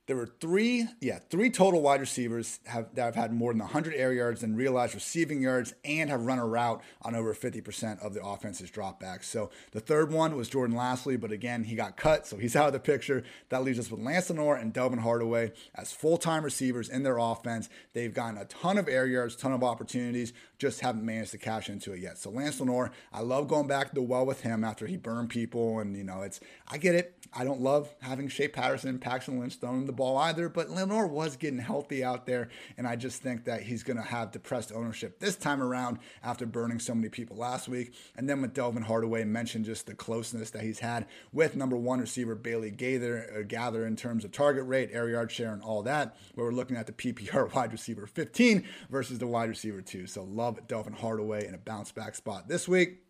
there 0.07 0.15
were 0.15 0.29
three, 0.39 0.87
yeah, 1.01 1.19
three 1.29 1.49
total 1.49 1.81
wide 1.81 1.99
receivers 1.99 2.59
have, 2.65 2.93
that 2.93 3.05
have 3.05 3.15
had 3.15 3.33
more 3.33 3.51
than 3.51 3.59
100 3.59 3.95
air 3.95 4.13
yards 4.13 4.43
and 4.43 4.55
realized 4.55 4.93
receiving 4.93 5.41
yards 5.41 5.73
and 5.83 6.11
have 6.11 6.21
run 6.21 6.37
a 6.37 6.45
route 6.45 6.81
on 7.01 7.15
over 7.15 7.33
50% 7.33 7.99
of 8.05 8.13
the 8.13 8.23
offense's 8.23 8.69
dropbacks. 8.69 9.23
So 9.23 9.49
the 9.71 9.79
third 9.79 10.11
one 10.11 10.35
was 10.35 10.47
Jordan 10.47 10.75
Lasley, 10.75 11.19
but 11.19 11.31
again, 11.31 11.63
he 11.63 11.75
got 11.75 11.97
cut, 11.97 12.27
so 12.27 12.37
he's 12.37 12.55
out 12.55 12.67
of 12.67 12.73
the 12.73 12.79
picture. 12.79 13.23
That 13.49 13.63
leaves 13.63 13.79
us 13.79 13.89
with 13.89 13.99
Lance 13.99 14.29
Lenoir 14.29 14.55
and 14.55 14.71
Delvin 14.71 14.99
Hardaway 14.99 15.53
as 15.73 15.91
full 15.91 16.17
time 16.17 16.43
receivers 16.43 16.87
in 16.87 17.01
their 17.01 17.17
offense. 17.17 17.67
They've 17.93 18.13
gotten 18.13 18.37
a 18.37 18.45
ton 18.45 18.77
of 18.77 18.87
air 18.87 19.07
yards, 19.07 19.35
ton 19.35 19.53
of 19.53 19.63
opportunities, 19.63 20.33
just 20.57 20.79
haven't 20.81 21.05
managed 21.05 21.31
to 21.31 21.37
cash 21.37 21.69
into 21.69 21.93
it 21.93 21.99
yet. 21.99 22.17
So 22.17 22.29
Lance 22.29 22.59
Lenoir, 22.59 22.91
I 23.13 23.21
love 23.21 23.47
going 23.47 23.67
back 23.67 23.89
to 23.89 23.95
the 23.95 24.01
well 24.01 24.25
with 24.25 24.41
him 24.41 24.63
after 24.63 24.87
he 24.87 24.97
burned 24.97 25.29
people, 25.29 25.79
and 25.79 25.95
you 25.95 26.03
know, 26.03 26.21
it's 26.21 26.39
I 26.67 26.77
get 26.77 26.95
it. 26.95 27.13
I 27.33 27.43
don't 27.43 27.61
love 27.61 27.93
having 28.01 28.27
Shea 28.27 28.47
Patterson 28.47 28.97
Paxton 28.99 29.39
Lynch 29.39 29.55
throwing 29.55 29.85
the 29.85 29.91
ball 29.91 30.17
either, 30.17 30.47
but 30.49 30.69
Lenoir 30.69 31.07
was 31.07 31.35
getting 31.35 31.59
healthy 31.59 32.03
out 32.03 32.25
there, 32.25 32.49
and 32.77 32.87
I 32.87 32.95
just 32.95 33.21
think 33.21 33.45
that 33.45 33.63
he's 33.63 33.83
going 33.83 33.97
to 33.97 34.03
have 34.03 34.31
depressed 34.31 34.71
ownership 34.73 35.19
this 35.19 35.35
time 35.35 35.61
around 35.61 35.99
after 36.23 36.45
burning 36.45 36.79
so 36.79 36.95
many 36.95 37.09
people 37.09 37.37
last 37.37 37.67
week. 37.67 37.93
And 38.15 38.29
then 38.29 38.41
with 38.41 38.53
Delvin 38.53 38.83
Hardaway, 38.83 39.23
mentioned 39.25 39.65
just 39.65 39.85
the 39.85 39.93
closeness 39.93 40.51
that 40.51 40.61
he's 40.61 40.79
had 40.79 41.07
with 41.33 41.55
number 41.55 41.75
one 41.75 41.99
receiver 41.99 42.35
Bailey 42.35 42.71
Gaither, 42.71 43.39
uh, 43.39 43.41
Gather 43.41 43.85
in 43.85 43.95
terms 43.95 44.23
of 44.23 44.31
target 44.31 44.65
rate, 44.65 44.89
air 44.93 45.09
yard 45.09 45.31
share, 45.31 45.51
and 45.51 45.61
all 45.61 45.83
that, 45.83 46.15
where 46.35 46.45
we're 46.45 46.53
looking 46.53 46.77
at 46.77 46.87
the 46.87 46.93
PPR 46.93 47.53
wide 47.55 47.71
receiver 47.71 48.07
15 48.07 48.63
versus 48.89 49.19
the 49.19 49.27
wide 49.27 49.49
receiver 49.49 49.81
2. 49.81 50.07
So 50.07 50.23
love 50.23 50.44
Delvin 50.51 50.93
Hardaway 50.93 51.47
in 51.47 51.53
a 51.53 51.57
bounce 51.57 51.91
back 51.91 52.15
spot 52.15 52.47
this 52.47 52.67
week. 52.67 53.01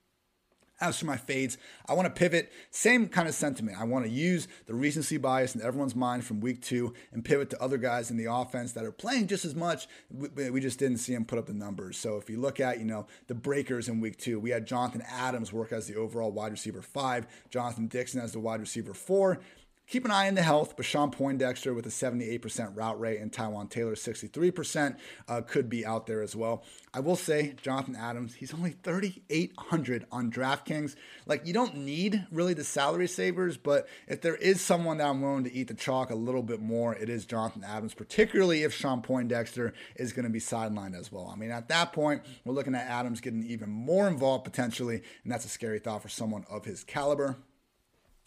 As 0.81 0.99
for 0.99 1.05
my 1.05 1.15
fades, 1.15 1.57
I 1.87 1.93
want 1.93 2.05
to 2.05 2.19
pivot. 2.19 2.51
Same 2.69 3.07
kind 3.07 3.29
of 3.29 3.33
sentiment. 3.33 3.79
I 3.79 3.85
want 3.85 4.03
to 4.03 4.11
use 4.11 4.49
the 4.65 4.73
recency 4.73 5.15
bias 5.15 5.55
in 5.55 5.61
everyone's 5.61 5.95
mind 5.95 6.25
from 6.25 6.41
week 6.41 6.61
two 6.61 6.93
and 7.13 7.23
pivot 7.23 7.49
to 7.51 7.61
other 7.61 7.77
guys 7.77 8.11
in 8.11 8.17
the 8.17 8.29
offense 8.29 8.73
that 8.73 8.83
are 8.83 8.91
playing 8.91 9.27
just 9.27 9.45
as 9.45 9.55
much. 9.55 9.87
We 10.11 10.59
just 10.59 10.77
didn't 10.77 10.97
see 10.97 11.13
them 11.13 11.23
put 11.23 11.39
up 11.39 11.45
the 11.45 11.53
numbers. 11.53 11.97
So 11.97 12.17
if 12.17 12.29
you 12.29 12.41
look 12.41 12.59
at, 12.59 12.77
you 12.79 12.85
know, 12.85 13.07
the 13.27 13.35
breakers 13.35 13.87
in 13.87 14.01
week 14.01 14.17
two, 14.17 14.37
we 14.37 14.49
had 14.49 14.67
Jonathan 14.67 15.03
Adams 15.09 15.53
work 15.53 15.71
as 15.71 15.87
the 15.87 15.95
overall 15.95 16.33
wide 16.33 16.51
receiver 16.51 16.81
five, 16.81 17.25
Jonathan 17.49 17.87
Dixon 17.87 18.19
as 18.19 18.33
the 18.33 18.41
wide 18.41 18.59
receiver 18.59 18.93
four. 18.93 19.39
Keep 19.87 20.05
an 20.05 20.11
eye 20.11 20.27
on 20.27 20.33
the 20.33 20.41
health, 20.41 20.75
but 20.75 20.83
Shawn 20.83 21.11
Poindexter 21.11 21.71
with 21.71 21.85
a 21.85 21.89
78% 21.89 22.75
route 22.75 22.99
rate 22.99 23.19
and 23.19 23.31
Taywan 23.31 23.69
Taylor 23.69 23.93
63% 23.93 24.97
uh, 25.27 25.41
could 25.41 25.69
be 25.69 25.85
out 25.85 26.07
there 26.07 26.23
as 26.23 26.35
well. 26.35 26.63
I 26.91 27.01
will 27.01 27.15
say, 27.15 27.53
Jonathan 27.61 27.95
Adams, 27.95 28.33
he's 28.33 28.51
only 28.51 28.71
3,800 28.71 30.07
on 30.11 30.31
DraftKings. 30.31 30.95
Like, 31.27 31.45
you 31.45 31.53
don't 31.53 31.77
need 31.77 32.25
really 32.31 32.55
the 32.55 32.63
salary 32.63 33.07
savers, 33.07 33.57
but 33.57 33.87
if 34.07 34.21
there 34.21 34.35
is 34.35 34.59
someone 34.59 34.97
that 34.97 35.07
I'm 35.07 35.21
willing 35.21 35.43
to 35.43 35.53
eat 35.53 35.67
the 35.67 35.75
chalk 35.75 36.09
a 36.09 36.15
little 36.15 36.43
bit 36.43 36.61
more, 36.61 36.95
it 36.95 37.07
is 37.07 37.25
Jonathan 37.25 37.63
Adams, 37.63 37.93
particularly 37.93 38.63
if 38.63 38.73
Shawn 38.73 39.03
Poindexter 39.03 39.71
is 39.97 40.13
going 40.13 40.25
to 40.25 40.31
be 40.31 40.39
sidelined 40.39 40.97
as 40.97 41.11
well. 41.11 41.29
I 41.31 41.35
mean, 41.35 41.51
at 41.51 41.67
that 41.67 41.93
point, 41.93 42.23
we're 42.43 42.55
looking 42.55 42.73
at 42.73 42.87
Adams 42.87 43.21
getting 43.21 43.45
even 43.45 43.69
more 43.69 44.07
involved 44.07 44.45
potentially, 44.45 45.03
and 45.23 45.31
that's 45.31 45.45
a 45.45 45.49
scary 45.49 45.77
thought 45.77 46.01
for 46.01 46.09
someone 46.09 46.43
of 46.49 46.65
his 46.65 46.83
caliber. 46.83 47.37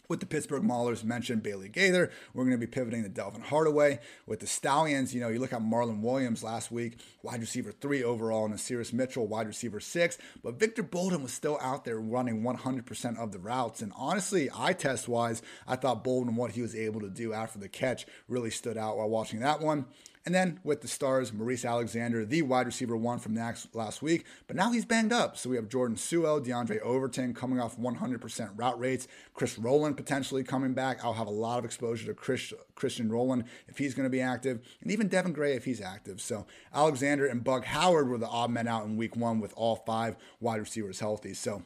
With 0.09 0.21
the 0.21 0.27
Pittsburgh 0.27 0.63
Maulers, 0.63 1.05
mentioned 1.05 1.43
Bailey 1.43 1.69
Gaither. 1.69 2.11
We're 2.33 2.45
going 2.45 2.59
to 2.59 2.67
be 2.67 2.67
pivoting 2.67 3.03
to 3.03 3.09
Delvin 3.09 3.43
Hardaway. 3.43 4.01
With 4.27 4.41
the 4.41 4.47
Stallions, 4.47 5.15
you 5.15 5.21
know, 5.21 5.29
you 5.29 5.39
look 5.39 5.53
at 5.53 5.61
Marlon 5.61 6.01
Williams 6.01 6.43
last 6.43 6.73
week, 6.73 6.99
wide 7.23 7.41
receiver 7.41 7.73
three 7.73 8.03
overall, 8.03 8.47
and 8.47 8.59
Sirius 8.59 8.93
Mitchell, 8.93 9.27
wide 9.27 9.47
receiver 9.47 9.81
six. 9.81 10.19
But 10.43 10.59
Victor 10.59 10.83
Bolden 10.83 11.23
was 11.23 11.33
still 11.33 11.59
out 11.61 11.85
there 11.85 12.01
running 12.01 12.43
100% 12.43 13.19
of 13.19 13.33
the 13.33 13.39
routes. 13.39 13.83
And 13.83 13.93
honestly, 13.97 14.49
eye 14.55 14.73
test 14.73 15.09
wise, 15.09 15.43
I 15.67 15.77
thought 15.77 16.05
Bolden, 16.05 16.37
what 16.37 16.53
he 16.53 16.63
was 16.63 16.75
able 16.75 17.01
to 17.01 17.11
do 17.11 17.33
after 17.33 17.59
the 17.59 17.69
catch, 17.69 18.07
really 18.29 18.51
stood 18.51 18.79
out 18.79 18.97
while 18.97 19.09
watching 19.09 19.41
that 19.41 19.61
one. 19.61 19.87
And 20.29 20.35
then 20.35 20.61
with 20.63 20.83
the 20.83 20.89
Stars, 20.89 21.33
Maurice 21.33 21.65
Alexander, 21.65 22.23
the 22.23 22.43
wide 22.43 22.67
receiver 22.67 22.95
one 22.95 23.19
from 23.19 23.35
last 23.73 24.03
week, 24.03 24.27
but 24.47 24.57
now 24.57 24.71
he's 24.73 24.85
banged 24.85 25.11
up. 25.11 25.39
So 25.39 25.49
we 25.49 25.57
have 25.57 25.71
Jordan 25.71 25.97
Suell, 25.97 26.45
Diondre 26.45 26.83
Overton 26.83 27.33
coming 27.33 27.59
off 27.59 27.79
100% 27.79 28.51
route 28.55 28.79
rates, 28.79 29.09
Chris 29.33 29.59
Rowland 29.59 29.97
potentially 29.97 30.45
coming 30.45 30.75
back. 30.75 31.03
I'll 31.03 31.15
have 31.15 31.29
a 31.29 31.31
lot 31.31 31.59
of 31.59 31.65
exposure 31.65 32.05
to 32.09 32.13
Chris, 32.13 32.53
Christian 32.75 33.11
Rowland 33.11 33.45
if 33.69 33.79
he's 33.79 33.95
going 33.95 34.05
to 34.05 34.11
be 34.11 34.21
active, 34.21 34.61
and 34.83 34.93
even 34.93 35.09
Devin 35.09 35.33
Gray 35.33 35.55
if 35.55 35.65
he's 35.65 35.81
active. 35.81 36.21
So 36.21 36.45
Alexander 36.75 37.25
and 37.25 37.43
Bug 37.43 37.65
Howard 37.65 38.11
were 38.11 38.19
the 38.19 38.29
odd 38.29 38.51
men 38.51 38.69
out 38.69 38.85
in 38.85 38.99
week 38.99 39.17
one 39.17 39.41
with 39.41 39.55
all 39.57 39.77
five 39.77 40.19
wide 40.41 40.61
receivers 40.61 41.01
healthy. 41.01 41.33
So 41.33 41.63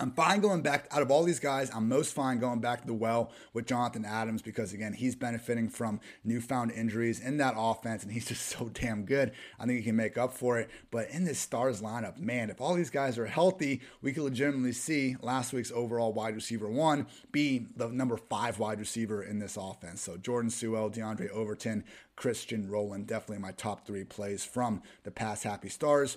I'm 0.00 0.12
fine 0.12 0.40
going 0.40 0.62
back 0.62 0.88
out 0.90 1.02
of 1.02 1.10
all 1.10 1.24
these 1.24 1.38
guys. 1.38 1.70
I'm 1.74 1.86
most 1.86 2.14
fine 2.14 2.38
going 2.38 2.60
back 2.60 2.80
to 2.80 2.86
the 2.86 2.94
well 2.94 3.30
with 3.52 3.66
Jonathan 3.66 4.06
Adams 4.06 4.40
because 4.40 4.72
again, 4.72 4.94
he's 4.94 5.14
benefiting 5.14 5.68
from 5.68 6.00
newfound 6.24 6.72
injuries 6.72 7.20
in 7.20 7.36
that 7.36 7.52
offense, 7.54 8.02
and 8.02 8.10
he's 8.10 8.24
just 8.28 8.46
so 8.46 8.70
damn 8.72 9.04
good. 9.04 9.32
I 9.58 9.66
think 9.66 9.78
he 9.78 9.84
can 9.84 9.96
make 9.96 10.16
up 10.16 10.32
for 10.32 10.58
it. 10.58 10.70
But 10.90 11.10
in 11.10 11.24
this 11.24 11.38
Stars 11.38 11.82
lineup, 11.82 12.16
man, 12.16 12.48
if 12.48 12.62
all 12.62 12.74
these 12.74 12.88
guys 12.88 13.18
are 13.18 13.26
healthy, 13.26 13.82
we 14.00 14.12
could 14.12 14.22
legitimately 14.24 14.72
see 14.72 15.16
last 15.20 15.52
week's 15.52 15.70
overall 15.70 16.14
wide 16.14 16.34
receiver 16.34 16.70
one 16.70 17.06
be 17.30 17.66
the 17.76 17.88
number 17.88 18.16
five 18.16 18.58
wide 18.58 18.80
receiver 18.80 19.22
in 19.22 19.38
this 19.38 19.58
offense. 19.58 20.00
So 20.00 20.16
Jordan 20.16 20.50
Suell, 20.50 20.90
Diondre 20.90 21.28
Overton, 21.28 21.84
Christian 22.16 22.70
Rowland, 22.70 23.06
definitely 23.06 23.42
my 23.42 23.52
top 23.52 23.86
three 23.86 24.04
plays 24.04 24.44
from 24.44 24.82
the 25.04 25.10
past 25.10 25.44
Happy 25.44 25.68
Stars. 25.68 26.16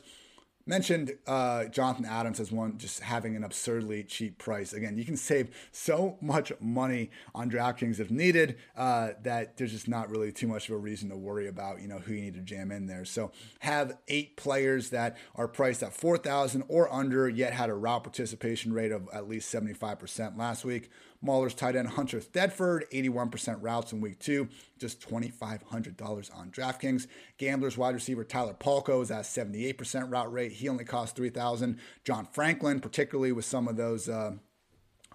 Mentioned 0.65 1.17
uh, 1.27 1.65
Jonathan 1.65 2.05
Adams 2.05 2.39
as 2.39 2.49
one 2.49 2.77
just 2.77 3.01
having 3.01 3.35
an 3.35 3.43
absurdly 3.43 4.01
cheap 4.05 4.37
price. 4.37 4.71
Again, 4.71 4.97
you 4.97 5.03
can 5.03 5.17
save 5.17 5.49
so 5.73 6.17
much 6.21 6.53
money 6.61 7.11
on 7.35 7.51
DraftKings 7.51 7.99
if 7.99 8.09
needed 8.09 8.55
uh, 8.77 9.09
that 9.23 9.57
there's 9.57 9.73
just 9.73 9.89
not 9.89 10.09
really 10.09 10.31
too 10.31 10.47
much 10.47 10.69
of 10.69 10.75
a 10.75 10.77
reason 10.77 11.09
to 11.09 11.17
worry 11.17 11.49
about 11.49 11.81
you 11.81 11.89
know 11.89 11.99
who 11.99 12.13
you 12.13 12.21
need 12.21 12.35
to 12.35 12.39
jam 12.39 12.71
in 12.71 12.87
there. 12.87 13.03
So 13.03 13.33
have 13.59 13.97
eight 14.07 14.37
players 14.37 14.91
that 14.91 15.17
are 15.35 15.49
priced 15.49 15.83
at 15.83 15.91
four 15.91 16.17
thousand 16.17 16.63
or 16.69 16.89
under, 16.93 17.27
yet 17.27 17.51
had 17.51 17.69
a 17.69 17.73
route 17.73 18.05
participation 18.05 18.71
rate 18.71 18.93
of 18.93 19.09
at 19.13 19.27
least 19.27 19.49
seventy 19.49 19.73
five 19.73 19.99
percent 19.99 20.37
last 20.37 20.63
week. 20.63 20.89
Mauler's 21.23 21.53
tight 21.53 21.75
end 21.75 21.87
Hunter 21.89 22.19
Thedford, 22.19 22.83
81% 22.91 23.57
routes 23.61 23.93
in 23.93 24.01
week 24.01 24.19
two, 24.19 24.49
just 24.77 25.07
$2,500 25.07 26.37
on 26.37 26.51
DraftKings. 26.51 27.07
Gamblers 27.37 27.77
wide 27.77 27.95
receiver 27.95 28.23
Tyler 28.23 28.53
Palka 28.53 28.99
is 29.01 29.11
at 29.11 29.23
78% 29.23 30.11
route 30.11 30.31
rate. 30.31 30.51
He 30.51 30.67
only 30.67 30.83
costs 30.85 31.15
3000 31.15 31.79
John 32.03 32.27
Franklin, 32.31 32.79
particularly 32.79 33.31
with 33.31 33.45
some 33.45 33.67
of 33.67 33.77
those. 33.77 34.09
Uh, 34.09 34.33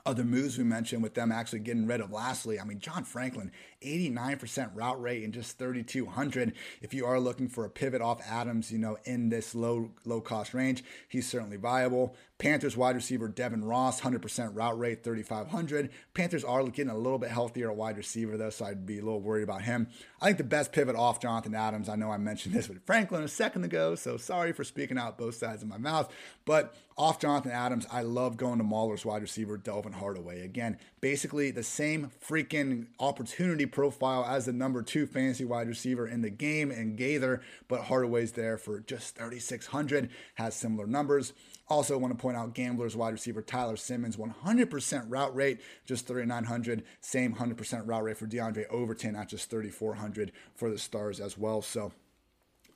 other 0.06 0.24
moves 0.24 0.56
we 0.56 0.64
mentioned 0.64 1.02
with 1.02 1.12
them 1.12 1.30
actually 1.30 1.58
getting 1.58 1.86
rid 1.86 2.00
of 2.00 2.10
Lasley. 2.10 2.58
I 2.58 2.64
mean, 2.64 2.78
John 2.78 3.04
Franklin, 3.04 3.52
89% 3.82 4.70
route 4.74 5.00
rate 5.00 5.24
and 5.24 5.32
just 5.32 5.58
3,200. 5.58 6.52
If 6.82 6.94
you 6.94 7.06
are 7.06 7.20
looking 7.20 7.48
for 7.48 7.64
a 7.64 7.70
pivot 7.70 8.00
off 8.00 8.20
Adams, 8.28 8.72
you 8.72 8.78
know, 8.78 8.98
in 9.04 9.28
this 9.28 9.54
low, 9.54 9.90
low 10.04 10.20
cost 10.20 10.54
range, 10.54 10.84
he's 11.08 11.28
certainly 11.28 11.56
viable. 11.56 12.16
Panthers 12.38 12.76
wide 12.76 12.94
receiver 12.94 13.26
Devin 13.26 13.64
Ross, 13.64 14.00
100% 14.00 14.54
route 14.54 14.78
rate, 14.78 15.02
3,500. 15.02 15.90
Panthers 16.14 16.44
are 16.44 16.62
getting 16.64 16.90
a 16.90 16.96
little 16.96 17.18
bit 17.18 17.30
healthier 17.30 17.70
at 17.70 17.76
wide 17.76 17.96
receiver, 17.96 18.36
though, 18.36 18.50
so 18.50 18.64
I'd 18.64 18.86
be 18.86 18.98
a 18.98 19.02
little 19.02 19.20
worried 19.20 19.42
about 19.42 19.62
him. 19.62 19.88
I 20.20 20.26
think 20.26 20.38
the 20.38 20.44
best 20.44 20.70
pivot 20.70 20.94
off 20.94 21.20
Jonathan 21.20 21.54
Adams, 21.56 21.88
I 21.88 21.96
know 21.96 22.12
I 22.12 22.18
mentioned 22.18 22.54
this 22.54 22.68
with 22.68 22.84
Franklin 22.86 23.24
a 23.24 23.28
second 23.28 23.64
ago, 23.64 23.96
so 23.96 24.16
sorry 24.16 24.52
for 24.52 24.62
speaking 24.62 24.98
out 24.98 25.18
both 25.18 25.34
sides 25.34 25.62
of 25.62 25.68
my 25.68 25.78
mouth, 25.78 26.12
but 26.44 26.74
off 26.96 27.20
Jonathan 27.20 27.52
Adams, 27.52 27.86
I 27.92 28.02
love 28.02 28.36
going 28.36 28.58
to 28.58 28.64
Mauler's 28.64 29.04
wide 29.04 29.22
receiver 29.22 29.56
Delvin 29.56 29.92
Hardaway. 29.92 30.44
Again, 30.44 30.78
basically 31.00 31.50
the 31.50 31.62
same 31.62 32.10
freaking 32.24 32.86
opportunity 32.98 33.66
profile 33.68 34.24
as 34.24 34.46
the 34.46 34.52
number 34.52 34.82
two 34.82 35.06
fantasy 35.06 35.44
wide 35.44 35.68
receiver 35.68 36.06
in 36.06 36.22
the 36.22 36.30
game 36.30 36.70
and 36.70 36.96
Gaither, 36.96 37.42
but 37.68 37.82
Hardaway's 37.82 38.32
there 38.32 38.58
for 38.58 38.80
just 38.80 39.16
3,600, 39.16 40.10
has 40.34 40.54
similar 40.54 40.86
numbers. 40.86 41.32
Also, 41.68 41.98
want 41.98 42.16
to 42.16 42.20
point 42.20 42.36
out 42.36 42.54
Gamblers 42.54 42.96
wide 42.96 43.12
receiver 43.12 43.42
Tyler 43.42 43.76
Simmons, 43.76 44.16
100% 44.16 45.04
route 45.08 45.36
rate, 45.36 45.60
just 45.84 46.06
3,900. 46.06 46.82
Same 47.00 47.34
100% 47.34 47.86
route 47.86 48.02
rate 48.02 48.16
for 48.16 48.26
Diondre 48.26 48.66
Overton 48.70 49.14
at 49.14 49.28
just 49.28 49.50
3,400 49.50 50.32
for 50.54 50.70
the 50.70 50.78
Stars 50.78 51.20
as 51.20 51.36
well. 51.36 51.60
So, 51.60 51.92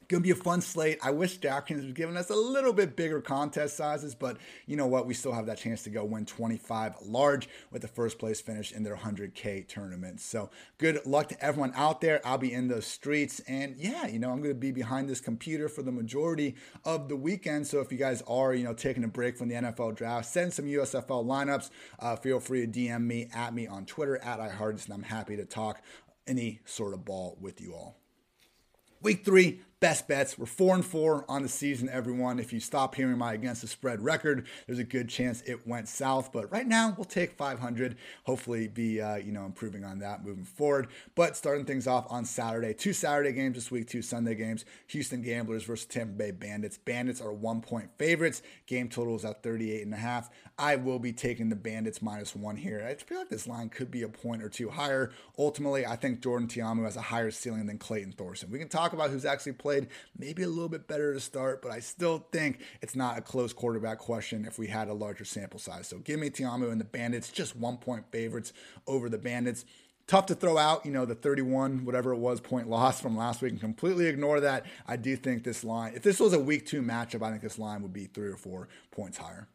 Gonna 0.08 0.20
be 0.20 0.30
a 0.30 0.34
fun 0.34 0.60
slate. 0.60 0.98
I 1.02 1.10
wish 1.10 1.38
DraftKings 1.38 1.84
was 1.84 1.92
giving 1.92 2.16
us 2.16 2.30
a 2.30 2.34
little 2.34 2.72
bit 2.72 2.96
bigger 2.96 3.20
contest 3.20 3.76
sizes, 3.76 4.14
but 4.14 4.36
you 4.66 4.76
know 4.76 4.86
what? 4.86 5.06
We 5.06 5.14
still 5.14 5.32
have 5.32 5.46
that 5.46 5.58
chance 5.58 5.82
to 5.84 5.90
go 5.90 6.04
win 6.04 6.26
25 6.26 6.94
large 7.06 7.48
with 7.70 7.82
the 7.82 7.88
first 7.88 8.18
place 8.18 8.40
finish 8.40 8.72
in 8.72 8.82
their 8.82 8.96
100K 8.96 9.66
tournament. 9.66 10.20
So 10.20 10.50
good 10.78 11.04
luck 11.06 11.28
to 11.28 11.44
everyone 11.44 11.72
out 11.74 12.00
there. 12.00 12.20
I'll 12.24 12.38
be 12.38 12.52
in 12.52 12.68
the 12.68 12.82
streets, 12.82 13.40
and 13.48 13.76
yeah, 13.76 14.06
you 14.06 14.18
know, 14.18 14.30
I'm 14.30 14.42
gonna 14.42 14.54
be 14.54 14.72
behind 14.72 15.08
this 15.08 15.20
computer 15.20 15.68
for 15.68 15.82
the 15.82 15.92
majority 15.92 16.56
of 16.84 17.08
the 17.08 17.16
weekend. 17.16 17.66
So 17.66 17.80
if 17.80 17.90
you 17.92 17.98
guys 17.98 18.22
are, 18.26 18.54
you 18.54 18.64
know, 18.64 18.74
taking 18.74 19.04
a 19.04 19.08
break 19.08 19.36
from 19.36 19.48
the 19.48 19.54
NFL 19.54 19.94
draft, 19.94 20.26
send 20.26 20.52
some 20.52 20.66
USFL 20.66 21.24
lineups. 21.24 21.70
Uh, 21.98 22.16
feel 22.16 22.40
free 22.40 22.66
to 22.66 22.66
DM 22.66 23.04
me 23.04 23.28
at 23.34 23.54
me 23.54 23.66
on 23.66 23.86
Twitter 23.86 24.16
at 24.18 24.38
IHartitz, 24.38 24.86
and 24.86 24.94
I'm 24.94 25.02
happy 25.04 25.36
to 25.36 25.44
talk 25.44 25.82
any 26.26 26.60
sort 26.64 26.94
of 26.94 27.04
ball 27.04 27.36
with 27.40 27.60
you 27.60 27.74
all. 27.74 27.96
Week 29.00 29.24
three, 29.24 29.60
best 29.82 30.06
bets. 30.06 30.38
We're 30.38 30.46
four 30.46 30.76
and 30.76 30.84
four 30.84 31.24
on 31.28 31.42
the 31.42 31.48
season, 31.48 31.88
everyone. 31.88 32.38
If 32.38 32.52
you 32.52 32.60
stop 32.60 32.94
hearing 32.94 33.18
my 33.18 33.32
against 33.32 33.62
the 33.62 33.66
spread 33.66 34.00
record, 34.00 34.46
there's 34.64 34.78
a 34.78 34.84
good 34.84 35.08
chance 35.08 35.42
it 35.42 35.66
went 35.66 35.88
south. 35.88 36.30
But 36.32 36.52
right 36.52 36.68
now, 36.68 36.94
we'll 36.96 37.04
take 37.04 37.32
500. 37.32 37.96
Hopefully, 38.22 38.68
be 38.68 39.00
uh, 39.00 39.16
you 39.16 39.32
know 39.32 39.44
improving 39.44 39.84
on 39.84 39.98
that 39.98 40.24
moving 40.24 40.44
forward. 40.44 40.86
But 41.16 41.36
starting 41.36 41.64
things 41.64 41.88
off 41.88 42.06
on 42.10 42.24
Saturday, 42.24 42.74
two 42.74 42.92
Saturday 42.92 43.32
games 43.32 43.56
this 43.56 43.72
week, 43.72 43.88
two 43.88 44.02
Sunday 44.02 44.36
games. 44.36 44.64
Houston 44.86 45.20
Gamblers 45.20 45.64
versus 45.64 45.86
Tampa 45.86 46.12
Bay 46.12 46.30
Bandits. 46.30 46.78
Bandits 46.78 47.20
are 47.20 47.32
one 47.32 47.60
point 47.60 47.90
favorites. 47.98 48.40
Game 48.68 48.88
total 48.88 49.16
is 49.16 49.24
at 49.24 49.42
38 49.42 49.82
and 49.82 49.94
a 49.94 49.96
half. 49.96 50.30
I 50.56 50.76
will 50.76 51.00
be 51.00 51.12
taking 51.12 51.48
the 51.48 51.56
Bandits 51.56 52.00
minus 52.00 52.36
one 52.36 52.54
here. 52.54 52.86
I 52.88 52.94
feel 52.94 53.18
like 53.18 53.30
this 53.30 53.48
line 53.48 53.68
could 53.68 53.90
be 53.90 54.02
a 54.02 54.08
point 54.08 54.44
or 54.44 54.48
two 54.48 54.70
higher. 54.70 55.10
Ultimately, 55.36 55.84
I 55.84 55.96
think 55.96 56.20
Jordan 56.20 56.46
Ta'amu 56.46 56.84
has 56.84 56.94
a 56.94 57.00
higher 57.00 57.32
ceiling 57.32 57.66
than 57.66 57.78
Clayton 57.78 58.12
Thorson. 58.12 58.48
We 58.48 58.60
can 58.60 58.68
talk 58.68 58.92
about 58.92 59.10
who's 59.10 59.24
actually 59.24 59.54
played 59.54 59.71
played 59.72 59.88
maybe 60.18 60.42
a 60.42 60.48
little 60.48 60.68
bit 60.68 60.86
better 60.86 61.14
to 61.14 61.20
start, 61.20 61.62
but 61.62 61.70
I 61.70 61.80
still 61.80 62.26
think 62.30 62.60
it's 62.82 62.94
not 62.94 63.16
a 63.16 63.22
close 63.22 63.52
quarterback 63.52 63.98
question 63.98 64.44
if 64.44 64.58
we 64.58 64.66
had 64.66 64.88
a 64.88 64.92
larger 64.92 65.24
sample 65.24 65.58
size. 65.58 65.88
So 65.88 65.98
give 65.98 66.20
me 66.20 66.28
Ta'amu 66.28 66.70
and 66.70 66.80
the 66.80 66.84
Bandits, 66.84 67.30
just 67.30 67.56
one 67.56 67.78
point 67.78 68.04
favorites 68.10 68.52
over 68.86 69.08
the 69.08 69.18
Bandits. 69.18 69.64
Tough 70.06 70.26
to 70.26 70.34
throw 70.34 70.58
out, 70.58 70.84
you 70.84 70.92
know, 70.92 71.06
the 71.06 71.14
31, 71.14 71.84
whatever 71.84 72.12
it 72.12 72.18
was, 72.18 72.40
point 72.40 72.68
loss 72.68 73.00
from 73.00 73.16
last 73.16 73.40
week 73.40 73.52
and 73.52 73.60
completely 73.60 74.06
ignore 74.06 74.40
that. 74.40 74.66
I 74.86 74.96
do 74.96 75.16
think 75.16 75.44
this 75.44 75.64
line, 75.64 75.94
if 75.94 76.02
this 76.02 76.20
was 76.20 76.34
a 76.34 76.40
week 76.40 76.66
two 76.66 76.82
matchup, 76.82 77.22
I 77.22 77.30
think 77.30 77.40
this 77.42 77.58
line 77.58 77.82
would 77.82 77.92
be 77.92 78.06
three 78.06 78.28
or 78.28 78.36
four 78.36 78.68
points 78.90 79.16
higher. 79.16 79.48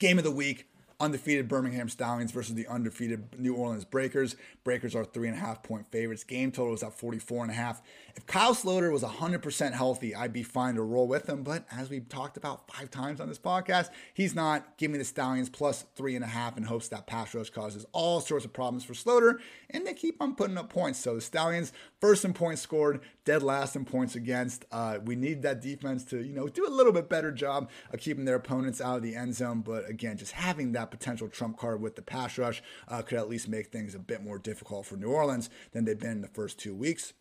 Game 0.00 0.18
of 0.18 0.24
the 0.24 0.30
week, 0.30 0.66
undefeated 1.00 1.46
Birmingham 1.46 1.88
Stallions 1.88 2.32
versus 2.32 2.54
the 2.54 2.66
undefeated 2.66 3.38
New 3.38 3.54
Orleans 3.54 3.84
Breakers. 3.84 4.34
Breakers 4.64 4.96
are 4.96 5.04
three 5.04 5.28
and 5.28 5.36
a 5.36 5.40
half 5.40 5.62
point 5.62 5.90
favorites. 5.92 6.24
Game 6.24 6.50
total 6.50 6.74
is 6.74 6.82
at 6.82 6.92
44 6.92 7.44
and 7.44 7.52
a 7.52 7.54
half. 7.54 7.82
If 8.16 8.26
Kyle 8.26 8.54
Sloter 8.54 8.92
was 8.92 9.04
100% 9.04 9.72
healthy, 9.74 10.12
I'd 10.12 10.32
be 10.32 10.42
fine 10.42 10.74
to 10.74 10.82
roll 10.82 11.06
with 11.06 11.28
him. 11.28 11.44
But 11.44 11.66
as 11.70 11.88
we've 11.88 12.08
talked 12.08 12.36
about 12.36 12.68
five 12.68 12.90
times 12.90 13.20
on 13.20 13.28
this 13.28 13.38
podcast, 13.38 13.90
he's 14.12 14.34
not. 14.34 14.76
Give 14.76 14.90
me 14.90 14.98
the 14.98 15.04
Stallions 15.04 15.48
plus 15.48 15.84
three 15.94 16.16
and 16.16 16.24
a 16.24 16.28
half 16.28 16.56
in 16.56 16.64
hopes 16.64 16.88
that 16.88 17.06
pass 17.06 17.32
rush 17.32 17.50
causes 17.50 17.86
all 17.92 18.20
sorts 18.20 18.44
of 18.44 18.52
problems 18.52 18.84
for 18.84 18.94
Sloter. 18.94 19.38
And 19.70 19.86
they 19.86 19.94
keep 19.94 20.20
on 20.20 20.34
putting 20.34 20.58
up 20.58 20.68
points. 20.68 20.98
So 20.98 21.14
the 21.14 21.20
Stallions, 21.20 21.72
first 22.00 22.24
in 22.24 22.34
points 22.34 22.60
scored, 22.60 23.00
dead 23.24 23.44
last 23.44 23.76
in 23.76 23.84
points 23.84 24.16
against. 24.16 24.64
Uh, 24.72 24.98
we 25.04 25.14
need 25.14 25.42
that 25.42 25.60
defense 25.60 26.02
to, 26.06 26.20
you 26.20 26.32
know, 26.32 26.48
do 26.48 26.66
a 26.66 26.70
little 26.70 26.92
bit 26.92 27.08
better 27.08 27.30
job 27.30 27.70
of 27.92 28.00
keeping 28.00 28.24
their 28.24 28.34
opponents 28.36 28.80
out 28.80 28.96
of 28.96 29.02
the 29.02 29.14
end 29.14 29.36
zone. 29.36 29.60
But 29.60 29.88
again, 29.88 30.16
just 30.16 30.32
having 30.32 30.72
that 30.72 30.87
potential 30.90 31.28
trump 31.28 31.56
card 31.56 31.80
with 31.80 31.96
the 31.96 32.02
pass 32.02 32.38
rush 32.38 32.62
uh, 32.88 33.02
could 33.02 33.18
at 33.18 33.28
least 33.28 33.48
make 33.48 33.68
things 33.68 33.94
a 33.94 33.98
bit 33.98 34.22
more 34.22 34.38
difficult 34.38 34.86
for 34.86 34.96
New 34.96 35.10
Orleans 35.10 35.50
than 35.72 35.84
they've 35.84 35.98
been 35.98 36.10
in 36.10 36.20
the 36.20 36.28
first 36.28 36.58
two 36.58 36.74
weeks. 36.74 37.12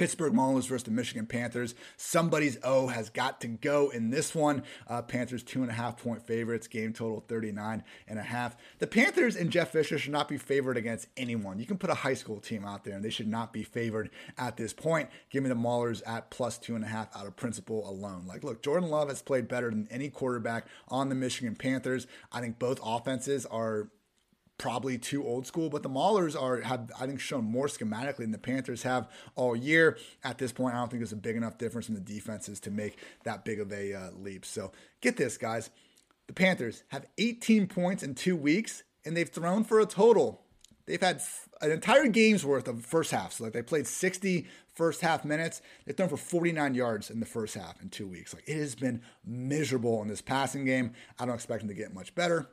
Pittsburgh 0.00 0.32
Maulers 0.32 0.66
versus 0.66 0.84
the 0.84 0.90
Michigan 0.90 1.26
Panthers. 1.26 1.74
Somebody's 1.98 2.56
O 2.64 2.86
has 2.86 3.10
got 3.10 3.38
to 3.42 3.48
go 3.48 3.90
in 3.90 4.08
this 4.08 4.34
one. 4.34 4.62
Uh, 4.88 5.02
Panthers 5.02 5.42
two 5.42 5.60
and 5.60 5.70
a 5.70 5.74
half 5.74 6.02
point 6.02 6.26
favorites. 6.26 6.66
Game 6.68 6.94
total 6.94 7.22
39 7.28 7.84
and 8.08 8.18
a 8.18 8.22
half. 8.22 8.56
The 8.78 8.86
Panthers 8.86 9.36
and 9.36 9.50
Jeff 9.50 9.72
Fisher 9.72 9.98
should 9.98 10.12
not 10.12 10.26
be 10.26 10.38
favored 10.38 10.78
against 10.78 11.08
anyone. 11.18 11.58
You 11.58 11.66
can 11.66 11.76
put 11.76 11.90
a 11.90 11.94
high 11.94 12.14
school 12.14 12.40
team 12.40 12.64
out 12.64 12.82
there 12.82 12.94
and 12.94 13.04
they 13.04 13.10
should 13.10 13.28
not 13.28 13.52
be 13.52 13.62
favored 13.62 14.08
at 14.38 14.56
this 14.56 14.72
point. 14.72 15.10
Give 15.28 15.42
me 15.42 15.50
the 15.50 15.54
Maulers 15.54 16.00
at 16.06 16.30
plus 16.30 16.56
two 16.56 16.74
and 16.74 16.82
a 16.82 16.88
half 16.88 17.14
out 17.14 17.26
of 17.26 17.36
principle 17.36 17.86
alone. 17.86 18.24
Like, 18.26 18.42
look, 18.42 18.62
Jordan 18.62 18.88
Love 18.88 19.10
has 19.10 19.20
played 19.20 19.48
better 19.48 19.68
than 19.68 19.86
any 19.90 20.08
quarterback 20.08 20.64
on 20.88 21.10
the 21.10 21.14
Michigan 21.14 21.56
Panthers. 21.56 22.06
I 22.32 22.40
think 22.40 22.58
both 22.58 22.80
offenses 22.82 23.44
are 23.44 23.90
probably 24.60 24.98
too 24.98 25.26
old 25.26 25.46
school, 25.46 25.70
but 25.70 25.82
the 25.82 25.88
Maulers 25.88 26.40
are 26.40 26.60
have 26.60 26.90
I 27.00 27.06
think 27.06 27.18
shown 27.18 27.44
more 27.44 27.66
schematically 27.66 28.18
than 28.18 28.30
the 28.30 28.38
Panthers 28.38 28.82
have 28.82 29.08
all 29.34 29.56
year. 29.56 29.96
At 30.22 30.36
this 30.36 30.52
point, 30.52 30.74
I 30.74 30.78
don't 30.78 30.90
think 30.90 31.00
there's 31.00 31.12
a 31.12 31.16
big 31.16 31.34
enough 31.34 31.56
difference 31.56 31.88
in 31.88 31.94
the 31.94 32.00
defenses 32.00 32.60
to 32.60 32.70
make 32.70 32.98
that 33.24 33.44
big 33.44 33.58
of 33.58 33.72
a 33.72 33.94
uh, 33.94 34.10
leap. 34.18 34.44
So 34.44 34.70
get 35.00 35.16
this, 35.16 35.38
guys. 35.38 35.70
The 36.26 36.34
Panthers 36.34 36.84
have 36.88 37.06
18 37.16 37.68
points 37.68 38.02
in 38.02 38.14
two 38.14 38.36
weeks, 38.36 38.82
and 39.04 39.16
they've 39.16 39.28
thrown 39.28 39.64
for 39.64 39.80
a 39.80 39.86
total. 39.86 40.42
They've 40.84 41.00
had 41.00 41.22
an 41.62 41.70
entire 41.70 42.08
game's 42.08 42.44
worth 42.44 42.68
of 42.68 42.84
first 42.84 43.12
half. 43.12 43.32
So 43.32 43.44
like 43.44 43.54
they 43.54 43.62
played 43.62 43.86
60 43.86 44.46
first 44.74 45.00
half 45.00 45.24
minutes. 45.24 45.62
They've 45.86 45.96
thrown 45.96 46.10
for 46.10 46.18
49 46.18 46.74
yards 46.74 47.10
in 47.10 47.20
the 47.20 47.26
first 47.26 47.54
half 47.54 47.80
in 47.80 47.88
two 47.88 48.06
weeks. 48.06 48.34
Like 48.34 48.46
it 48.46 48.56
has 48.56 48.74
been 48.74 49.00
miserable 49.24 50.02
in 50.02 50.08
this 50.08 50.20
passing 50.20 50.66
game. 50.66 50.92
I 51.18 51.24
don't 51.24 51.34
expect 51.34 51.60
them 51.62 51.68
to 51.68 51.74
get 51.74 51.94
much 51.94 52.14
better. 52.14 52.50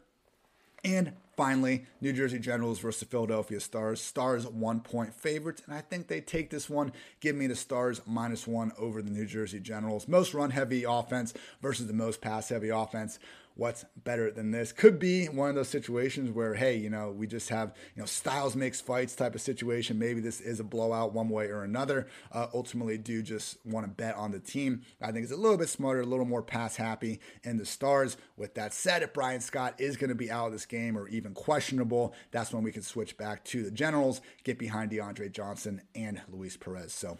And 0.83 1.13
finally, 1.35 1.85
New 2.01 2.13
Jersey 2.13 2.39
Generals 2.39 2.79
versus 2.79 3.07
Philadelphia 3.07 3.59
Stars. 3.59 4.01
Stars 4.01 4.47
one 4.47 4.79
point 4.79 5.13
favorites, 5.13 5.61
and 5.65 5.75
I 5.75 5.81
think 5.81 6.07
they 6.07 6.21
take 6.21 6.49
this 6.49 6.69
one. 6.69 6.91
Give 7.19 7.35
me 7.35 7.47
the 7.47 7.55
Stars 7.55 8.01
minus 8.05 8.47
one 8.47 8.71
over 8.77 9.01
the 9.01 9.11
New 9.11 9.25
Jersey 9.25 9.59
Generals. 9.59 10.07
Most 10.07 10.33
run 10.33 10.51
heavy 10.51 10.83
offense 10.83 11.33
versus 11.61 11.87
the 11.87 11.93
most 11.93 12.21
pass 12.21 12.49
heavy 12.49 12.69
offense 12.69 13.19
what's 13.57 13.83
better 14.03 14.31
than 14.31 14.51
this. 14.51 14.71
Could 14.71 14.99
be 14.99 15.25
one 15.25 15.49
of 15.49 15.55
those 15.55 15.67
situations 15.67 16.31
where, 16.31 16.53
hey, 16.53 16.77
you 16.77 16.89
know, 16.89 17.11
we 17.11 17.27
just 17.27 17.49
have, 17.49 17.73
you 17.95 18.01
know, 18.01 18.05
styles 18.05 18.55
makes 18.55 18.79
fights 18.79 19.15
type 19.15 19.35
of 19.35 19.41
situation. 19.41 19.99
Maybe 19.99 20.21
this 20.21 20.39
is 20.39 20.59
a 20.59 20.63
blowout 20.63 21.13
one 21.13 21.29
way 21.29 21.47
or 21.47 21.63
another. 21.63 22.07
Uh, 22.31 22.47
ultimately, 22.53 22.97
do 22.97 23.21
just 23.21 23.57
want 23.65 23.85
to 23.85 23.91
bet 23.91 24.15
on 24.15 24.31
the 24.31 24.39
team. 24.39 24.83
I 25.01 25.11
think 25.11 25.23
it's 25.23 25.33
a 25.33 25.37
little 25.37 25.57
bit 25.57 25.69
smarter, 25.69 26.01
a 26.01 26.05
little 26.05 26.25
more 26.25 26.43
pass 26.43 26.75
happy 26.75 27.19
in 27.43 27.57
the 27.57 27.65
stars. 27.65 28.15
With 28.37 28.53
that 28.53 28.73
said, 28.73 29.01
if 29.01 29.13
Bryan 29.13 29.41
Scott 29.41 29.75
is 29.79 29.97
going 29.97 30.09
to 30.09 30.15
be 30.15 30.31
out 30.31 30.47
of 30.47 30.51
this 30.53 30.65
game 30.65 30.97
or 30.97 31.07
even 31.09 31.33
questionable, 31.33 32.13
that's 32.31 32.53
when 32.53 32.63
we 32.63 32.71
can 32.71 32.83
switch 32.83 33.17
back 33.17 33.43
to 33.45 33.63
the 33.63 33.71
Generals, 33.71 34.21
get 34.43 34.59
behind 34.59 34.91
DeAndre 34.91 35.31
Johnson 35.31 35.81
and 35.95 36.21
Luis 36.31 36.57
Perez. 36.57 36.93
So, 36.93 37.17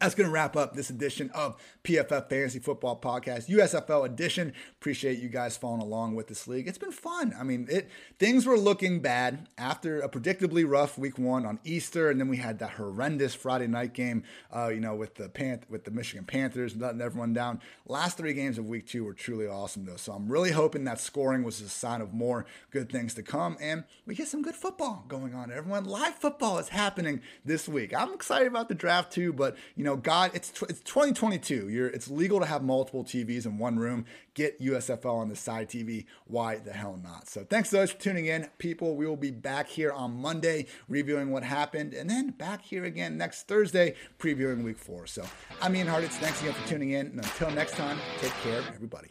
that's 0.00 0.14
going 0.14 0.28
to 0.28 0.32
wrap 0.32 0.56
up 0.56 0.74
this 0.74 0.90
edition 0.90 1.28
of 1.34 1.60
PFF 1.82 2.28
Fantasy 2.28 2.60
Football 2.60 3.00
Podcast, 3.00 3.48
USFL 3.48 4.06
edition. 4.06 4.52
Appreciate 4.80 5.18
you 5.18 5.28
guys 5.28 5.56
following 5.56 5.82
along 5.82 6.14
with 6.14 6.28
this 6.28 6.46
league. 6.46 6.68
It's 6.68 6.78
been 6.78 6.92
fun. 6.92 7.34
I 7.38 7.42
mean, 7.42 7.66
it 7.68 7.90
things 8.18 8.46
were 8.46 8.56
looking 8.56 9.00
bad 9.00 9.48
after 9.58 10.00
a 10.00 10.08
predictably 10.08 10.68
rough 10.68 10.98
week 10.98 11.18
one 11.18 11.44
on 11.44 11.58
Easter, 11.64 12.10
and 12.10 12.20
then 12.20 12.28
we 12.28 12.36
had 12.36 12.60
that 12.60 12.70
horrendous 12.70 13.34
Friday 13.34 13.66
night 13.66 13.92
game, 13.92 14.22
uh, 14.54 14.68
you 14.68 14.78
know, 14.78 14.94
with 14.94 15.16
the 15.16 15.28
Pan- 15.28 15.64
with 15.68 15.84
the 15.84 15.90
Michigan 15.90 16.24
Panthers, 16.24 16.76
letting 16.76 17.00
everyone 17.00 17.32
down. 17.32 17.60
Last 17.86 18.18
three 18.18 18.34
games 18.34 18.56
of 18.58 18.66
week 18.66 18.86
two 18.86 19.04
were 19.04 19.14
truly 19.14 19.48
awesome, 19.48 19.84
though. 19.84 19.96
So 19.96 20.12
I'm 20.12 20.28
really 20.30 20.52
hoping 20.52 20.84
that 20.84 21.00
scoring 21.00 21.42
was 21.42 21.60
a 21.60 21.68
sign 21.68 22.00
of 22.00 22.12
more 22.12 22.46
good 22.70 22.88
things 22.90 23.14
to 23.14 23.22
come, 23.24 23.56
and 23.60 23.82
we 24.06 24.14
get 24.14 24.28
some 24.28 24.42
good 24.42 24.54
football 24.54 25.04
going 25.08 25.34
on. 25.34 25.50
Everyone, 25.50 25.86
live 25.86 26.14
football 26.14 26.58
is 26.58 26.68
happening 26.68 27.20
this 27.44 27.68
week. 27.68 27.92
I'm 27.92 28.12
excited 28.12 28.46
about 28.46 28.68
the 28.68 28.76
draft 28.76 29.12
too, 29.12 29.32
but 29.32 29.56
you 29.74 29.82
know 29.82 29.87
know, 29.88 29.96
God, 29.96 30.30
it's 30.34 30.50
it's 30.62 30.80
2022. 30.80 31.68
You're 31.68 31.88
it's 31.88 32.08
legal 32.08 32.40
to 32.40 32.46
have 32.46 32.62
multiple 32.62 33.04
TVs 33.04 33.46
in 33.46 33.58
one 33.58 33.78
room. 33.78 34.04
Get 34.34 34.60
USFL 34.60 35.14
on 35.14 35.28
the 35.28 35.36
side 35.36 35.68
TV. 35.68 36.06
Why 36.26 36.56
the 36.56 36.72
hell 36.72 36.98
not? 37.02 37.28
So 37.28 37.44
thanks 37.44 37.70
to 37.70 37.76
those 37.76 37.92
for 37.92 38.00
tuning 38.00 38.26
in, 38.26 38.48
people. 38.58 38.96
We 38.96 39.06
will 39.06 39.16
be 39.16 39.30
back 39.30 39.68
here 39.68 39.92
on 39.92 40.14
Monday 40.20 40.66
reviewing 40.88 41.30
what 41.30 41.42
happened, 41.42 41.94
and 41.94 42.08
then 42.08 42.30
back 42.30 42.62
here 42.62 42.84
again 42.84 43.16
next 43.16 43.48
Thursday 43.48 43.94
previewing 44.18 44.62
Week 44.62 44.78
Four. 44.78 45.06
So 45.06 45.24
I'm 45.60 45.74
Ian 45.74 45.88
Hartitz. 45.88 46.18
Thanks 46.18 46.40
again 46.40 46.54
for 46.54 46.68
tuning 46.68 46.92
in, 46.92 47.06
and 47.06 47.16
until 47.16 47.50
next 47.50 47.72
time, 47.72 47.98
take 48.20 48.32
care, 48.42 48.62
everybody. 48.74 49.08